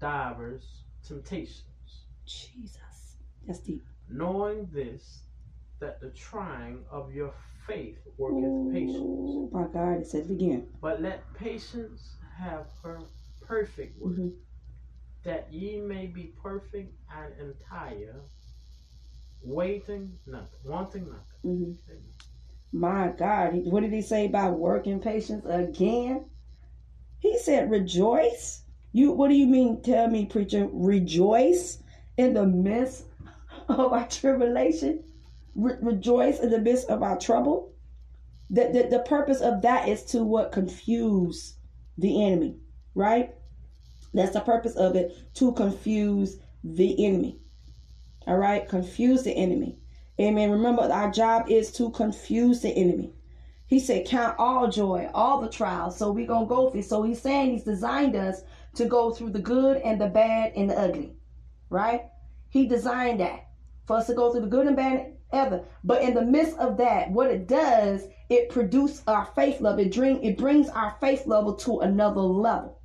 divers 0.01 0.83
temptations. 1.07 1.65
Jesus. 2.27 3.17
That's 3.47 3.61
deep. 3.61 3.85
Knowing 4.09 4.69
this, 4.73 5.21
that 5.81 6.01
the 6.01 6.11
trying 6.11 6.85
of 6.91 7.13
your 7.13 7.33
faith 7.67 7.99
worketh 8.17 8.45
Ooh, 8.45 8.71
patience. 8.73 9.53
My 9.53 9.67
God, 9.73 10.01
it 10.01 10.07
says 10.07 10.31
again. 10.31 10.67
But 10.81 11.03
let 11.03 11.23
patience 11.35 12.17
have 12.39 12.67
her 12.83 13.01
perfect 13.47 14.01
work, 14.01 14.15
mm-hmm. 14.15 14.29
that 15.25 15.53
ye 15.53 15.81
may 15.81 16.07
be 16.07 16.33
perfect 16.43 16.95
and 17.17 17.51
entire, 17.51 18.21
waiting 19.43 20.13
nothing, 20.27 20.61
wanting 20.65 21.07
nothing. 21.07 21.23
Mm-hmm. 21.45 21.95
My 22.73 23.09
God, 23.19 23.53
what 23.67 23.83
did 23.83 23.93
he 23.93 24.03
say 24.03 24.27
about 24.27 24.59
working 24.59 24.99
patience 25.01 25.45
again? 25.47 26.25
He 27.21 27.39
said, 27.39 27.71
rejoice. 27.71 28.63
You, 28.93 29.13
what 29.13 29.29
do 29.29 29.35
you 29.35 29.47
mean? 29.47 29.83
Tell 29.83 30.09
me, 30.09 30.27
preacher, 30.27 30.69
rejoice 30.73 31.79
in 32.17 32.35
the 32.35 32.47
midst 32.47 33.05
of 33.69 33.93
our 33.93 34.09
tribulation. 34.09 35.05
re- 35.55 35.77
rejoice 35.81 36.41
in 36.41 36.51
the 36.51 36.61
midst 36.61 36.89
of 36.89 37.03
our 37.03 37.19
trouble. 37.19 37.73
The, 38.51 38.71
the, 38.73 38.99
the 38.99 39.03
purpose 39.05 39.41
of 39.41 39.63
that 39.63 39.89
is 39.89 40.05
to 40.07 40.25
what 40.25 40.53
confuse 40.53 41.57
the 41.99 42.25
enemy, 42.25 42.57
right? 42.95 43.35
That's 44.15 44.33
the 44.33 44.41
purpose 44.41 44.77
of 44.77 44.97
it 44.97 45.35
to 45.35 45.53
confuse 45.53 46.39
the 46.63 47.05
enemy. 47.05 47.39
All 48.27 48.37
right, 48.37 48.69
confuse 48.69 49.23
the 49.23 49.33
enemy. 49.33 49.79
Amen. 50.23 50.51
Remember, 50.51 50.83
our 50.83 51.11
job 51.11 51.47
is 51.49 51.73
to 51.73 51.91
confuse 51.91 52.61
the 52.61 52.71
enemy. 52.71 53.13
He 53.67 53.81
said, 53.81 54.07
Count 54.07 54.37
all 54.39 54.69
joy, 54.71 55.11
all 55.15 55.41
the 55.41 55.49
trials. 55.49 55.99
So 55.99 56.13
we're 56.13 56.27
going 56.27 56.47
to 56.47 56.55
go 56.55 56.71
through. 56.71 56.83
So 56.83 57.03
he's 57.03 57.21
saying 57.21 57.51
he's 57.51 57.65
designed 57.65 58.15
us 58.15 58.43
to 58.75 58.85
go 58.85 59.11
through 59.11 59.31
the 59.31 59.41
good 59.41 59.79
and 59.79 60.01
the 60.01 60.07
bad 60.07 60.53
and 60.55 60.71
the 60.71 60.79
ugly, 60.79 61.17
right? 61.71 62.03
He 62.51 62.67
designed 62.67 63.21
that 63.21 63.49
for 63.87 63.97
us 63.97 64.07
to 64.07 64.15
go 64.15 64.31
through 64.31 64.43
the 64.43 64.47
good 64.47 64.67
and 64.67 64.77
bad 64.77 65.15
ever. 65.33 65.65
But 65.83 66.03
in 66.03 66.15
the 66.15 66.23
midst 66.23 66.57
of 66.59 66.77
that, 66.77 67.11
what 67.11 67.31
it 67.31 67.49
does, 67.49 68.07
it 68.29 68.51
produces 68.51 69.03
our 69.07 69.25
faith 69.35 69.61
level. 69.61 69.81
It, 69.81 69.95
bring, 69.95 70.23
it 70.23 70.39
brings 70.39 70.69
our 70.69 70.97
faith 71.01 71.27
level 71.27 71.55
to 71.57 71.81
another 71.81 72.21
level 72.21 72.81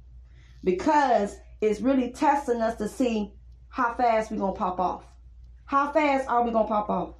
because 0.63 1.37
it's 1.61 1.81
really 1.81 2.11
testing 2.11 2.61
us 2.61 2.77
to 2.77 2.87
see 2.87 3.33
how 3.69 3.93
fast 3.93 4.31
we're 4.31 4.37
going 4.37 4.53
to 4.53 4.59
pop 4.59 4.79
off. 4.79 5.03
How 5.65 5.91
fast 5.91 6.27
are 6.29 6.43
we 6.43 6.51
going 6.51 6.65
to 6.65 6.69
pop 6.69 6.89
off? 6.89 7.16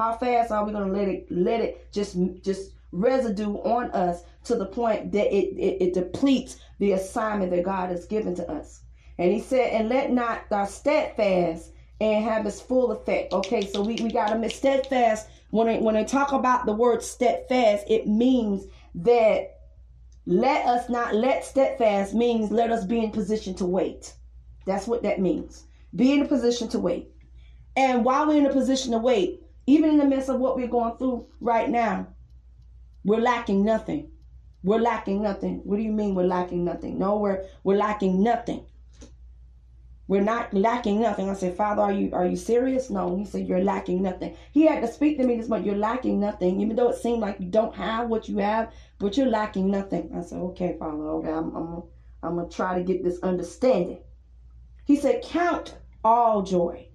How 0.00 0.16
fast 0.16 0.50
are 0.50 0.64
we 0.64 0.72
going 0.72 0.90
to 0.90 0.98
let 0.98 1.08
it 1.08 1.30
let 1.30 1.60
it 1.60 1.92
just 1.92 2.16
just 2.42 2.70
residue 2.90 3.56
on 3.56 3.90
us 3.90 4.22
to 4.44 4.56
the 4.56 4.64
point 4.64 5.12
that 5.12 5.26
it, 5.26 5.54
it, 5.58 5.88
it 5.88 5.94
depletes 5.94 6.56
the 6.78 6.92
assignment 6.92 7.50
that 7.50 7.64
God 7.64 7.90
has 7.90 8.06
given 8.06 8.34
to 8.36 8.50
us. 8.50 8.80
And 9.18 9.30
he 9.30 9.40
said, 9.40 9.74
and 9.74 9.90
let 9.90 10.10
not 10.10 10.44
our 10.50 10.66
steadfast 10.66 11.72
and 12.00 12.24
have 12.24 12.46
its 12.46 12.62
full 12.62 12.92
effect. 12.92 13.34
Okay, 13.34 13.66
so 13.66 13.82
we, 13.82 13.96
we 13.96 14.10
got 14.10 14.30
to 14.30 14.38
miss 14.38 14.56
steadfast. 14.56 15.28
When 15.50 15.66
they, 15.66 15.78
when 15.78 15.94
they 15.94 16.04
talk 16.04 16.32
about 16.32 16.64
the 16.64 16.72
word 16.72 17.02
steadfast, 17.02 17.84
it 17.86 18.06
means 18.06 18.64
that 18.94 19.58
let 20.24 20.64
us 20.64 20.88
not 20.88 21.14
let 21.14 21.44
steadfast 21.44 22.14
means 22.14 22.50
let 22.50 22.70
us 22.70 22.86
be 22.86 23.04
in 23.04 23.10
position 23.10 23.54
to 23.56 23.66
wait. 23.66 24.14
That's 24.64 24.86
what 24.86 25.02
that 25.02 25.20
means. 25.20 25.64
Be 25.94 26.12
in 26.12 26.22
a 26.22 26.28
position 26.28 26.68
to 26.68 26.78
wait. 26.78 27.10
And 27.76 28.02
while 28.02 28.26
we're 28.26 28.38
in 28.38 28.46
a 28.46 28.52
position 28.52 28.92
to 28.92 28.98
wait, 28.98 29.42
even 29.70 29.90
in 29.90 29.98
the 29.98 30.04
midst 30.04 30.28
of 30.28 30.40
what 30.40 30.56
we're 30.56 30.66
going 30.66 30.96
through 30.96 31.26
right 31.40 31.70
now, 31.70 32.08
we're 33.04 33.20
lacking 33.20 33.64
nothing. 33.64 34.10
We're 34.64 34.80
lacking 34.80 35.22
nothing. 35.22 35.60
What 35.64 35.76
do 35.76 35.82
you 35.82 35.92
mean 35.92 36.14
we're 36.14 36.24
lacking 36.24 36.64
nothing? 36.64 36.98
No, 36.98 37.18
we're 37.18 37.44
we're 37.62 37.76
lacking 37.76 38.22
nothing. 38.22 38.66
We're 40.08 40.22
not 40.22 40.52
lacking 40.52 41.00
nothing. 41.00 41.30
I 41.30 41.34
said, 41.34 41.56
Father, 41.56 41.82
are 41.82 41.92
you 41.92 42.10
are 42.12 42.26
you 42.26 42.34
serious? 42.36 42.90
No. 42.90 43.16
He 43.16 43.24
said, 43.24 43.46
You're 43.46 43.62
lacking 43.62 44.02
nothing. 44.02 44.36
He 44.50 44.66
had 44.66 44.82
to 44.82 44.92
speak 44.92 45.18
to 45.18 45.24
me 45.24 45.36
this 45.36 45.48
month. 45.48 45.64
You're 45.64 45.76
lacking 45.76 46.18
nothing. 46.18 46.60
Even 46.60 46.74
though 46.74 46.90
it 46.90 46.96
seemed 46.96 47.20
like 47.20 47.38
you 47.38 47.46
don't 47.46 47.74
have 47.76 48.08
what 48.08 48.28
you 48.28 48.38
have, 48.38 48.72
but 48.98 49.16
you're 49.16 49.28
lacking 49.28 49.70
nothing. 49.70 50.10
I 50.16 50.22
said, 50.22 50.40
Okay, 50.50 50.76
Father, 50.80 51.08
okay, 51.10 51.30
I'm 51.30 51.54
I'm 51.54 51.82
I'm 52.24 52.36
gonna 52.36 52.48
try 52.48 52.76
to 52.76 52.84
get 52.84 53.04
this 53.04 53.20
understanding. 53.22 54.00
He 54.84 54.96
said, 54.96 55.22
Count 55.22 55.76
all 56.02 56.42
joy. 56.42 56.89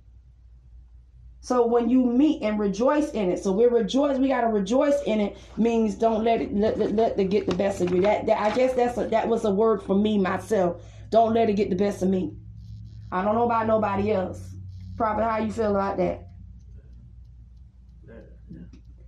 So 1.46 1.64
when 1.64 1.89
you 1.89 2.04
meet 2.04 2.41
and 2.41 2.58
rejoice 2.58 3.12
in 3.12 3.30
it, 3.30 3.38
so 3.38 3.52
we 3.52 3.66
rejoice, 3.66 4.18
we 4.18 4.30
gotta 4.30 4.48
rejoice 4.48 5.00
in 5.06 5.20
it. 5.20 5.38
Means 5.58 5.93
don't 5.93 6.24
let 6.24 6.41
it 6.41 6.52
let, 6.52 6.80
let, 6.80 6.96
let 6.96 7.30
get 7.30 7.46
the 7.46 7.54
best 7.54 7.82
of 7.82 7.91
you. 7.91 8.02
That, 8.02 8.26
that 8.26 8.41
I 8.41 8.50
guess 8.56 8.74
that's 8.74 8.98
a, 8.98 9.06
that 9.10 9.28
was 9.28 9.46
a 9.46 9.52
word 9.52 9.84
for 9.84 9.96
me 9.96 10.18
myself. 10.18 10.82
Don't 11.12 11.36
let 11.36 11.48
it 11.48 11.54
get 11.54 11.70
the 11.70 11.76
best 11.76 12.02
of 12.02 12.10
me. 12.10 12.34
I 13.12 13.24
don't 13.24 13.36
know 13.36 13.46
about 13.46 13.68
nobody 13.68 14.12
else. 14.12 14.41
Probably 14.98 15.24
how 15.24 15.38
you 15.38 15.52
feel 15.52 15.70
about 15.70 15.98
that. 15.98 16.30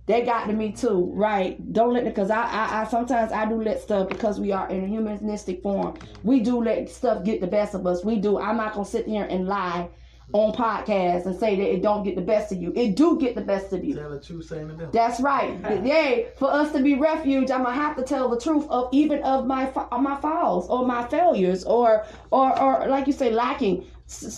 They 0.06 0.22
got 0.24 0.46
to 0.46 0.52
me 0.52 0.70
too, 0.70 1.10
right? 1.16 1.60
Don't 1.72 1.92
let 1.92 2.04
it, 2.04 2.14
because 2.14 2.30
I, 2.30 2.44
I, 2.44 2.82
I 2.82 2.84
sometimes 2.86 3.32
I 3.32 3.46
do 3.46 3.60
let 3.60 3.80
stuff 3.82 4.08
because 4.08 4.38
we 4.38 4.52
are 4.52 4.70
in 4.70 4.84
a 4.84 4.86
humanistic 4.86 5.60
form. 5.60 5.98
We 6.22 6.38
do 6.38 6.62
let 6.62 6.88
stuff 6.88 7.24
get 7.24 7.40
the 7.40 7.48
best 7.48 7.74
of 7.74 7.84
us. 7.84 8.04
We 8.04 8.20
do. 8.20 8.38
I'm 8.38 8.58
not 8.58 8.74
gonna 8.74 8.84
sit 8.84 9.08
here 9.08 9.26
and 9.28 9.48
lie 9.48 9.88
on 10.32 10.52
podcasts 10.52 11.24
and 11.24 11.38
say 11.38 11.56
that 11.56 11.72
it 11.72 11.82
don't 11.82 12.04
get 12.04 12.14
the 12.14 12.22
best 12.22 12.52
of 12.52 12.60
you. 12.60 12.72
It 12.76 12.96
do 12.96 13.18
get 13.18 13.34
the 13.34 13.40
best 13.40 13.72
of 13.72 13.82
you. 13.82 13.94
Tell 13.94 14.10
the 14.10 14.20
truth, 14.20 14.46
saying 14.46 14.68
the. 14.76 14.86
That's 14.92 15.20
right. 15.20 15.58
yeah, 15.84 16.28
for 16.36 16.50
us 16.50 16.72
to 16.72 16.82
be 16.82 16.94
refuge, 16.94 17.50
I'm 17.50 17.62
gonna 17.62 17.74
have 17.74 17.96
to 17.96 18.02
tell 18.02 18.28
the 18.28 18.38
truth 18.38 18.66
of 18.68 18.88
even 18.92 19.22
of 19.22 19.46
my 19.46 19.72
my 19.98 20.20
falls 20.20 20.68
or 20.68 20.86
my 20.86 21.06
failures 21.08 21.64
or 21.64 22.04
or 22.30 22.58
or 22.60 22.88
like 22.88 23.06
you 23.06 23.12
say 23.12 23.30
lacking 23.30 23.86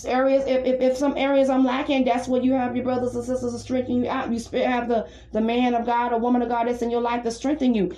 areas 0.05 0.43
if, 0.47 0.65
if, 0.65 0.81
if 0.81 0.97
some 0.97 1.15
areas 1.15 1.49
i'm 1.49 1.63
lacking 1.63 2.03
that's 2.03 2.27
where 2.27 2.41
you 2.41 2.51
have 2.53 2.75
your 2.75 2.83
brothers 2.83 3.15
and 3.15 3.23
sisters 3.23 3.53
to 3.53 3.59
strengthen 3.59 4.03
you 4.03 4.09
out. 4.09 4.31
You 4.31 4.61
have 4.63 4.87
the 4.87 5.07
the 5.31 5.41
man 5.41 5.73
of 5.73 5.85
god 5.85 6.13
or 6.13 6.19
woman 6.19 6.41
of 6.41 6.49
god 6.49 6.67
that's 6.67 6.81
in 6.81 6.91
your 6.91 7.01
life 7.01 7.23
to 7.23 7.31
strengthen 7.31 7.73
you. 7.73 7.95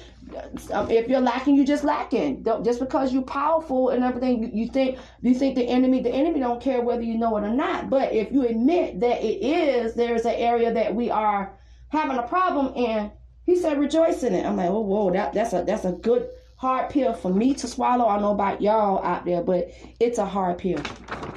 Um, 0.71 0.89
if 0.89 1.07
you're 1.07 1.19
lacking 1.19 1.55
you 1.55 1.65
just 1.65 1.84
lacking. 1.84 2.43
Don't, 2.43 2.63
just 2.63 2.80
because 2.80 3.13
you're 3.13 3.24
powerful 3.24 3.89
and 3.89 4.03
everything 4.03 4.43
you, 4.43 4.49
you 4.53 4.67
think 4.69 4.97
you 5.21 5.34
think 5.34 5.55
the 5.55 5.67
enemy 5.67 6.01
the 6.01 6.13
enemy 6.13 6.39
don't 6.39 6.61
care 6.61 6.82
whether 6.82 7.01
you 7.01 7.17
know 7.17 7.38
it 7.38 7.43
or 7.43 7.53
not. 7.53 7.89
But 7.89 8.13
if 8.13 8.32
you 8.32 8.47
admit 8.47 8.99
that 9.01 9.24
it 9.24 9.41
is 9.41 9.93
there's 9.95 10.26
an 10.26 10.36
area 10.36 10.74
that 10.74 10.95
we 10.95 11.09
are 11.09 11.57
having 11.89 12.17
a 12.17 12.24
problem 12.24 12.74
in 12.76 13.11
he 13.45 13.55
said 13.55 13.80
rejoice 13.80 14.24
in 14.24 14.34
it. 14.34 14.45
I'm 14.45 14.57
like 14.57 14.69
oh 14.69 14.82
whoa 14.82 15.11
that, 15.11 15.34
that's 15.34 15.53
a 15.53 15.63
that's 15.65 15.86
a 15.86 15.91
good 15.91 16.30
hard 16.64 16.89
pill 16.89 17.14
for 17.14 17.30
me 17.30 17.53
to 17.53 17.68
swallow. 17.68 18.07
I 18.07 18.22
know 18.22 18.32
about 18.32 18.61
y'all 18.61 19.03
out 19.03 19.26
there, 19.26 19.43
but 19.43 19.70
it's 19.99 20.18
a 20.18 20.26
hard 20.26 20.59
pill. 20.59 20.82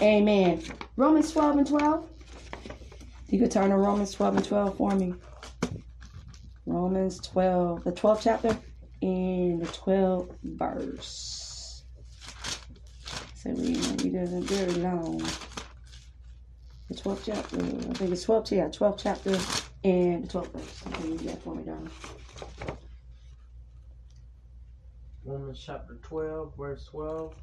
Amen. 0.00 0.62
Romans 0.96 1.32
12 1.32 1.56
and 1.58 1.66
12. 1.66 2.08
You 3.30 3.40
could 3.40 3.50
turn 3.50 3.70
to 3.70 3.76
Romans 3.76 4.12
12 4.12 4.36
and 4.36 4.44
12 4.44 4.76
for 4.76 4.92
me. 4.92 5.14
Romans 6.64 7.18
12, 7.18 7.82
the 7.82 7.90
12th 7.90 8.20
chapter 8.22 8.56
and 9.02 9.60
the 9.60 9.66
12th 9.66 10.32
verse. 10.44 11.82
So 13.34 13.50
we 13.50 13.72
it 13.72 14.44
very 14.44 14.74
long. 14.74 15.18
The 16.88 16.94
12th 16.94 17.22
chapter, 17.26 17.56
I 17.56 17.94
think 17.94 18.12
it's 18.12 18.26
12th, 18.26 18.52
yeah, 18.52 18.68
12th 18.68 18.98
chapter 19.02 19.30
and 19.82 20.22
the 20.22 20.28
12th 20.28 20.52
verse. 20.52 20.82
Okay, 20.86 21.08
read 21.08 21.18
that 21.18 21.42
for 21.42 21.56
me, 21.56 21.64
darling. 21.64 21.90
Romans 25.26 25.60
chapter 25.66 25.94
12, 26.02 26.52
verse 26.56 26.84
12. 26.84 27.34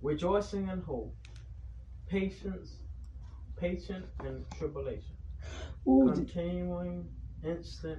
Rejoicing 0.00 0.68
in 0.68 0.80
hope, 0.80 1.12
patience, 2.08 2.76
patient 3.56 4.04
in 4.24 4.44
tribulation, 4.56 5.16
Ooh, 5.88 6.12
continuing 6.14 7.08
instant 7.44 7.98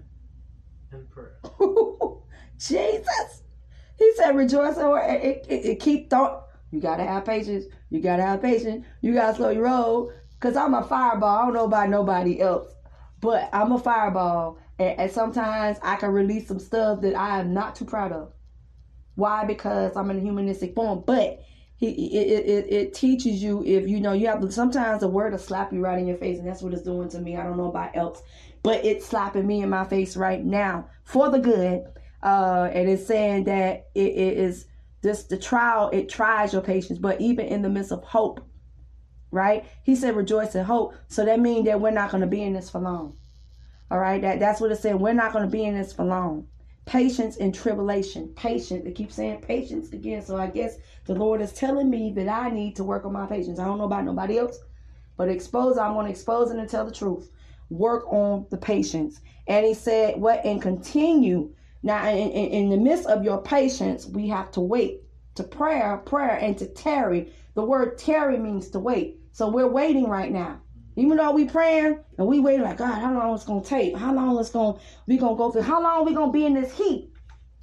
in 0.94 1.06
prayer. 1.08 1.40
Jesus! 2.58 3.44
He 3.98 4.14
said, 4.16 4.34
rejoice 4.34 4.78
in 4.78 4.86
it, 4.86 5.46
it, 5.50 5.66
it, 5.66 5.80
keep 5.82 6.10
thought. 6.10 6.46
You 6.72 6.80
gotta 6.80 7.04
have 7.04 7.26
patience. 7.26 7.66
You 7.90 8.00
gotta 8.00 8.24
have 8.24 8.42
patience. 8.42 8.86
You 9.02 9.14
gotta 9.14 9.36
slow 9.36 9.50
your 9.50 9.64
roll. 9.64 10.14
Cause 10.40 10.56
I'm 10.56 10.74
a 10.74 10.84
fireball. 10.84 11.38
I 11.38 11.46
don't 11.46 11.54
know 11.54 11.66
about 11.66 11.90
nobody 11.90 12.40
else, 12.40 12.74
but 13.20 13.50
I'm 13.52 13.74
a 13.74 13.80
fireball, 13.80 14.58
and, 14.80 15.02
and 15.02 15.12
sometimes 15.12 15.78
I 15.82 15.98
can 15.98 16.12
release 16.12 16.48
some 16.48 16.60
stuff 16.60 17.02
that 17.02 17.16
I 17.16 17.40
am 17.42 17.54
not 17.54 17.76
too 17.76 17.86
proud 17.86 18.14
of. 18.14 18.32
Why? 19.16 19.46
Because 19.46 19.96
I'm 19.96 20.10
in 20.10 20.18
a 20.18 20.22
humanistic 20.22 20.74
form. 20.76 21.04
But 21.06 21.44
he, 21.76 21.90
it, 22.18 22.46
it, 22.46 22.74
it 22.74 22.94
teaches 22.94 23.44
you 23.44 23.64
if 23.66 23.88
you 23.88 24.00
know 24.00 24.14
you 24.14 24.28
have 24.28 24.54
sometimes 24.54 25.04
a 25.04 25.08
word 25.08 25.34
will 25.34 25.40
slap 25.40 25.74
you 25.74 25.82
right 25.82 26.00
in 26.00 26.08
your 26.08 26.18
face, 26.18 26.40
and 26.40 26.48
that's 26.48 26.62
what 26.62 26.74
it's 26.74 26.84
doing 26.84 27.10
to 27.10 27.20
me. 27.20 27.36
I 27.38 27.44
don't 27.44 27.58
know 27.58 27.70
about 27.70 27.96
else, 27.96 28.22
but 28.64 28.84
it's 28.86 29.06
slapping 29.06 29.46
me 29.46 29.62
in 29.62 29.70
my 29.70 29.84
face 29.84 30.16
right 30.16 30.44
now 30.44 30.88
for 31.04 31.30
the 31.30 31.40
good. 31.40 31.84
Uh, 32.22 32.70
and 32.74 32.88
it's 32.88 33.06
saying 33.06 33.44
that 33.44 33.88
it, 33.96 34.12
it 34.14 34.38
is 34.38 34.66
this 35.02 35.24
the 35.24 35.38
trial. 35.38 35.90
It 35.92 36.10
tries 36.10 36.54
your 36.54 36.62
patience, 36.62 37.00
but 37.00 37.20
even 37.20 37.48
in 37.48 37.62
the 37.62 37.70
midst 37.70 37.92
of 37.92 38.04
hope, 38.04 38.40
right? 39.32 39.66
He 39.84 39.96
said, 39.96 40.16
"Rejoice 40.16 40.56
in 40.56 40.64
hope." 40.64 40.96
So 41.08 41.26
that 41.26 41.40
means 41.40 41.66
that 41.66 41.82
we're 41.82 41.92
not 41.92 42.12
going 42.12 42.22
to 42.22 42.28
be 42.28 42.42
in 42.42 42.54
this 42.54 42.70
for 42.70 42.80
long. 42.80 43.18
All 43.92 44.00
right, 44.00 44.22
that 44.22 44.40
that's 44.40 44.62
what 44.62 44.72
it 44.72 44.78
said. 44.78 44.96
We're 44.96 45.14
not 45.14 45.34
going 45.34 45.44
to 45.44 45.52
be 45.52 45.66
in 45.66 45.78
this 45.78 45.92
for 45.92 46.06
long 46.06 46.48
patience 46.86 47.38
in 47.38 47.52
tribulation. 47.52 48.30
Patience. 48.36 48.84
They 48.84 48.92
keep 48.92 49.12
saying 49.12 49.42
patience 49.42 49.92
again. 49.94 50.22
So 50.22 50.38
I 50.38 50.48
guess 50.48 50.78
the 51.06 51.16
Lord 51.16 51.42
is 51.42 51.54
telling 51.54 51.90
me 51.90 52.12
that 52.14 52.28
I 52.28 52.50
need 52.50 52.76
to 52.78 52.84
work 52.84 53.06
on 53.06 53.14
my 53.14 53.26
patience. 53.26 53.60
I 53.60 53.66
don't 53.66 53.78
know 53.78 53.86
about 53.86 54.06
nobody 54.06 54.38
else, 54.38 54.60
but 55.18 55.30
expose. 55.30 55.78
I'm 55.78 55.94
going 55.94 56.06
to 56.06 56.12
expose 56.12 56.52
it 56.52 56.58
and 56.58 56.70
tell 56.70 56.86
the 56.86 56.92
truth. 56.92 57.30
Work 57.70 58.06
on 58.12 58.46
the 58.50 58.58
patience. 58.58 59.22
And 59.48 59.66
he 59.66 59.74
said, 59.74 60.20
"What 60.20 60.46
and 60.46 60.62
continue." 60.62 61.54
Now, 61.82 62.08
in, 62.10 62.30
in, 62.32 62.52
in 62.52 62.70
the 62.70 62.78
midst 62.78 63.08
of 63.08 63.24
your 63.24 63.42
patience, 63.42 64.06
we 64.08 64.28
have 64.30 64.52
to 64.52 64.62
wait 64.62 65.02
to 65.36 65.44
prayer, 65.44 65.98
prayer, 65.98 66.38
and 66.38 66.58
to 66.58 66.68
tarry. 66.68 67.34
The 67.56 67.64
word 67.64 67.98
tarry 67.98 68.40
means 68.40 68.70
to 68.70 68.80
wait. 68.80 69.20
So 69.32 69.50
we're 69.50 69.68
waiting 69.68 70.08
right 70.08 70.32
now. 70.32 70.62
Even 70.96 71.18
though 71.18 71.32
we 71.32 71.46
praying 71.46 72.00
and 72.18 72.28
we 72.28 72.40
waiting 72.40 72.62
like 72.62 72.78
God, 72.78 73.00
how 73.02 73.14
long 73.14 73.34
it's 73.34 73.46
gonna 73.46 73.64
take? 73.64 73.96
How 73.96 74.14
long 74.14 74.40
it's 74.40 74.52
gonna 74.52 74.78
we 75.08 75.18
gonna 75.18 75.36
go 75.36 75.52
through? 75.52 75.64
How 75.64 75.82
long 75.82 76.06
we 76.06 76.14
gonna 76.14 76.32
be 76.32 76.46
in 76.46 76.54
this 76.54 76.78
heat? 76.78 77.12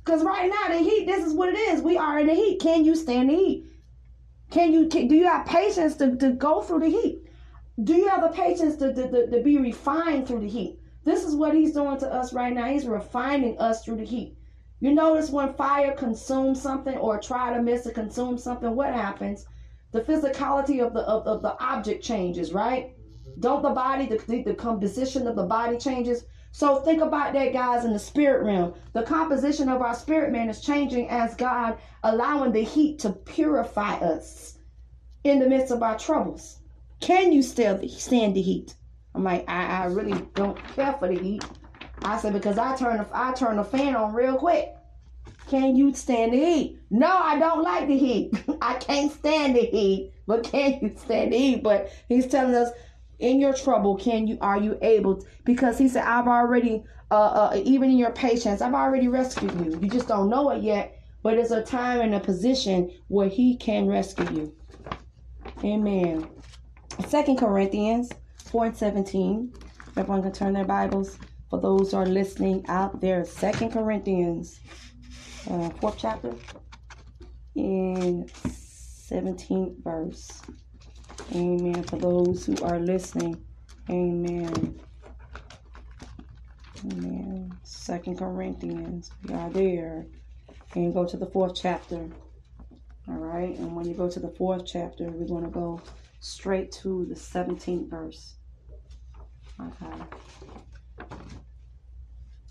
Because 0.04 0.24
right 0.24 0.50
now 0.50 0.76
the 0.76 0.82
heat, 0.82 1.06
this 1.06 1.24
is 1.24 1.32
what 1.32 1.50
it 1.50 1.58
is. 1.58 1.82
We 1.82 1.96
are 1.96 2.18
in 2.18 2.26
the 2.26 2.34
heat. 2.34 2.60
Can 2.60 2.84
you 2.84 2.96
stand 2.96 3.30
the 3.30 3.36
heat? 3.36 3.66
Can 4.50 4.72
you 4.72 4.88
can, 4.88 5.06
do 5.06 5.14
you 5.14 5.26
have 5.26 5.46
patience 5.46 5.96
to, 5.96 6.16
to 6.16 6.32
go 6.32 6.62
through 6.62 6.80
the 6.80 6.88
heat? 6.88 7.22
Do 7.84 7.94
you 7.94 8.08
have 8.08 8.22
the 8.22 8.28
patience 8.28 8.76
to, 8.76 8.92
to, 8.92 9.10
to, 9.10 9.30
to 9.30 9.42
be 9.42 9.58
refined 9.58 10.26
through 10.26 10.40
the 10.40 10.48
heat? 10.48 10.80
This 11.04 11.24
is 11.24 11.36
what 11.36 11.54
he's 11.54 11.72
doing 11.72 11.98
to 11.98 12.12
us 12.12 12.32
right 12.32 12.52
now. 12.52 12.66
He's 12.66 12.86
refining 12.86 13.58
us 13.58 13.84
through 13.84 13.96
the 13.96 14.04
heat. 14.04 14.36
You 14.80 14.92
notice 14.92 15.30
when 15.30 15.54
fire 15.54 15.92
consumes 15.92 16.60
something 16.60 16.96
or 16.96 17.20
try 17.20 17.54
to 17.54 17.62
miss 17.62 17.84
to 17.84 17.92
consume 17.92 18.38
something, 18.38 18.74
what 18.74 18.92
happens? 18.92 19.46
The 19.92 20.00
physicality 20.00 20.84
of 20.84 20.94
the 20.94 21.00
of, 21.00 21.26
of 21.26 21.42
the 21.42 21.58
object 21.62 22.02
changes, 22.02 22.52
right? 22.52 22.94
Don't 23.38 23.62
the 23.62 23.70
body, 23.70 24.06
the, 24.06 24.42
the 24.42 24.54
composition 24.54 25.26
of 25.26 25.36
the 25.36 25.44
body 25.44 25.78
changes? 25.78 26.24
So 26.52 26.80
think 26.80 27.00
about 27.00 27.32
that, 27.34 27.52
guys, 27.52 27.84
in 27.84 27.92
the 27.92 27.98
spirit 27.98 28.44
realm. 28.44 28.74
The 28.92 29.02
composition 29.02 29.68
of 29.68 29.82
our 29.82 29.94
spirit 29.94 30.32
man 30.32 30.48
is 30.48 30.60
changing 30.60 31.08
as 31.08 31.36
God 31.36 31.78
allowing 32.02 32.52
the 32.52 32.64
heat 32.64 32.98
to 33.00 33.10
purify 33.10 33.94
us 33.96 34.58
in 35.22 35.38
the 35.38 35.48
midst 35.48 35.70
of 35.70 35.82
our 35.82 35.98
troubles. 35.98 36.58
Can 37.00 37.32
you 37.32 37.42
still 37.42 37.80
stand 37.88 38.34
the 38.34 38.42
heat? 38.42 38.74
I'm 39.14 39.24
like, 39.24 39.48
I, 39.48 39.82
I 39.82 39.84
really 39.86 40.20
don't 40.34 40.58
care 40.74 40.94
for 40.94 41.08
the 41.08 41.18
heat. 41.18 41.44
I 42.02 42.18
said 42.18 42.32
because 42.32 42.58
I 42.58 42.76
turn 42.76 42.98
the 42.98 43.06
I 43.12 43.32
turn 43.32 43.56
the 43.56 43.64
fan 43.64 43.94
on 43.94 44.14
real 44.14 44.36
quick. 44.36 44.74
Can 45.48 45.76
you 45.76 45.92
stand 45.94 46.32
the 46.32 46.38
heat? 46.38 46.78
No, 46.90 47.10
I 47.10 47.38
don't 47.38 47.62
like 47.62 47.88
the 47.88 47.98
heat. 47.98 48.32
I 48.62 48.74
can't 48.74 49.12
stand 49.12 49.56
the 49.56 49.62
heat. 49.62 50.12
But 50.26 50.44
can 50.44 50.78
you 50.80 50.94
stand 50.96 51.32
the 51.32 51.38
heat? 51.38 51.62
But 51.62 51.90
he's 52.08 52.26
telling 52.26 52.54
us 52.54 52.70
in 53.20 53.40
your 53.40 53.52
trouble, 53.52 53.96
can 53.96 54.26
you 54.26 54.38
are 54.40 54.58
you 54.58 54.78
able? 54.82 55.24
Because 55.44 55.78
he 55.78 55.88
said, 55.88 56.04
I've 56.04 56.28
already 56.28 56.84
uh, 57.10 57.14
uh, 57.14 57.60
even 57.64 57.90
in 57.90 57.98
your 57.98 58.12
patience, 58.12 58.62
I've 58.62 58.74
already 58.74 59.08
rescued 59.08 59.52
you. 59.64 59.78
You 59.80 59.88
just 59.88 60.08
don't 60.08 60.30
know 60.30 60.50
it 60.50 60.62
yet. 60.62 60.96
But 61.22 61.34
it's 61.34 61.50
a 61.50 61.62
time 61.62 62.00
and 62.00 62.14
a 62.14 62.20
position 62.20 62.90
where 63.08 63.28
he 63.28 63.56
can 63.56 63.86
rescue 63.86 64.30
you. 64.32 64.54
Amen. 65.62 66.26
Second 67.08 67.36
Corinthians 67.36 68.10
4 68.46 68.66
and 68.66 68.76
17. 68.76 69.52
Everyone 69.96 70.22
can 70.22 70.32
turn 70.32 70.54
their 70.54 70.64
Bibles. 70.64 71.18
For 71.50 71.60
those 71.60 71.90
who 71.90 71.98
are 71.98 72.06
listening 72.06 72.64
out 72.68 73.00
there, 73.00 73.24
Second 73.24 73.72
Corinthians, 73.72 74.60
uh, 75.50 75.68
fourth 75.80 75.96
chapter, 75.98 76.32
in 77.54 78.24
17th 78.46 79.82
verse. 79.82 80.42
Amen. 81.34 81.82
For 81.84 81.96
those 81.96 82.46
who 82.46 82.56
are 82.64 82.78
listening, 82.78 83.44
Amen. 83.90 84.78
Amen. 86.84 87.52
Second 87.64 88.18
Corinthians, 88.18 89.10
we 89.24 89.34
are 89.34 89.50
there. 89.50 90.06
And 90.74 90.94
go 90.94 91.04
to 91.04 91.16
the 91.16 91.26
fourth 91.26 91.58
chapter. 91.60 92.08
All 93.08 93.14
right. 93.14 93.56
And 93.58 93.74
when 93.74 93.86
you 93.86 93.94
go 93.94 94.08
to 94.08 94.20
the 94.20 94.28
fourth 94.28 94.64
chapter, 94.64 95.04
we're 95.10 95.26
going 95.26 95.44
to 95.44 95.50
go 95.50 95.80
straight 96.20 96.70
to 96.72 97.04
the 97.06 97.16
17th 97.16 97.90
verse. 97.90 98.34
Okay. 99.60 100.04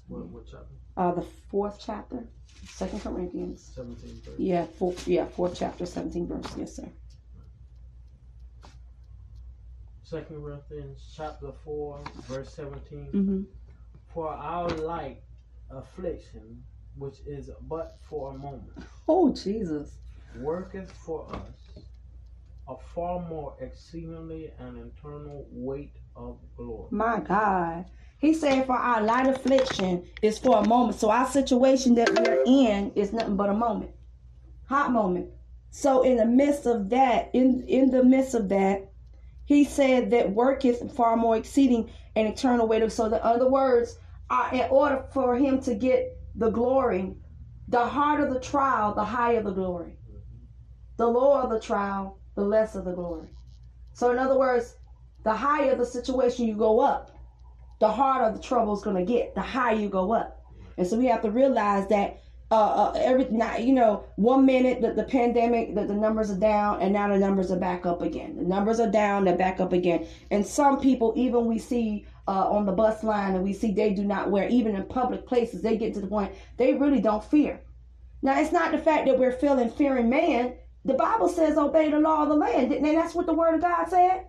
What, 0.07 0.25
what 0.27 0.45
chapter? 0.45 0.65
Uh, 0.97 1.13
the 1.13 1.25
fourth 1.49 1.81
chapter, 1.83 2.27
Second 2.67 3.01
Corinthians. 3.01 3.71
17th 3.77 4.25
verse. 4.25 4.35
Yeah, 4.37 4.65
four, 4.65 4.93
yeah, 5.05 5.25
fourth 5.25 5.57
chapter, 5.57 5.85
17 5.85 6.27
verse. 6.27 6.53
Yes, 6.57 6.75
sir. 6.75 6.89
Second 10.09 10.41
Corinthians 10.41 11.13
chapter 11.15 11.51
4, 11.63 12.01
verse 12.27 12.51
17. 12.55 13.09
Mm-hmm. 13.13 13.41
For 14.11 14.27
our 14.29 14.67
light 14.69 15.21
affliction, 15.69 16.63
which 16.97 17.17
is 17.27 17.51
but 17.67 17.99
for 18.09 18.33
a 18.33 18.37
moment, 18.37 18.71
Oh, 19.07 19.31
Jesus. 19.31 19.97
worketh 20.37 20.91
for 20.91 21.31
us 21.31 21.83
a 22.67 22.75
far 22.95 23.19
more 23.29 23.55
exceedingly 23.61 24.51
and 24.57 24.77
eternal 24.77 25.45
weight 25.51 25.93
of 26.15 26.39
glory. 26.57 26.87
My 26.89 27.19
God. 27.19 27.85
He 28.17 28.33
said 28.33 28.65
for 28.65 28.75
our 28.75 29.03
light 29.03 29.27
affliction 29.27 30.05
is 30.23 30.39
for 30.39 30.57
a 30.57 30.67
moment. 30.67 30.99
So 30.99 31.11
our 31.11 31.27
situation 31.27 31.93
that 31.95 32.09
we're 32.09 32.43
in 32.47 32.91
is 32.95 33.13
nothing 33.13 33.35
but 33.35 33.49
a 33.49 33.53
moment. 33.53 33.91
Hot 34.69 34.91
moment. 34.91 35.29
So 35.69 36.01
in 36.01 36.17
the 36.17 36.25
midst 36.25 36.65
of 36.65 36.89
that, 36.89 37.29
in 37.33 37.63
in 37.67 37.91
the 37.91 38.03
midst 38.03 38.33
of 38.33 38.49
that, 38.49 38.88
he 39.49 39.63
said 39.63 40.11
that 40.11 40.31
work 40.31 40.63
is 40.63 40.79
far 40.95 41.17
more 41.17 41.35
exceeding 41.35 41.89
and 42.15 42.27
eternal 42.27 42.67
weight 42.67 42.83
of 42.83 42.93
so 42.93 43.05
in 43.05 43.15
other 43.15 43.49
words, 43.49 43.97
uh, 44.29 44.47
in 44.53 44.67
order 44.69 45.03
for 45.11 45.35
him 45.35 45.59
to 45.61 45.73
get 45.73 46.15
the 46.35 46.51
glory, 46.51 47.15
the 47.67 47.83
harder 47.83 48.31
the 48.31 48.39
trial, 48.39 48.93
the 48.93 49.03
higher 49.03 49.41
the 49.41 49.49
glory. 49.49 49.97
The 50.97 51.07
lower 51.07 51.49
the 51.49 51.59
trial, 51.59 52.19
the 52.35 52.43
less 52.43 52.75
of 52.75 52.85
the 52.85 52.93
glory. 52.93 53.29
So 53.93 54.11
in 54.11 54.19
other 54.19 54.37
words, 54.37 54.75
the 55.23 55.33
higher 55.33 55.75
the 55.75 55.83
situation 55.83 56.45
you 56.45 56.55
go 56.55 56.79
up, 56.79 57.09
the 57.79 57.91
harder 57.91 58.31
the 58.31 58.43
trouble 58.43 58.77
is 58.77 58.83
going 58.83 59.03
to 59.03 59.11
get, 59.11 59.33
the 59.33 59.41
higher 59.41 59.73
you 59.73 59.89
go 59.89 60.11
up. 60.13 60.45
And 60.77 60.85
so 60.85 60.95
we 60.95 61.07
have 61.07 61.23
to 61.23 61.31
realize 61.31 61.87
that 61.87 62.21
uh, 62.51 62.55
uh 62.55 62.93
every 62.97 63.25
not 63.29 63.63
you 63.63 63.73
know 63.73 64.03
one 64.15 64.45
minute 64.45 64.81
the, 64.81 64.93
the 64.93 65.03
pandemic 65.03 65.75
the, 65.75 65.85
the 65.85 65.93
numbers 65.93 66.31
are 66.31 66.39
down 66.39 66.81
and 66.81 66.93
now 66.93 67.07
the 67.07 67.17
numbers 67.17 67.51
are 67.51 67.59
back 67.59 67.85
up 67.85 68.01
again. 68.01 68.35
The 68.35 68.43
numbers 68.43 68.79
are 68.79 68.89
down 68.89 69.25
they're 69.25 69.37
back 69.37 69.59
up 69.59 69.73
again. 69.73 70.07
And 70.31 70.45
some 70.45 70.79
people 70.79 71.13
even 71.15 71.45
we 71.45 71.59
see 71.59 72.05
uh, 72.27 72.49
on 72.49 72.65
the 72.65 72.71
bus 72.71 73.03
line 73.03 73.35
and 73.35 73.43
we 73.43 73.53
see 73.53 73.71
they 73.71 73.93
do 73.93 74.03
not 74.03 74.31
wear 74.31 74.47
even 74.49 74.75
in 74.75 74.83
public 74.85 75.25
places 75.25 75.61
they 75.61 75.77
get 75.77 75.93
to 75.93 76.01
the 76.01 76.07
point 76.07 76.33
they 76.57 76.73
really 76.73 77.01
don't 77.01 77.23
fear. 77.23 77.61
Now 78.21 78.39
it's 78.39 78.51
not 78.51 78.71
the 78.71 78.77
fact 78.77 79.05
that 79.05 79.17
we're 79.17 79.31
feeling 79.31 79.69
fearing 79.69 80.09
man. 80.09 80.55
The 80.85 80.93
bible 80.93 81.29
says 81.29 81.57
obey 81.57 81.91
the 81.91 81.99
law 81.99 82.23
of 82.23 82.29
the 82.29 82.35
land. 82.35 82.71
And 82.71 82.85
that's 82.85 83.13
what 83.13 83.25
the 83.25 83.33
word 83.33 83.55
of 83.55 83.61
god 83.61 83.89
said? 83.89 84.25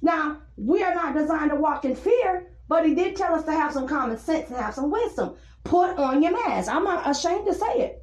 Now 0.00 0.38
we 0.56 0.82
are 0.82 0.94
not 0.94 1.14
designed 1.14 1.50
to 1.50 1.56
walk 1.56 1.84
in 1.84 1.94
fear 1.94 2.48
but 2.72 2.86
he 2.86 2.94
did 2.94 3.14
tell 3.14 3.34
us 3.34 3.44
to 3.44 3.52
have 3.52 3.70
some 3.70 3.86
common 3.86 4.16
sense 4.16 4.48
and 4.48 4.56
have 4.56 4.72
some 4.72 4.90
wisdom 4.90 5.34
Put 5.64 5.98
on 5.98 6.22
your 6.22 6.32
mask. 6.32 6.70
I'm 6.70 6.84
not 6.84 7.08
ashamed 7.08 7.46
to 7.46 7.54
say 7.54 7.72
it. 7.80 8.02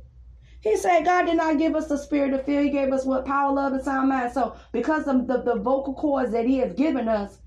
He 0.62 0.76
said 0.76 1.06
God 1.06 1.26
did 1.26 1.38
not 1.38 1.58
give 1.58 1.76
us 1.76 1.88
the 1.88 1.98
spirit 1.98 2.34
of 2.34 2.46
fear. 2.46 2.62
He 2.62 2.70
gave 2.70 2.92
us 2.92 3.06
what 3.06 3.26
power, 3.26 3.54
love, 3.54 3.74
and 3.74 3.84
sound 3.84 4.10
mind. 4.10 4.34
So 4.34 4.56
because 4.72 5.08
of 5.08 5.28
the, 5.28 5.42
the 5.42 5.56
vocal 5.56 5.94
cords 5.94 6.32
that 6.32 6.46
he 6.46 6.58
has 6.58 6.74
given 6.74 7.08
us, 7.08 7.40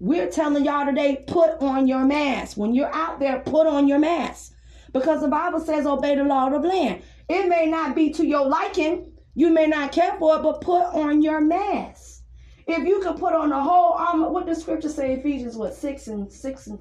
we're 0.00 0.30
telling 0.30 0.64
y'all 0.64 0.86
today, 0.86 1.24
put 1.26 1.60
on 1.60 1.88
your 1.88 2.04
mask. 2.04 2.56
When 2.56 2.74
you're 2.74 2.94
out 2.94 3.18
there, 3.18 3.40
put 3.40 3.66
on 3.66 3.88
your 3.88 3.98
mask. 3.98 4.52
Because 4.92 5.20
the 5.20 5.28
Bible 5.28 5.60
says 5.60 5.86
obey 5.86 6.14
the 6.14 6.24
law 6.24 6.52
of 6.52 6.62
the 6.62 6.68
land. 6.68 7.02
It 7.28 7.48
may 7.48 7.66
not 7.66 7.94
be 7.94 8.10
to 8.10 8.26
your 8.26 8.46
liking. 8.46 9.12
You 9.34 9.50
may 9.50 9.66
not 9.66 9.92
care 9.92 10.16
for 10.18 10.36
it, 10.36 10.42
but 10.42 10.60
put 10.60 10.84
on 10.94 11.22
your 11.22 11.40
mask. 11.40 12.22
If 12.66 12.86
you 12.86 13.00
could 13.00 13.16
put 13.16 13.34
on 13.34 13.48
the 13.48 13.60
whole 13.60 13.92
armor, 13.92 14.28
what 14.28 14.46
does 14.46 14.60
scripture 14.60 14.88
say? 14.88 15.14
Ephesians 15.14 15.56
what 15.56 15.74
six 15.74 16.06
and 16.08 16.30
six 16.30 16.66
and 16.66 16.78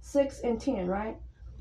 six 0.00 0.40
and 0.40 0.60
ten, 0.60 0.86
right? 0.88 1.16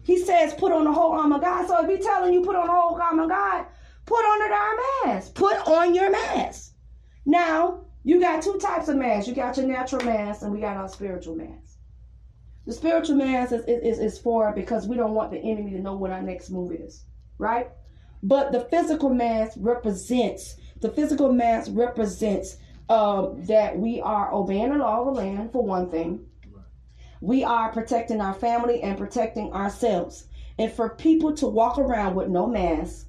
He 0.05 0.19
says, 0.23 0.53
put 0.53 0.71
on 0.71 0.83
the 0.83 0.93
whole 0.93 1.13
armor 1.13 1.37
of 1.37 1.41
God. 1.41 1.67
So 1.67 1.83
if 1.83 1.89
he's 1.89 2.05
telling 2.05 2.31
you 2.31 2.41
put 2.41 2.55
on 2.55 2.67
the 2.67 2.73
whole 2.73 2.95
armor 3.01 3.23
of 3.23 3.29
God, 3.29 3.65
put 4.05 4.23
on 4.23 4.49
darn 4.49 4.77
mask. 5.03 5.33
Put 5.33 5.57
on 5.67 5.95
your 5.95 6.11
mask. 6.11 6.73
Now, 7.25 7.85
you 8.03 8.19
got 8.19 8.43
two 8.43 8.59
types 8.59 8.87
of 8.87 8.97
masks. 8.97 9.27
You 9.27 9.33
got 9.33 9.57
your 9.57 9.65
natural 9.65 10.05
mask 10.05 10.43
and 10.43 10.51
we 10.51 10.59
got 10.59 10.77
our 10.77 10.87
spiritual 10.87 11.35
mask. 11.35 11.79
The 12.67 12.73
spiritual 12.73 13.15
mask 13.15 13.51
is, 13.51 13.63
is, 13.65 13.97
is 13.99 14.19
for 14.19 14.53
because 14.53 14.87
we 14.87 14.95
don't 14.95 15.15
want 15.15 15.31
the 15.31 15.39
enemy 15.39 15.71
to 15.71 15.79
know 15.79 15.95
what 15.95 16.11
our 16.11 16.21
next 16.21 16.51
move 16.51 16.71
is, 16.71 17.05
right? 17.39 17.69
But 18.21 18.51
the 18.51 18.61
physical 18.61 19.09
mask 19.09 19.53
represents, 19.57 20.55
the 20.81 20.89
physical 20.89 21.33
mask 21.33 21.71
represents 21.73 22.57
um, 22.89 23.43
that 23.45 23.75
we 23.75 24.01
are 24.01 24.31
obeying 24.31 24.69
the 24.69 24.77
law 24.77 24.99
of 24.99 25.15
the 25.15 25.21
land, 25.21 25.51
for 25.51 25.63
one 25.63 25.89
thing 25.89 26.27
we 27.25 27.43
are 27.43 27.71
protecting 27.71 28.21
our 28.21 28.35
family 28.35 28.83
and 28.83 28.97
protecting 28.97 29.51
ourselves. 29.51 30.27
And 30.59 30.71
for 30.71 30.89
people 30.89 31.33
to 31.37 31.47
walk 31.47 31.77
around 31.79 32.15
with 32.15 32.29
no 32.29 32.47
mask, 32.47 33.07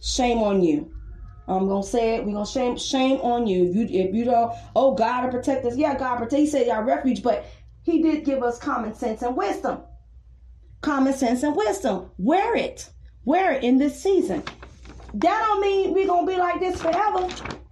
shame 0.00 0.38
on 0.38 0.62
you. 0.62 0.92
I'm 1.48 1.66
gonna 1.66 1.82
say 1.82 2.16
it. 2.16 2.24
We're 2.24 2.34
gonna 2.34 2.46
shame 2.46 2.76
shame 2.76 3.20
on 3.20 3.46
you. 3.46 3.64
If 3.64 3.74
you 3.74 4.00
if 4.00 4.14
you 4.14 4.24
don't, 4.24 4.52
oh 4.76 4.94
God 4.94 5.30
protect 5.30 5.64
us. 5.64 5.76
Yeah, 5.76 5.98
God 5.98 6.16
protect. 6.16 6.34
He 6.34 6.46
said 6.46 6.68
our 6.68 6.84
refuge, 6.84 7.22
but 7.22 7.44
He 7.82 8.02
did 8.02 8.24
give 8.24 8.42
us 8.42 8.58
common 8.58 8.94
sense 8.94 9.22
and 9.22 9.36
wisdom. 9.36 9.80
Common 10.82 11.14
sense 11.14 11.42
and 11.42 11.56
wisdom. 11.56 12.10
Wear 12.18 12.54
it. 12.54 12.90
Wear 13.24 13.52
it 13.52 13.64
in 13.64 13.78
this 13.78 14.00
season. 14.00 14.44
That 15.14 15.44
don't 15.46 15.60
mean 15.60 15.94
we're 15.94 16.06
gonna 16.06 16.26
be 16.26 16.36
like 16.36 16.60
this 16.60 16.80
forever. 16.80 17.28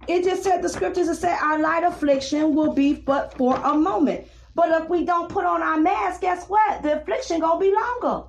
It 0.07 0.23
just 0.23 0.43
said 0.43 0.61
the 0.61 0.69
scriptures 0.69 1.07
that 1.07 1.15
said 1.15 1.37
our 1.41 1.59
light 1.59 1.83
affliction 1.83 2.55
will 2.55 2.73
be 2.73 2.93
but 2.93 3.37
for 3.37 3.55
a 3.55 3.75
moment. 3.75 4.27
But 4.53 4.81
if 4.81 4.89
we 4.89 5.05
don't 5.05 5.29
put 5.29 5.45
on 5.45 5.61
our 5.61 5.79
mask, 5.79 6.21
guess 6.21 6.45
what? 6.47 6.83
The 6.83 7.01
affliction 7.01 7.39
gonna 7.39 7.59
be 7.59 7.73
longer. 7.73 8.27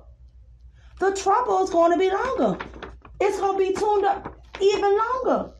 The 0.99 1.15
trouble 1.15 1.63
is 1.63 1.69
gonna 1.69 1.97
be 1.97 2.09
longer. 2.09 2.57
It's 3.19 3.39
gonna 3.39 3.57
be 3.57 3.73
tuned 3.73 4.05
up 4.05 4.41
even 4.61 4.97
longer. 4.97 5.51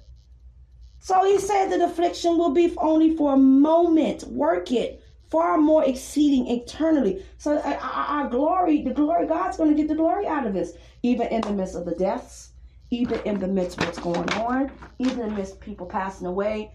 So 1.00 1.26
he 1.26 1.38
said 1.38 1.70
that 1.70 1.82
affliction 1.82 2.38
will 2.38 2.52
be 2.54 2.74
only 2.78 3.16
for 3.16 3.34
a 3.34 3.38
moment. 3.38 4.24
Work 4.24 4.72
it 4.72 5.04
far 5.34 5.58
more 5.58 5.84
exceeding 5.84 6.48
eternally. 6.48 7.26
So 7.40 7.58
uh, 7.58 7.80
our, 7.82 8.30
glory, 8.30 8.84
the 8.84 8.94
glory, 8.94 9.26
God's 9.26 9.58
going 9.58 9.72
to 9.72 9.76
get 9.76 9.88
the 9.88 9.96
glory 9.96 10.28
out 10.28 10.46
of 10.46 10.54
this, 10.54 10.78
even 11.02 11.26
in 11.28 11.42
the 11.42 11.52
midst 11.52 11.76
of 11.76 11.86
the 11.86 11.96
deaths, 11.96 12.52
even 12.92 13.20
in 13.22 13.40
the 13.40 13.48
midst 13.48 13.80
of 13.80 13.88
what's 13.88 13.98
going 13.98 14.32
on, 14.34 14.72
even 15.00 15.22
in 15.22 15.30
the 15.30 15.36
midst 15.36 15.56
of 15.56 15.60
people 15.60 15.88
passing 15.88 16.28
away. 16.28 16.72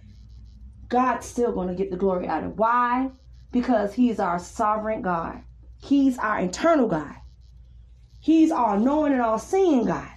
God's 0.89 1.25
still 1.25 1.53
going 1.53 1.69
to 1.69 1.75
get 1.75 1.93
the 1.93 1.97
glory 1.97 2.27
out 2.27 2.43
of. 2.43 2.59
Why? 2.59 3.11
Because 3.53 3.95
He's 3.95 4.19
our 4.19 4.39
sovereign 4.39 5.03
God. 5.03 5.43
He's 5.79 6.19
our 6.19 6.39
internal 6.41 6.89
God. 6.89 7.15
He's 8.21 8.51
our 8.51 8.79
knowing 8.79 9.13
and 9.13 9.23
all 9.23 9.39
seeing 9.39 9.87
God. 9.87 10.11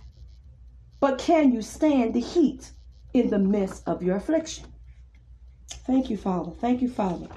But 1.00 1.18
can 1.18 1.52
you 1.52 1.62
stand 1.62 2.14
the 2.14 2.20
heat 2.20 2.72
in 3.14 3.30
the 3.30 3.40
midst 3.40 3.88
of 3.88 4.04
your 4.04 4.18
affliction? 4.18 4.66
Thank 5.70 6.10
you, 6.10 6.18
Father. 6.18 6.52
Thank 6.52 6.82
you, 6.82 6.90
Father. 6.90 7.28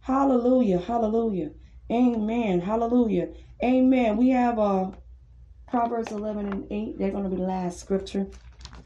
Hallelujah. 0.00 0.78
Hallelujah. 0.78 1.50
Amen. 1.90 2.60
Hallelujah. 2.60 3.28
Amen. 3.62 4.16
We 4.16 4.30
have 4.30 4.58
uh 4.58 4.90
Proverbs 5.68 6.12
11 6.12 6.52
and 6.52 6.66
8. 6.70 6.98
They're 6.98 7.10
going 7.10 7.24
to 7.24 7.30
be 7.30 7.36
the 7.36 7.42
last 7.42 7.80
scripture. 7.80 8.26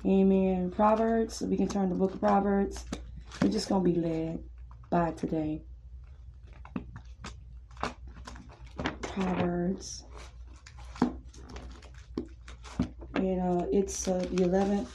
Amen. 0.05 0.71
Proverbs. 0.71 1.41
We 1.41 1.57
can 1.57 1.69
turn 1.69 1.89
the 1.89 1.95
book 1.95 2.15
of 2.15 2.21
Proverbs. 2.21 2.85
We're 3.43 3.49
just 3.49 3.69
going 3.69 3.85
to 3.85 3.91
be 3.91 3.99
led 3.99 4.45
by 4.91 5.13
today. 5.13 5.63
Proverbs. 9.17 10.05
And 13.15 13.41
uh, 13.41 13.67
it's 13.73 14.07
uh, 14.07 14.19
the 14.19 14.45
11th. 14.45 14.89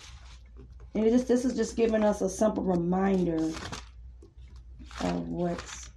And 0.94 1.06
it 1.06 1.10
just, 1.10 1.28
this 1.28 1.44
is 1.44 1.56
just 1.56 1.76
giving 1.76 2.04
us 2.04 2.22
a 2.22 2.30
simple 2.30 2.64
reminder 2.64 3.38
of 5.02 5.28
what's 5.28 5.90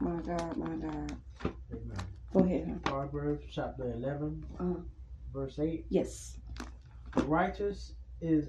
my 0.00 0.20
God, 0.22 0.56
my 0.56 0.74
God. 0.76 1.16
Amen. 1.72 1.98
Go 2.32 2.40
ahead. 2.40 2.80
Proverbs 2.84 3.44
chapter 3.52 3.92
11, 3.92 4.44
Uh, 4.58 4.64
verse 5.32 5.58
8. 5.58 5.86
yes. 5.90 6.38
The 7.14 7.22
righteous 7.22 7.94
is 8.20 8.48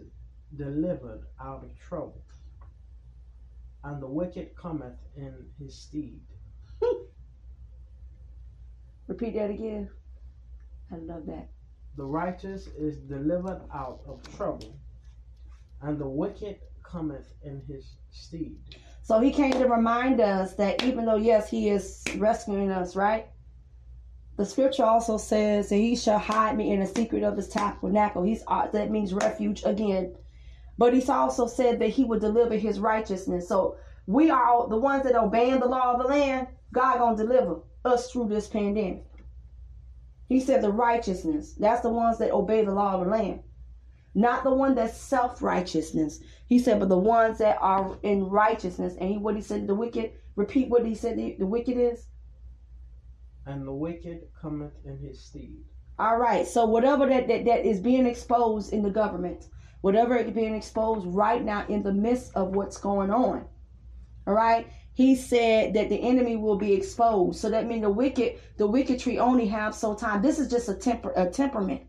delivered 0.55 1.21
out 1.39 1.63
of 1.63 1.77
trouble, 1.77 2.23
and 3.83 4.01
the 4.01 4.07
wicked 4.07 4.55
cometh 4.55 4.97
in 5.15 5.33
his 5.59 5.75
stead. 5.75 6.19
Repeat 9.07 9.35
that 9.35 9.49
again. 9.49 9.89
I 10.91 10.97
love 10.97 11.25
that. 11.27 11.49
The 11.97 12.05
righteous 12.05 12.67
is 12.77 12.97
delivered 12.97 13.61
out 13.73 14.01
of 14.07 14.21
trouble, 14.35 14.75
and 15.81 15.99
the 15.99 16.07
wicked 16.07 16.59
cometh 16.83 17.33
in 17.43 17.61
his 17.67 17.93
stead. 18.11 18.55
So 19.01 19.19
he 19.19 19.31
came 19.31 19.53
to 19.53 19.67
remind 19.67 20.21
us 20.21 20.53
that 20.55 20.83
even 20.83 21.05
though, 21.05 21.15
yes, 21.15 21.49
he 21.49 21.69
is 21.69 22.03
rescuing 22.17 22.69
us, 22.69 22.95
right? 22.95 23.27
The 24.37 24.45
scripture 24.45 24.85
also 24.85 25.17
says 25.17 25.69
that 25.69 25.75
he 25.75 25.95
shall 25.95 26.19
hide 26.19 26.55
me 26.55 26.71
in 26.71 26.79
the 26.79 26.87
secret 26.87 27.23
of 27.23 27.35
his 27.35 27.49
tabernacle. 27.49 28.23
He's 28.23 28.43
uh, 28.47 28.67
that 28.67 28.89
means 28.89 29.13
refuge 29.13 29.63
again. 29.65 30.15
But 30.79 30.93
he's 30.93 31.09
also 31.09 31.45
said 31.45 31.79
that 31.79 31.89
he 31.89 32.05
would 32.05 32.21
deliver 32.21 32.55
his 32.55 32.79
righteousness. 32.79 33.49
So 33.49 33.75
we 34.07 34.29
are 34.29 34.65
the 34.69 34.77
ones 34.77 35.03
that 35.03 35.13
obeying 35.13 35.59
the 35.59 35.67
law 35.67 35.91
of 35.91 36.01
the 36.01 36.07
land. 36.07 36.47
God 36.71 36.99
gonna 36.99 37.17
deliver 37.17 37.59
us 37.83 38.09
through 38.09 38.29
this 38.29 38.47
pandemic. 38.47 39.03
He 40.29 40.39
said 40.39 40.61
the 40.61 40.71
righteousness. 40.71 41.53
That's 41.55 41.81
the 41.81 41.89
ones 41.89 42.17
that 42.19 42.31
obey 42.31 42.63
the 42.63 42.71
law 42.71 42.93
of 42.93 43.03
the 43.03 43.11
land. 43.11 43.41
Not 44.15 44.45
the 44.45 44.53
one 44.53 44.73
that's 44.73 44.95
self 44.95 45.41
righteousness. 45.41 46.21
He 46.47 46.59
said, 46.59 46.79
but 46.79 46.87
the 46.87 46.97
ones 46.97 47.39
that 47.39 47.57
are 47.59 47.97
in 48.01 48.29
righteousness. 48.29 48.95
And 49.01 49.09
he, 49.09 49.17
what 49.17 49.35
he 49.35 49.41
said, 49.41 49.67
the 49.67 49.75
wicked. 49.75 50.13
Repeat 50.37 50.69
what 50.69 50.85
he 50.85 50.95
said. 50.95 51.17
The, 51.17 51.35
the 51.37 51.45
wicked 51.45 51.77
is. 51.77 52.05
And 53.45 53.67
the 53.67 53.73
wicked 53.73 54.29
cometh 54.41 54.71
in 54.85 54.97
his 54.97 55.19
stead. 55.21 55.57
All 55.97 56.17
right. 56.17 56.47
So 56.47 56.63
whatever 56.65 57.05
that, 57.07 57.27
that 57.27 57.43
that 57.43 57.65
is 57.65 57.81
being 57.81 58.05
exposed 58.05 58.71
in 58.71 58.81
the 58.81 58.89
government, 58.89 59.47
whatever 59.81 60.23
being 60.23 60.55
exposed 60.55 61.05
right 61.07 61.43
now 61.43 61.65
in 61.67 61.83
the 61.83 61.93
midst 61.93 62.35
of 62.35 62.55
what's 62.55 62.77
going 62.77 63.11
on. 63.11 63.45
All 64.27 64.33
right. 64.33 64.67
He 64.93 65.15
said 65.15 65.73
that 65.75 65.89
the 65.89 66.01
enemy 66.01 66.35
will 66.35 66.57
be 66.57 66.73
exposed. 66.73 67.39
So 67.39 67.49
that 67.49 67.67
means 67.67 67.83
the 67.83 67.89
wicked, 67.89 68.39
the 68.57 68.67
wicked 68.67 68.99
tree 68.99 69.17
only 69.17 69.47
have 69.47 69.73
so 69.73 69.95
time. 69.95 70.21
This 70.21 70.39
is 70.39 70.49
just 70.49 70.67
a 70.67 70.73
temper, 70.73 71.13
a 71.15 71.29
temperament. 71.29 71.81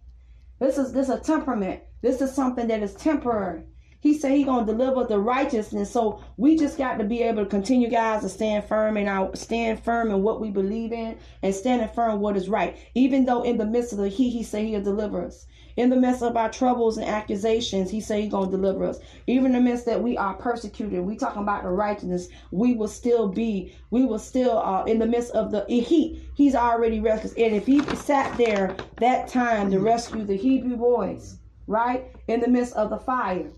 This 0.61 0.79
is 0.79 0.93
this 0.93 1.09
is 1.09 1.15
a 1.15 1.21
temperament. 1.21 1.83
This 2.03 2.21
is 2.21 2.33
something 2.33 2.69
that 2.69 2.83
is 2.83 2.95
temporary. 2.95 3.65
He 4.01 4.15
said 4.15 4.33
he 4.33 4.45
gonna 4.45 4.65
deliver 4.65 5.05
the 5.05 5.19
righteousness. 5.19 5.91
So 5.91 6.23
we 6.37 6.57
just 6.57 6.79
got 6.79 6.99
to 6.99 7.05
be 7.05 7.23
able 7.23 7.45
to 7.45 7.51
continue, 7.51 7.91
guys, 7.91 8.23
to 8.23 8.29
stand 8.29 8.65
firm 8.65 8.97
in 8.97 9.09
our 9.09 9.35
stand 9.37 9.83
firm 9.83 10.11
in 10.11 10.23
what 10.23 10.41
we 10.41 10.51
believe 10.51 10.93
in 10.93 11.19
and 11.43 11.55
standing 11.55 11.89
firm 11.89 12.21
what 12.21 12.37
is 12.37 12.49
right. 12.49 12.79
Even 12.95 13.27
though 13.27 13.43
in 13.43 13.59
the 13.59 13.67
midst 13.67 13.93
of 13.93 13.99
the 13.99 14.09
he, 14.09 14.31
he 14.31 14.43
said 14.43 14.65
he'll 14.65 14.83
deliver 14.83 15.25
us. 15.27 15.47
In 15.81 15.89
the 15.89 15.97
midst 15.97 16.23
of 16.23 16.37
our 16.37 16.51
troubles 16.51 16.99
and 16.99 17.09
accusations, 17.09 17.91
he 17.91 18.03
said 18.03 18.21
he's 18.21 18.31
gonna 18.31 18.51
deliver 18.51 18.85
us. 18.85 18.99
Even 19.27 19.47
in 19.47 19.53
the 19.53 19.61
midst 19.63 19.87
that 19.87 20.03
we 20.03 20.15
are 20.15 20.35
persecuted, 20.35 21.01
we 21.01 21.17
talking 21.17 21.41
about 21.41 21.63
the 21.63 21.71
righteousness, 21.71 22.29
we 22.51 22.75
will 22.75 22.87
still 22.87 23.29
be, 23.29 23.75
we 23.89 24.05
will 24.05 24.19
still 24.19 24.59
uh 24.59 24.85
in 24.85 24.99
the 24.99 25.07
midst 25.07 25.31
of 25.31 25.51
the 25.51 25.65
heat, 25.69 26.23
he's 26.35 26.55
already 26.55 27.01
rescued. 27.01 27.33
And 27.39 27.57
if 27.57 27.65
he 27.65 27.81
sat 27.97 28.37
there 28.37 28.77
that 28.99 29.29
time 29.29 29.71
to 29.71 29.81
rescue 29.81 30.23
the 30.23 30.37
Hebrew 30.37 30.77
boys, 30.77 31.39
right? 31.67 32.15
In 32.29 32.41
the 32.41 32.49
midst 32.49 32.75
of 32.75 32.91
the 32.91 32.99
fire. 32.99 33.51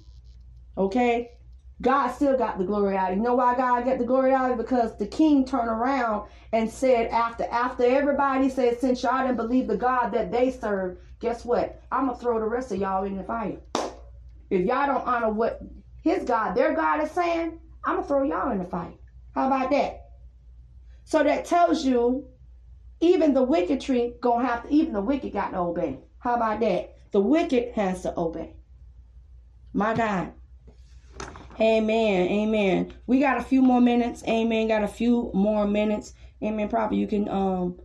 Okay? 0.78 1.32
God 1.80 2.12
still 2.12 2.38
got 2.38 2.56
the 2.56 2.64
glory 2.64 2.96
out. 2.96 3.10
of. 3.10 3.16
You 3.16 3.24
know 3.24 3.34
why 3.34 3.56
God 3.56 3.84
got 3.84 3.98
the 3.98 4.04
glory 4.04 4.32
out? 4.32 4.52
of 4.52 4.60
it? 4.60 4.62
Because 4.62 4.96
the 4.96 5.08
king 5.08 5.44
turned 5.44 5.68
around 5.68 6.28
and 6.52 6.70
said, 6.70 7.08
after 7.08 7.44
after 7.50 7.82
everybody 7.82 8.48
said, 8.48 8.78
since 8.78 9.02
y'all 9.02 9.26
didn't 9.26 9.38
believe 9.38 9.66
the 9.66 9.76
God 9.76 10.10
that 10.10 10.30
they 10.30 10.52
serve, 10.52 10.98
guess 11.22 11.44
what? 11.44 11.80
I'm 11.90 12.06
gonna 12.06 12.18
throw 12.18 12.38
the 12.38 12.46
rest 12.46 12.72
of 12.72 12.78
y'all 12.78 13.04
in 13.04 13.16
the 13.16 13.22
fire. 13.22 13.56
If 14.50 14.66
y'all 14.66 14.86
don't 14.86 15.06
honor 15.06 15.30
what 15.30 15.62
his 16.02 16.24
God, 16.24 16.54
their 16.54 16.74
God 16.74 17.02
is 17.02 17.10
saying, 17.12 17.58
I'm 17.84 17.96
gonna 17.96 18.08
throw 18.08 18.24
y'all 18.24 18.50
in 18.50 18.58
the 18.58 18.64
fire. 18.64 18.92
How 19.34 19.46
about 19.46 19.70
that? 19.70 20.10
So 21.04 21.22
that 21.22 21.46
tells 21.46 21.84
you 21.84 22.26
even 23.00 23.34
the 23.34 23.42
wicked 23.42 23.80
tree 23.80 24.14
gonna 24.20 24.46
have 24.46 24.64
to, 24.64 24.74
even 24.74 24.92
the 24.92 25.00
wicked 25.00 25.32
got 25.32 25.52
to 25.52 25.58
obey. 25.58 26.00
How 26.18 26.34
about 26.34 26.60
that? 26.60 26.96
The 27.12 27.20
wicked 27.20 27.72
has 27.74 28.02
to 28.02 28.18
obey. 28.18 28.54
My 29.72 29.94
God. 29.94 30.32
Amen. 31.60 32.28
Amen. 32.28 32.92
We 33.06 33.20
got 33.20 33.38
a 33.38 33.42
few 33.42 33.62
more 33.62 33.80
minutes. 33.80 34.24
Amen. 34.26 34.68
Got 34.68 34.84
a 34.84 34.88
few 34.88 35.30
more 35.34 35.66
minutes. 35.66 36.14
Amen. 36.42 36.68
Probably 36.68 36.98
you 36.98 37.06
can 37.06 37.28
um 37.28 37.78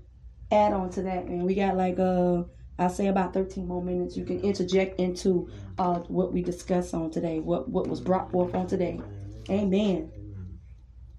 add 0.52 0.74
on 0.74 0.90
to 0.92 1.04
that, 1.04 1.28
man. 1.28 1.44
We 1.44 1.56
got 1.56 1.78
like 1.78 2.00
uh 2.00 2.44
I 2.80 2.88
say 2.88 3.08
about 3.08 3.34
13 3.34 3.68
more 3.68 3.84
minutes. 3.84 4.16
You 4.16 4.26
can 4.26 4.40
interject 4.42 5.00
into 5.00 5.50
uh 5.78 6.00
what 6.08 6.34
we 6.34 6.42
discussed 6.42 6.94
on 6.94 7.12
today, 7.12 7.40
what 7.40 7.70
what 7.70 7.88
was 7.88 8.02
brought 8.02 8.32
forth 8.32 8.54
on 8.56 8.68
today. 8.68 9.02
Amen. 9.50 10.12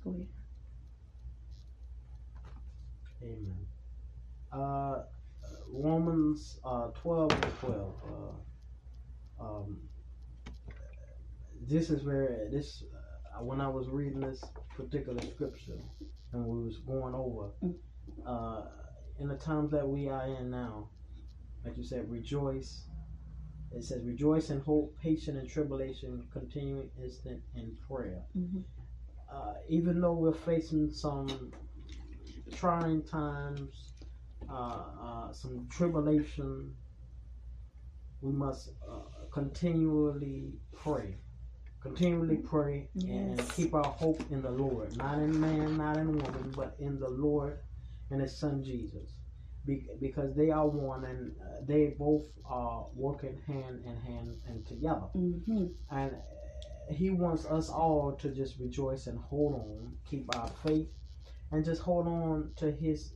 Go 0.05 0.11
ahead. 0.11 0.27
Amen. 3.23 3.67
Uh, 4.53 5.03
Romans 5.71 6.59
uh, 6.65 6.89
12 6.89 7.31
and 7.33 7.59
12. 7.61 7.95
Uh, 9.41 9.45
um, 9.45 9.79
this 11.67 11.91
is 11.91 12.05
where 12.05 12.49
this 12.51 12.85
uh, 13.37 13.43
when 13.43 13.61
I 13.61 13.69
was 13.69 13.89
reading 13.89 14.21
this 14.21 14.43
particular 14.77 15.21
scripture 15.23 15.79
and 16.33 16.45
we 16.45 16.65
was 16.65 16.79
going 16.79 17.15
over 17.15 17.51
uh, 18.27 18.63
in 19.19 19.29
the 19.29 19.37
times 19.37 19.71
that 19.73 19.87
we 19.87 20.09
are 20.09 20.27
in 20.27 20.51
now, 20.51 20.89
like 21.65 21.77
you 21.77 21.85
said, 21.85 22.11
rejoice. 22.11 22.85
It 23.71 23.85
says, 23.85 24.03
rejoice 24.05 24.49
in 24.51 24.61
hope, 24.61 24.97
patient 25.03 25.37
in 25.37 25.47
tribulation, 25.47 26.27
continuing 26.33 26.91
instant 27.03 27.43
in 27.55 27.77
prayer. 27.87 28.25
Mhm. 28.37 28.65
Uh, 29.31 29.55
even 29.69 30.01
though 30.01 30.15
we're 30.15 30.33
facing 30.33 30.91
some 30.91 31.53
trying 32.53 33.03
times, 33.03 33.93
uh, 34.49 34.85
uh, 35.01 35.33
some 35.33 35.69
tribulation, 35.69 36.75
we 38.23 38.33
must 38.33 38.71
uh, 38.89 39.27
continually 39.31 40.55
pray. 40.73 41.19
Continually 41.81 42.39
pray 42.39 42.89
and 43.07 43.39
keep 43.51 43.75
our 43.75 43.85
hope 43.85 44.21
in 44.31 44.43
the 44.43 44.51
Lord, 44.51 44.97
not 44.97 45.19
in 45.19 45.39
man, 45.39 45.77
not 45.77 45.97
in 45.97 46.09
woman, 46.13 46.53
but 46.57 46.75
in 46.81 46.99
the 46.99 47.09
Lord 47.09 47.61
and 48.11 48.21
His 48.21 48.37
Son 48.37 48.65
Jesus, 48.65 49.18
because 50.01 50.35
they 50.35 50.51
are 50.51 50.67
one 50.67 51.05
and 51.05 51.33
uh, 51.41 51.45
they 51.67 51.95
both 51.99 52.25
are 52.45 52.87
working 52.95 53.37
hand 53.47 53.83
in 53.85 53.97
hand 53.97 54.37
and 54.49 54.67
together. 54.67 55.09
Mhm. 55.15 55.73
And 55.91 56.13
He 56.91 57.11
wants 57.11 57.45
us 57.45 57.69
all 57.69 58.13
to 58.23 58.31
just 58.31 58.59
rejoice 58.59 59.07
and 59.09 59.19
hold 59.19 59.55
on, 59.55 59.99
keep 60.09 60.35
our 60.37 60.49
faith, 60.65 60.89
and 61.51 61.65
just 61.65 61.83
hold 61.83 62.07
on 62.07 62.53
to 62.57 62.71
His 62.71 63.13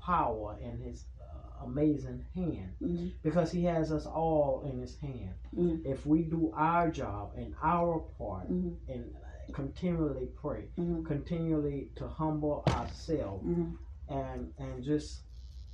power 0.00 0.56
and 0.62 0.82
His 0.82 1.04
uh, 1.20 1.64
amazing 1.64 2.24
hand 2.34 2.72
Mhm. 2.82 3.12
because 3.22 3.50
He 3.50 3.64
has 3.64 3.90
us 3.92 4.06
all 4.06 4.62
in 4.70 4.78
His 4.80 4.96
hand. 4.98 5.34
Mhm. 5.54 5.84
If 5.86 6.06
we 6.06 6.22
do 6.24 6.52
our 6.54 6.90
job 6.90 7.32
and 7.36 7.54
our 7.62 8.00
part 8.18 8.50
Mhm. 8.50 8.76
and 8.88 9.14
continually 9.54 10.26
pray, 10.36 10.68
Mhm. 10.76 11.04
continually 11.06 11.90
to 11.96 12.06
humble 12.08 12.62
ourselves 12.68 13.44
Mhm. 13.46 13.76
And 14.10 14.52
and 14.58 14.82
just 14.82 15.22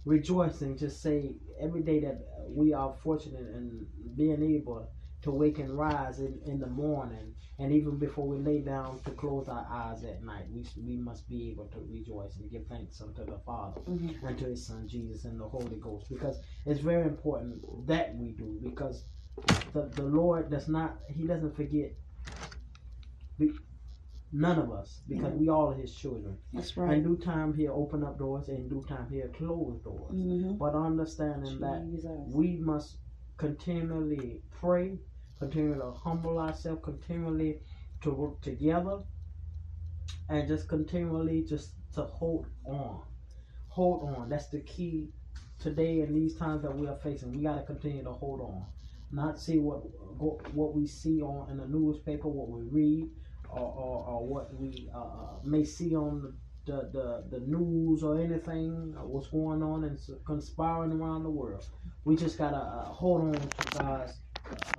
rejoice 0.05 0.61
and 0.61 0.79
just 0.79 1.03
say 1.03 1.35
every 1.61 1.83
day 1.83 2.01
that 2.01 2.21
we 2.49 2.73
are 2.73 2.95
fortunate 3.03 3.41
in 3.55 3.87
being 4.17 4.43
able 4.43 4.91
to 5.23 5.31
wake 5.31 5.59
and 5.59 5.79
rise 5.79 6.19
in, 6.21 6.39
in 6.45 6.61
the 6.61 6.67
morning 6.67 7.35
and 7.59 7.73
even 7.73 7.99
before 7.99 8.27
we 8.27 8.39
lay 8.39 8.61
down 8.61 8.99
to 9.05 9.11
close 9.13 9.49
our 9.49 9.67
eyes 9.71 10.03
at 10.05 10.25
night, 10.25 10.45
we, 10.53 10.67
we 10.85 10.97
must 10.97 11.29
be 11.29 11.51
able 11.51 11.67
to 11.67 11.79
rejoice 11.89 12.37
and 12.37 12.51
give 12.51 12.67
thanks 12.67 13.01
unto 13.01 13.25
the 13.25 13.39
Father 13.47 13.81
mm-hmm. 13.83 14.27
and 14.27 14.37
to 14.39 14.47
His 14.47 14.67
Son 14.67 14.89
Jesus 14.89 15.25
and 15.25 15.41
the 15.41 15.49
Holy 15.49 15.77
Ghost 15.77 16.07
because 16.11 16.41
it's 16.67 16.81
very 16.81 17.05
important 17.05 17.87
that 17.87 18.15
we 18.17 18.33
do 18.33 18.59
because 18.63 19.05
the, 19.73 19.89
the 19.95 20.03
Lord 20.03 20.51
does 20.51 20.69
not, 20.69 20.97
He 21.09 21.27
doesn't 21.27 21.57
forget 21.57 21.93
none 24.35 24.59
of 24.59 24.71
us 24.73 25.01
because 25.09 25.33
we 25.35 25.49
all 25.49 25.73
are 25.73 25.75
His 25.75 25.95
children. 25.95 26.37
That's 26.53 26.77
right. 26.77 26.95
In 26.95 27.03
due 27.05 27.17
time, 27.17 27.55
He'll 27.55 27.73
open 27.73 28.05
up 28.05 28.19
doors, 28.19 28.49
and 28.49 28.59
in 28.59 28.69
due 28.69 28.85
time, 28.89 29.07
He'll 29.11 29.29
close 29.29 29.81
doors. 29.83 30.13
Mm-hmm. 30.13 30.57
But 30.57 30.75
understanding 30.75 31.45
Jesus. 31.45 31.61
that 31.61 32.27
we 32.29 32.57
must 32.57 32.97
continually 33.37 34.43
pray 34.61 34.99
continually 35.39 35.95
humble 36.03 36.39
ourselves, 36.39 36.81
continually 36.83 37.61
to 38.03 38.11
work 38.11 38.41
together, 38.41 39.01
and 40.29 40.49
just 40.49 40.69
continually 40.69 41.43
just 41.43 41.73
to 41.95 42.03
hold 42.03 42.47
on. 42.65 43.01
Hold 43.69 44.17
on. 44.17 44.29
That's 44.29 44.49
the 44.49 44.61
key 44.61 45.11
today 45.59 46.01
in 46.01 46.15
these 46.15 46.35
times 46.35 46.63
that 46.63 46.77
we 46.77 46.87
are 46.87 46.97
facing. 46.97 47.33
We 47.33 47.43
got 47.43 47.57
to 47.57 47.63
continue 47.63 48.05
to 48.05 48.13
hold 48.13 48.41
on. 48.41 48.65
Not 49.13 49.39
see 49.39 49.59
what 49.59 49.83
what 50.55 50.75
we 50.75 50.87
see 50.87 51.21
on 51.23 51.51
in 51.51 51.59
the 51.59 51.67
newspaper, 51.67 52.29
what 52.29 52.49
we 52.49 52.63
read, 52.63 53.11
or, 53.57 53.73
or, 53.73 54.05
or 54.07 54.27
what 54.27 54.55
we 54.55 54.89
uh, 54.95 54.99
uh 54.99 55.39
may 55.45 55.65
see 55.65 55.95
on 55.95 56.35
the, 56.67 56.89
the, 56.93 57.25
the 57.31 57.45
news 57.47 58.03
or 58.03 58.19
anything, 58.19 58.95
uh, 58.99 59.05
what's 59.05 59.29
going 59.29 59.63
on 59.63 59.85
and 59.85 59.99
conspiring 60.25 60.93
around 60.93 61.23
the 61.23 61.31
world. 61.31 61.67
We 62.05 62.17
just 62.17 62.39
got 62.39 62.51
to 62.51 62.57
uh, 62.57 62.85
hold 62.85 63.21
on 63.23 63.33
to 63.33 63.79
God's 63.79 64.15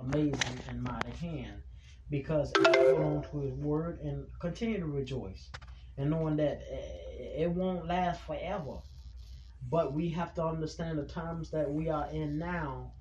amazing 0.00 0.58
and 0.68 0.82
mighty 0.82 1.10
hand 1.20 1.62
because 2.10 2.52
hold 2.56 3.00
on 3.00 3.22
to 3.30 3.40
his 3.40 3.54
word 3.54 4.00
and 4.00 4.26
continue 4.40 4.78
to 4.78 4.86
rejoice 4.86 5.50
and 5.98 6.10
knowing 6.10 6.36
that 6.36 6.60
eh, 6.70 7.42
it 7.42 7.50
won't 7.50 7.86
last 7.86 8.20
forever 8.22 8.78
but 9.68 9.92
we 9.92 10.08
have 10.08 10.32
to 10.34 10.44
understand 10.44 10.98
the 10.98 11.04
times 11.04 11.50
that 11.50 11.68
we 11.68 11.88
are 11.88 12.08
in 12.10 12.38
now 12.38 12.92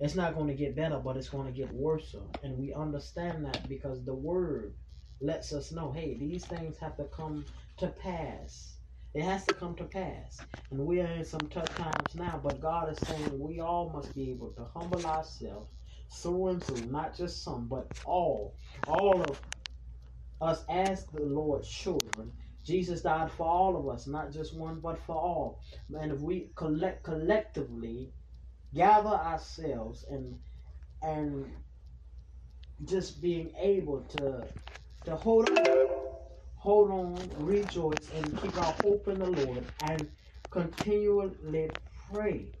it's 0.00 0.16
not 0.16 0.34
going 0.34 0.48
to 0.48 0.54
get 0.54 0.74
better 0.74 0.98
but 0.98 1.16
it's 1.16 1.28
going 1.28 1.46
to 1.46 1.52
get 1.52 1.72
worse 1.72 2.16
and 2.42 2.58
we 2.58 2.72
understand 2.72 3.44
that 3.44 3.68
because 3.68 4.04
the 4.04 4.14
word 4.14 4.74
lets 5.20 5.52
us 5.52 5.72
know 5.72 5.92
hey 5.92 6.16
these 6.18 6.46
things 6.46 6.78
have 6.78 6.96
to 6.96 7.04
come 7.06 7.44
to 7.78 7.88
pass 7.88 8.76
it 9.14 9.22
has 9.22 9.44
to 9.46 9.54
come 9.54 9.74
to 9.76 9.84
pass 9.84 10.44
and 10.70 10.80
we 10.80 11.00
are 11.00 11.06
in 11.08 11.24
some 11.24 11.48
tough 11.48 11.74
times 11.76 12.14
now 12.14 12.40
but 12.42 12.60
god 12.60 12.92
is 12.92 12.98
saying 13.00 13.38
we 13.38 13.60
all 13.60 13.90
must 13.90 14.14
be 14.14 14.30
able 14.30 14.52
to 14.52 14.64
humble 14.74 15.04
ourselves 15.06 15.70
through 16.10 16.48
and 16.48 16.64
through, 16.64 16.86
not 16.86 17.16
just 17.16 17.42
some, 17.42 17.68
but 17.68 17.90
all, 18.04 18.56
all 18.86 19.22
of 19.22 19.40
us 20.40 20.64
as 20.68 21.06
the 21.06 21.20
Lord's 21.20 21.68
children. 21.68 22.32
Jesus 22.64 23.02
died 23.02 23.32
for 23.32 23.46
all 23.46 23.76
of 23.76 23.88
us, 23.88 24.06
not 24.06 24.32
just 24.32 24.54
one, 24.54 24.80
but 24.80 24.98
for 24.98 25.16
all. 25.16 25.62
And 25.94 26.12
if 26.12 26.20
we 26.20 26.52
collect 26.56 27.04
collectively 27.04 28.14
gather 28.74 29.10
ourselves 29.10 30.04
and 30.10 30.40
and 31.02 31.52
just 32.84 33.22
being 33.22 33.54
able 33.56 34.02
to 34.04 34.48
to 35.08 35.16
hold 35.16 35.50
on, 35.50 35.86
hold 36.56 36.90
on, 36.90 37.30
rejoice, 37.44 38.10
and 38.14 38.40
keep 38.40 38.56
our 38.58 38.72
hope 38.74 39.08
in 39.08 39.18
the 39.18 39.30
Lord, 39.30 39.64
and 39.80 40.10
continually 40.50 41.72
pray 42.12 42.52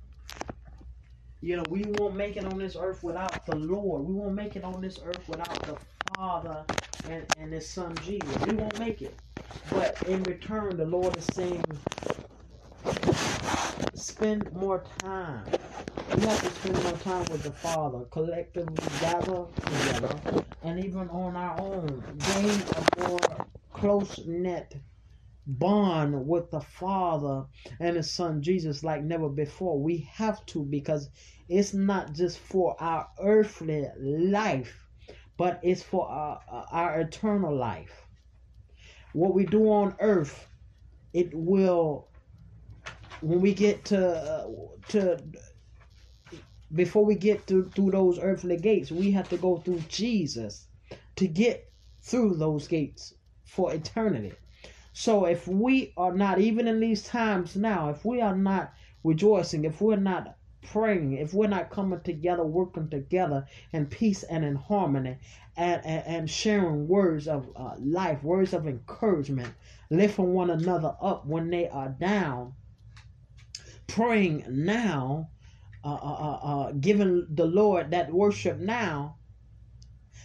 you 1.40 1.56
know, 1.56 1.64
we 1.64 1.84
won't 1.84 2.16
make 2.16 2.36
it 2.36 2.44
on 2.44 2.58
this 2.58 2.76
earth 2.76 3.04
without 3.04 3.46
the 3.46 3.54
Lord. 3.54 4.04
We 4.04 4.14
won't 4.14 4.34
make 4.34 4.56
it 4.56 4.64
on 4.64 4.80
this 4.80 4.98
earth 5.04 5.28
without 5.28 5.62
the 5.62 5.78
Father 6.16 6.66
and, 7.08 7.26
and 7.38 7.52
His 7.52 7.68
Son 7.68 7.96
Jesus. 8.02 8.36
We 8.46 8.54
won't 8.54 8.78
make 8.80 9.02
it. 9.02 9.20
But 9.70 10.02
in 10.08 10.22
return, 10.24 10.76
the 10.76 10.86
Lord 10.86 11.16
is 11.16 11.26
saying, 11.26 11.64
spend 13.94 14.52
more 14.52 14.84
time. 15.00 15.46
We 16.16 16.24
have 16.24 16.42
to 16.42 16.50
spend 16.50 16.82
more 16.84 16.92
time 16.98 17.24
with 17.30 17.42
the 17.42 17.52
Father, 17.52 18.04
collectively 18.06 18.74
gather 19.00 19.44
together, 19.60 20.20
and 20.62 20.82
even 20.82 21.08
on 21.10 21.36
our 21.36 21.60
own, 21.60 22.02
gain 22.32 22.62
a 22.76 23.08
more 23.08 23.20
close 23.74 24.18
knit 24.26 24.74
bond 25.46 26.26
with 26.26 26.50
the 26.50 26.60
Father 26.60 27.44
and 27.80 27.96
His 27.96 28.10
Son 28.10 28.42
Jesus 28.42 28.82
like 28.82 29.02
never 29.04 29.28
before. 29.28 29.78
We 29.78 30.08
have 30.12 30.44
to 30.46 30.64
because 30.64 31.10
it's 31.48 31.74
not 31.74 32.14
just 32.14 32.38
for 32.38 32.74
our 32.82 33.08
earthly 33.20 33.86
life, 33.98 34.88
but 35.36 35.60
it's 35.62 35.82
for 35.82 36.08
our, 36.08 36.40
our 36.72 37.00
eternal 37.00 37.54
life. 37.54 38.06
What 39.12 39.34
we 39.34 39.44
do 39.44 39.70
on 39.70 39.94
earth, 40.00 40.48
it 41.12 41.34
will, 41.34 42.08
when 43.20 43.40
we 43.40 43.54
get 43.54 43.84
to, 43.86 44.46
to 44.88 45.18
before 46.74 47.04
we 47.04 47.14
get 47.14 47.46
to, 47.46 47.64
through 47.74 47.90
those 47.90 48.18
earthly 48.18 48.56
gates, 48.56 48.92
we 48.92 49.10
have 49.12 49.28
to 49.30 49.36
go 49.36 49.58
through 49.58 49.80
Jesus 49.88 50.66
to 51.16 51.26
get 51.26 51.70
through 52.02 52.34
those 52.34 52.68
gates 52.68 53.14
for 53.44 53.72
eternity. 53.72 54.32
So 54.92 55.26
if 55.26 55.46
we 55.46 55.92
are 55.96 56.14
not, 56.14 56.40
even 56.40 56.66
in 56.68 56.80
these 56.80 57.04
times 57.04 57.56
now, 57.56 57.90
if 57.90 58.04
we 58.04 58.20
are 58.20 58.36
not 58.36 58.72
rejoicing, 59.04 59.64
if 59.64 59.80
we're 59.80 59.96
not 59.96 60.36
praying, 60.62 61.14
if 61.14 61.32
we're 61.32 61.46
not 61.46 61.70
coming 61.70 62.00
together, 62.02 62.44
working 62.44 62.88
together 62.88 63.46
in 63.72 63.86
peace 63.86 64.22
and 64.24 64.44
in 64.44 64.56
harmony, 64.56 65.16
and, 65.56 65.84
and, 65.84 66.06
and 66.06 66.30
sharing 66.30 66.86
words 66.86 67.26
of 67.26 67.48
uh, 67.56 67.74
life, 67.78 68.22
words 68.22 68.52
of 68.52 68.66
encouragement, 68.66 69.52
lifting 69.90 70.32
one 70.32 70.50
another 70.50 70.94
up 71.00 71.26
when 71.26 71.50
they 71.50 71.68
are 71.68 71.88
down, 71.88 72.54
praying 73.86 74.44
now, 74.48 75.28
uh, 75.84 75.94
uh, 75.94 76.38
uh 76.42 76.72
giving 76.72 77.26
the 77.30 77.46
Lord 77.46 77.90
that 77.90 78.12
worship 78.12 78.58
now, 78.58 79.16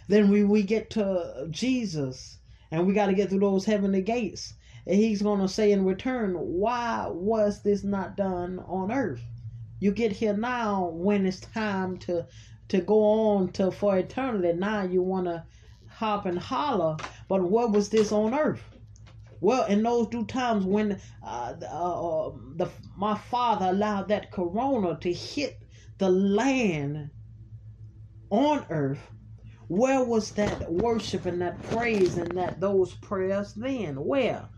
then 0.08 0.30
we, 0.30 0.44
we 0.44 0.64
get 0.64 0.90
to 0.92 1.48
Jesus 1.50 2.40
and 2.72 2.86
we 2.88 2.94
got 2.94 3.08
to 3.08 3.14
get 3.14 3.30
through 3.30 3.40
those 3.40 3.66
heavenly 3.66 4.02
gates 4.02 4.54
and 4.86 4.98
he's 4.98 5.22
going 5.22 5.40
to 5.40 5.48
say 5.48 5.72
in 5.72 5.86
return, 5.86 6.34
why 6.34 7.08
was 7.10 7.62
this 7.62 7.84
not 7.84 8.18
done 8.18 8.60
on 8.68 8.92
earth? 8.92 9.24
You 9.80 9.92
get 9.92 10.12
here 10.12 10.36
now 10.36 10.90
when 10.94 11.26
it's 11.26 11.40
time 11.40 11.98
to 12.00 12.26
to 12.70 12.82
go 12.82 13.04
on 13.04 13.52
to 13.52 13.72
for 13.72 13.98
eternity. 13.98 14.58
Now 14.58 14.84
you 14.84 15.02
want 15.02 15.26
to 15.26 15.46
hop 15.88 16.26
and 16.26 16.40
holler, 16.40 16.98
but 17.28 17.44
what 17.44 17.72
was 17.72 17.90
this 17.90 18.12
on 18.12 18.34
earth? 18.34 18.64
Well, 19.44 19.68
in 19.68 19.84
those 19.84 20.10
due 20.10 20.26
times 20.26 20.66
when 20.66 21.02
uh, 21.24 21.56
uh, 21.62 22.32
the 22.58 22.72
my 22.98 23.18
father 23.18 23.68
allowed 23.68 24.10
that 24.10 24.32
corona 24.32 24.98
to 25.02 25.14
hit 25.14 25.58
the 26.00 26.10
land 26.10 27.12
on 28.32 28.66
earth, 28.70 29.12
where 29.68 30.06
was 30.06 30.34
that 30.34 30.72
worship 30.72 31.26
and 31.26 31.42
that 31.42 31.64
praise 31.64 32.18
and 32.18 32.38
that 32.38 32.62
those 32.62 32.96
prayers 32.96 33.54
then? 33.56 33.98
Where? 34.06 34.50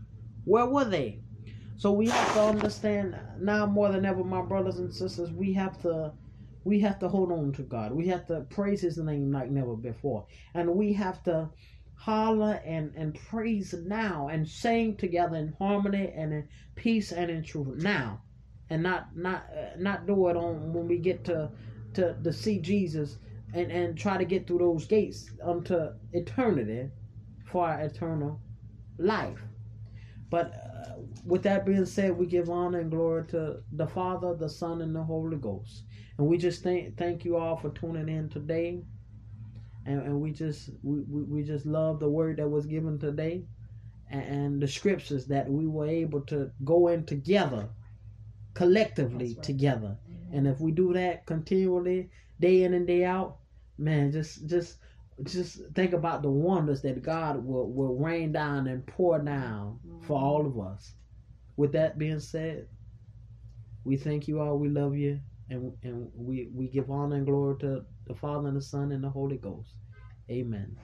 Where 0.44 0.66
were 0.66 0.86
they? 0.86 1.24
So 1.76 1.92
we 1.92 2.08
have 2.08 2.34
to 2.34 2.42
understand 2.42 3.16
now 3.40 3.66
more 3.66 3.90
than 3.92 4.06
ever, 4.06 4.24
my 4.24 4.42
brothers 4.42 4.78
and 4.78 4.94
sisters, 4.94 5.32
we 5.32 5.54
have 5.54 5.80
to 5.82 6.14
we 6.64 6.80
have 6.80 6.98
to 7.00 7.08
hold 7.08 7.32
on 7.32 7.52
to 7.54 7.64
God. 7.64 7.92
We 7.92 8.08
have 8.08 8.26
to 8.28 8.42
praise 8.50 8.82
his 8.82 8.98
name 8.98 9.32
like 9.32 9.50
never 9.50 9.76
before. 9.76 10.26
And 10.54 10.76
we 10.76 10.94
have 10.94 11.22
to 11.24 11.50
holler 11.96 12.60
and, 12.64 12.92
and 12.94 13.14
praise 13.14 13.74
now 13.86 14.28
and 14.28 14.48
sing 14.48 14.96
together 14.96 15.36
in 15.36 15.54
harmony 15.58 16.12
and 16.14 16.32
in 16.32 16.48
peace 16.74 17.12
and 17.12 17.30
in 17.30 17.42
truth 17.42 17.82
now. 17.82 18.20
And 18.70 18.82
not 18.82 19.16
not 19.16 19.46
uh, 19.56 19.76
not 19.78 20.06
do 20.06 20.28
it 20.28 20.36
on 20.36 20.72
when 20.72 20.88
we 20.88 20.98
get 20.98 21.24
to 21.24 21.50
to, 21.94 22.16
to 22.22 22.32
see 22.32 22.58
Jesus 22.60 23.18
and, 23.54 23.70
and 23.70 23.96
try 23.96 24.18
to 24.18 24.24
get 24.24 24.46
through 24.46 24.58
those 24.58 24.86
gates 24.86 25.30
unto 25.42 25.90
eternity 26.12 26.90
for 27.50 27.66
our 27.68 27.80
eternal 27.80 28.40
life. 28.98 29.38
But 30.30 30.54
uh, 30.54 31.00
with 31.24 31.42
that 31.44 31.64
being 31.64 31.86
said, 31.86 32.16
we 32.16 32.26
give 32.26 32.50
honor 32.50 32.80
and 32.80 32.90
glory 32.90 33.26
to 33.28 33.62
the 33.72 33.86
Father, 33.86 34.34
the 34.34 34.48
Son, 34.48 34.82
and 34.82 34.94
the 34.94 35.04
Holy 35.04 35.36
Ghost. 35.36 35.84
And 36.18 36.26
we 36.26 36.36
just 36.38 36.62
thank 36.62 36.96
thank 36.96 37.24
you 37.24 37.36
all 37.36 37.56
for 37.56 37.70
tuning 37.70 38.08
in 38.08 38.28
today. 38.28 38.82
And, 39.86 40.02
and 40.02 40.20
we 40.20 40.32
just 40.32 40.70
we, 40.82 41.00
we, 41.08 41.22
we 41.22 41.42
just 41.42 41.64
love 41.64 42.00
the 42.00 42.08
word 42.08 42.38
that 42.38 42.48
was 42.48 42.66
given 42.66 42.98
today 42.98 43.44
and, 44.10 44.22
and 44.22 44.62
the 44.62 44.68
scriptures 44.68 45.26
that 45.26 45.48
we 45.48 45.66
were 45.66 45.86
able 45.86 46.20
to 46.22 46.50
go 46.64 46.88
in 46.88 47.04
together, 47.04 47.68
collectively 48.54 49.34
right. 49.34 49.42
together. 49.42 49.96
Mm-hmm. 50.10 50.36
And 50.36 50.46
if 50.48 50.60
we 50.60 50.72
do 50.72 50.92
that 50.94 51.26
continually, 51.26 52.10
day 52.40 52.64
in 52.64 52.74
and 52.74 52.86
day 52.86 53.04
out, 53.04 53.36
man, 53.78 54.12
just 54.12 54.46
just 54.46 54.78
just 55.24 55.60
think 55.74 55.92
about 55.92 56.22
the 56.22 56.30
wonders 56.30 56.82
that 56.82 57.02
God 57.02 57.44
will, 57.44 57.70
will 57.72 57.96
rain 57.96 58.32
down 58.32 58.66
and 58.66 58.86
pour 58.86 59.18
down 59.18 59.78
mm-hmm. 59.86 60.04
for 60.06 60.20
all 60.20 60.46
of 60.46 60.58
us. 60.58 60.92
With 61.56 61.72
that 61.72 61.96
being 61.96 62.20
said, 62.20 62.66
we 63.84 63.96
thank 63.96 64.28
you 64.28 64.40
all. 64.40 64.58
We 64.58 64.68
love 64.68 64.96
you. 64.96 65.20
And 65.48 65.72
and 65.84 66.10
we 66.14 66.50
we 66.52 66.66
give 66.66 66.90
honor 66.90 67.16
and 67.16 67.26
glory 67.26 67.56
to 67.60 67.84
the 68.06 68.14
Father 68.14 68.48
and 68.48 68.56
the 68.56 68.62
Son 68.62 68.92
and 68.92 69.04
the 69.04 69.10
Holy 69.10 69.38
Ghost. 69.38 69.74
Amen. 70.30 70.76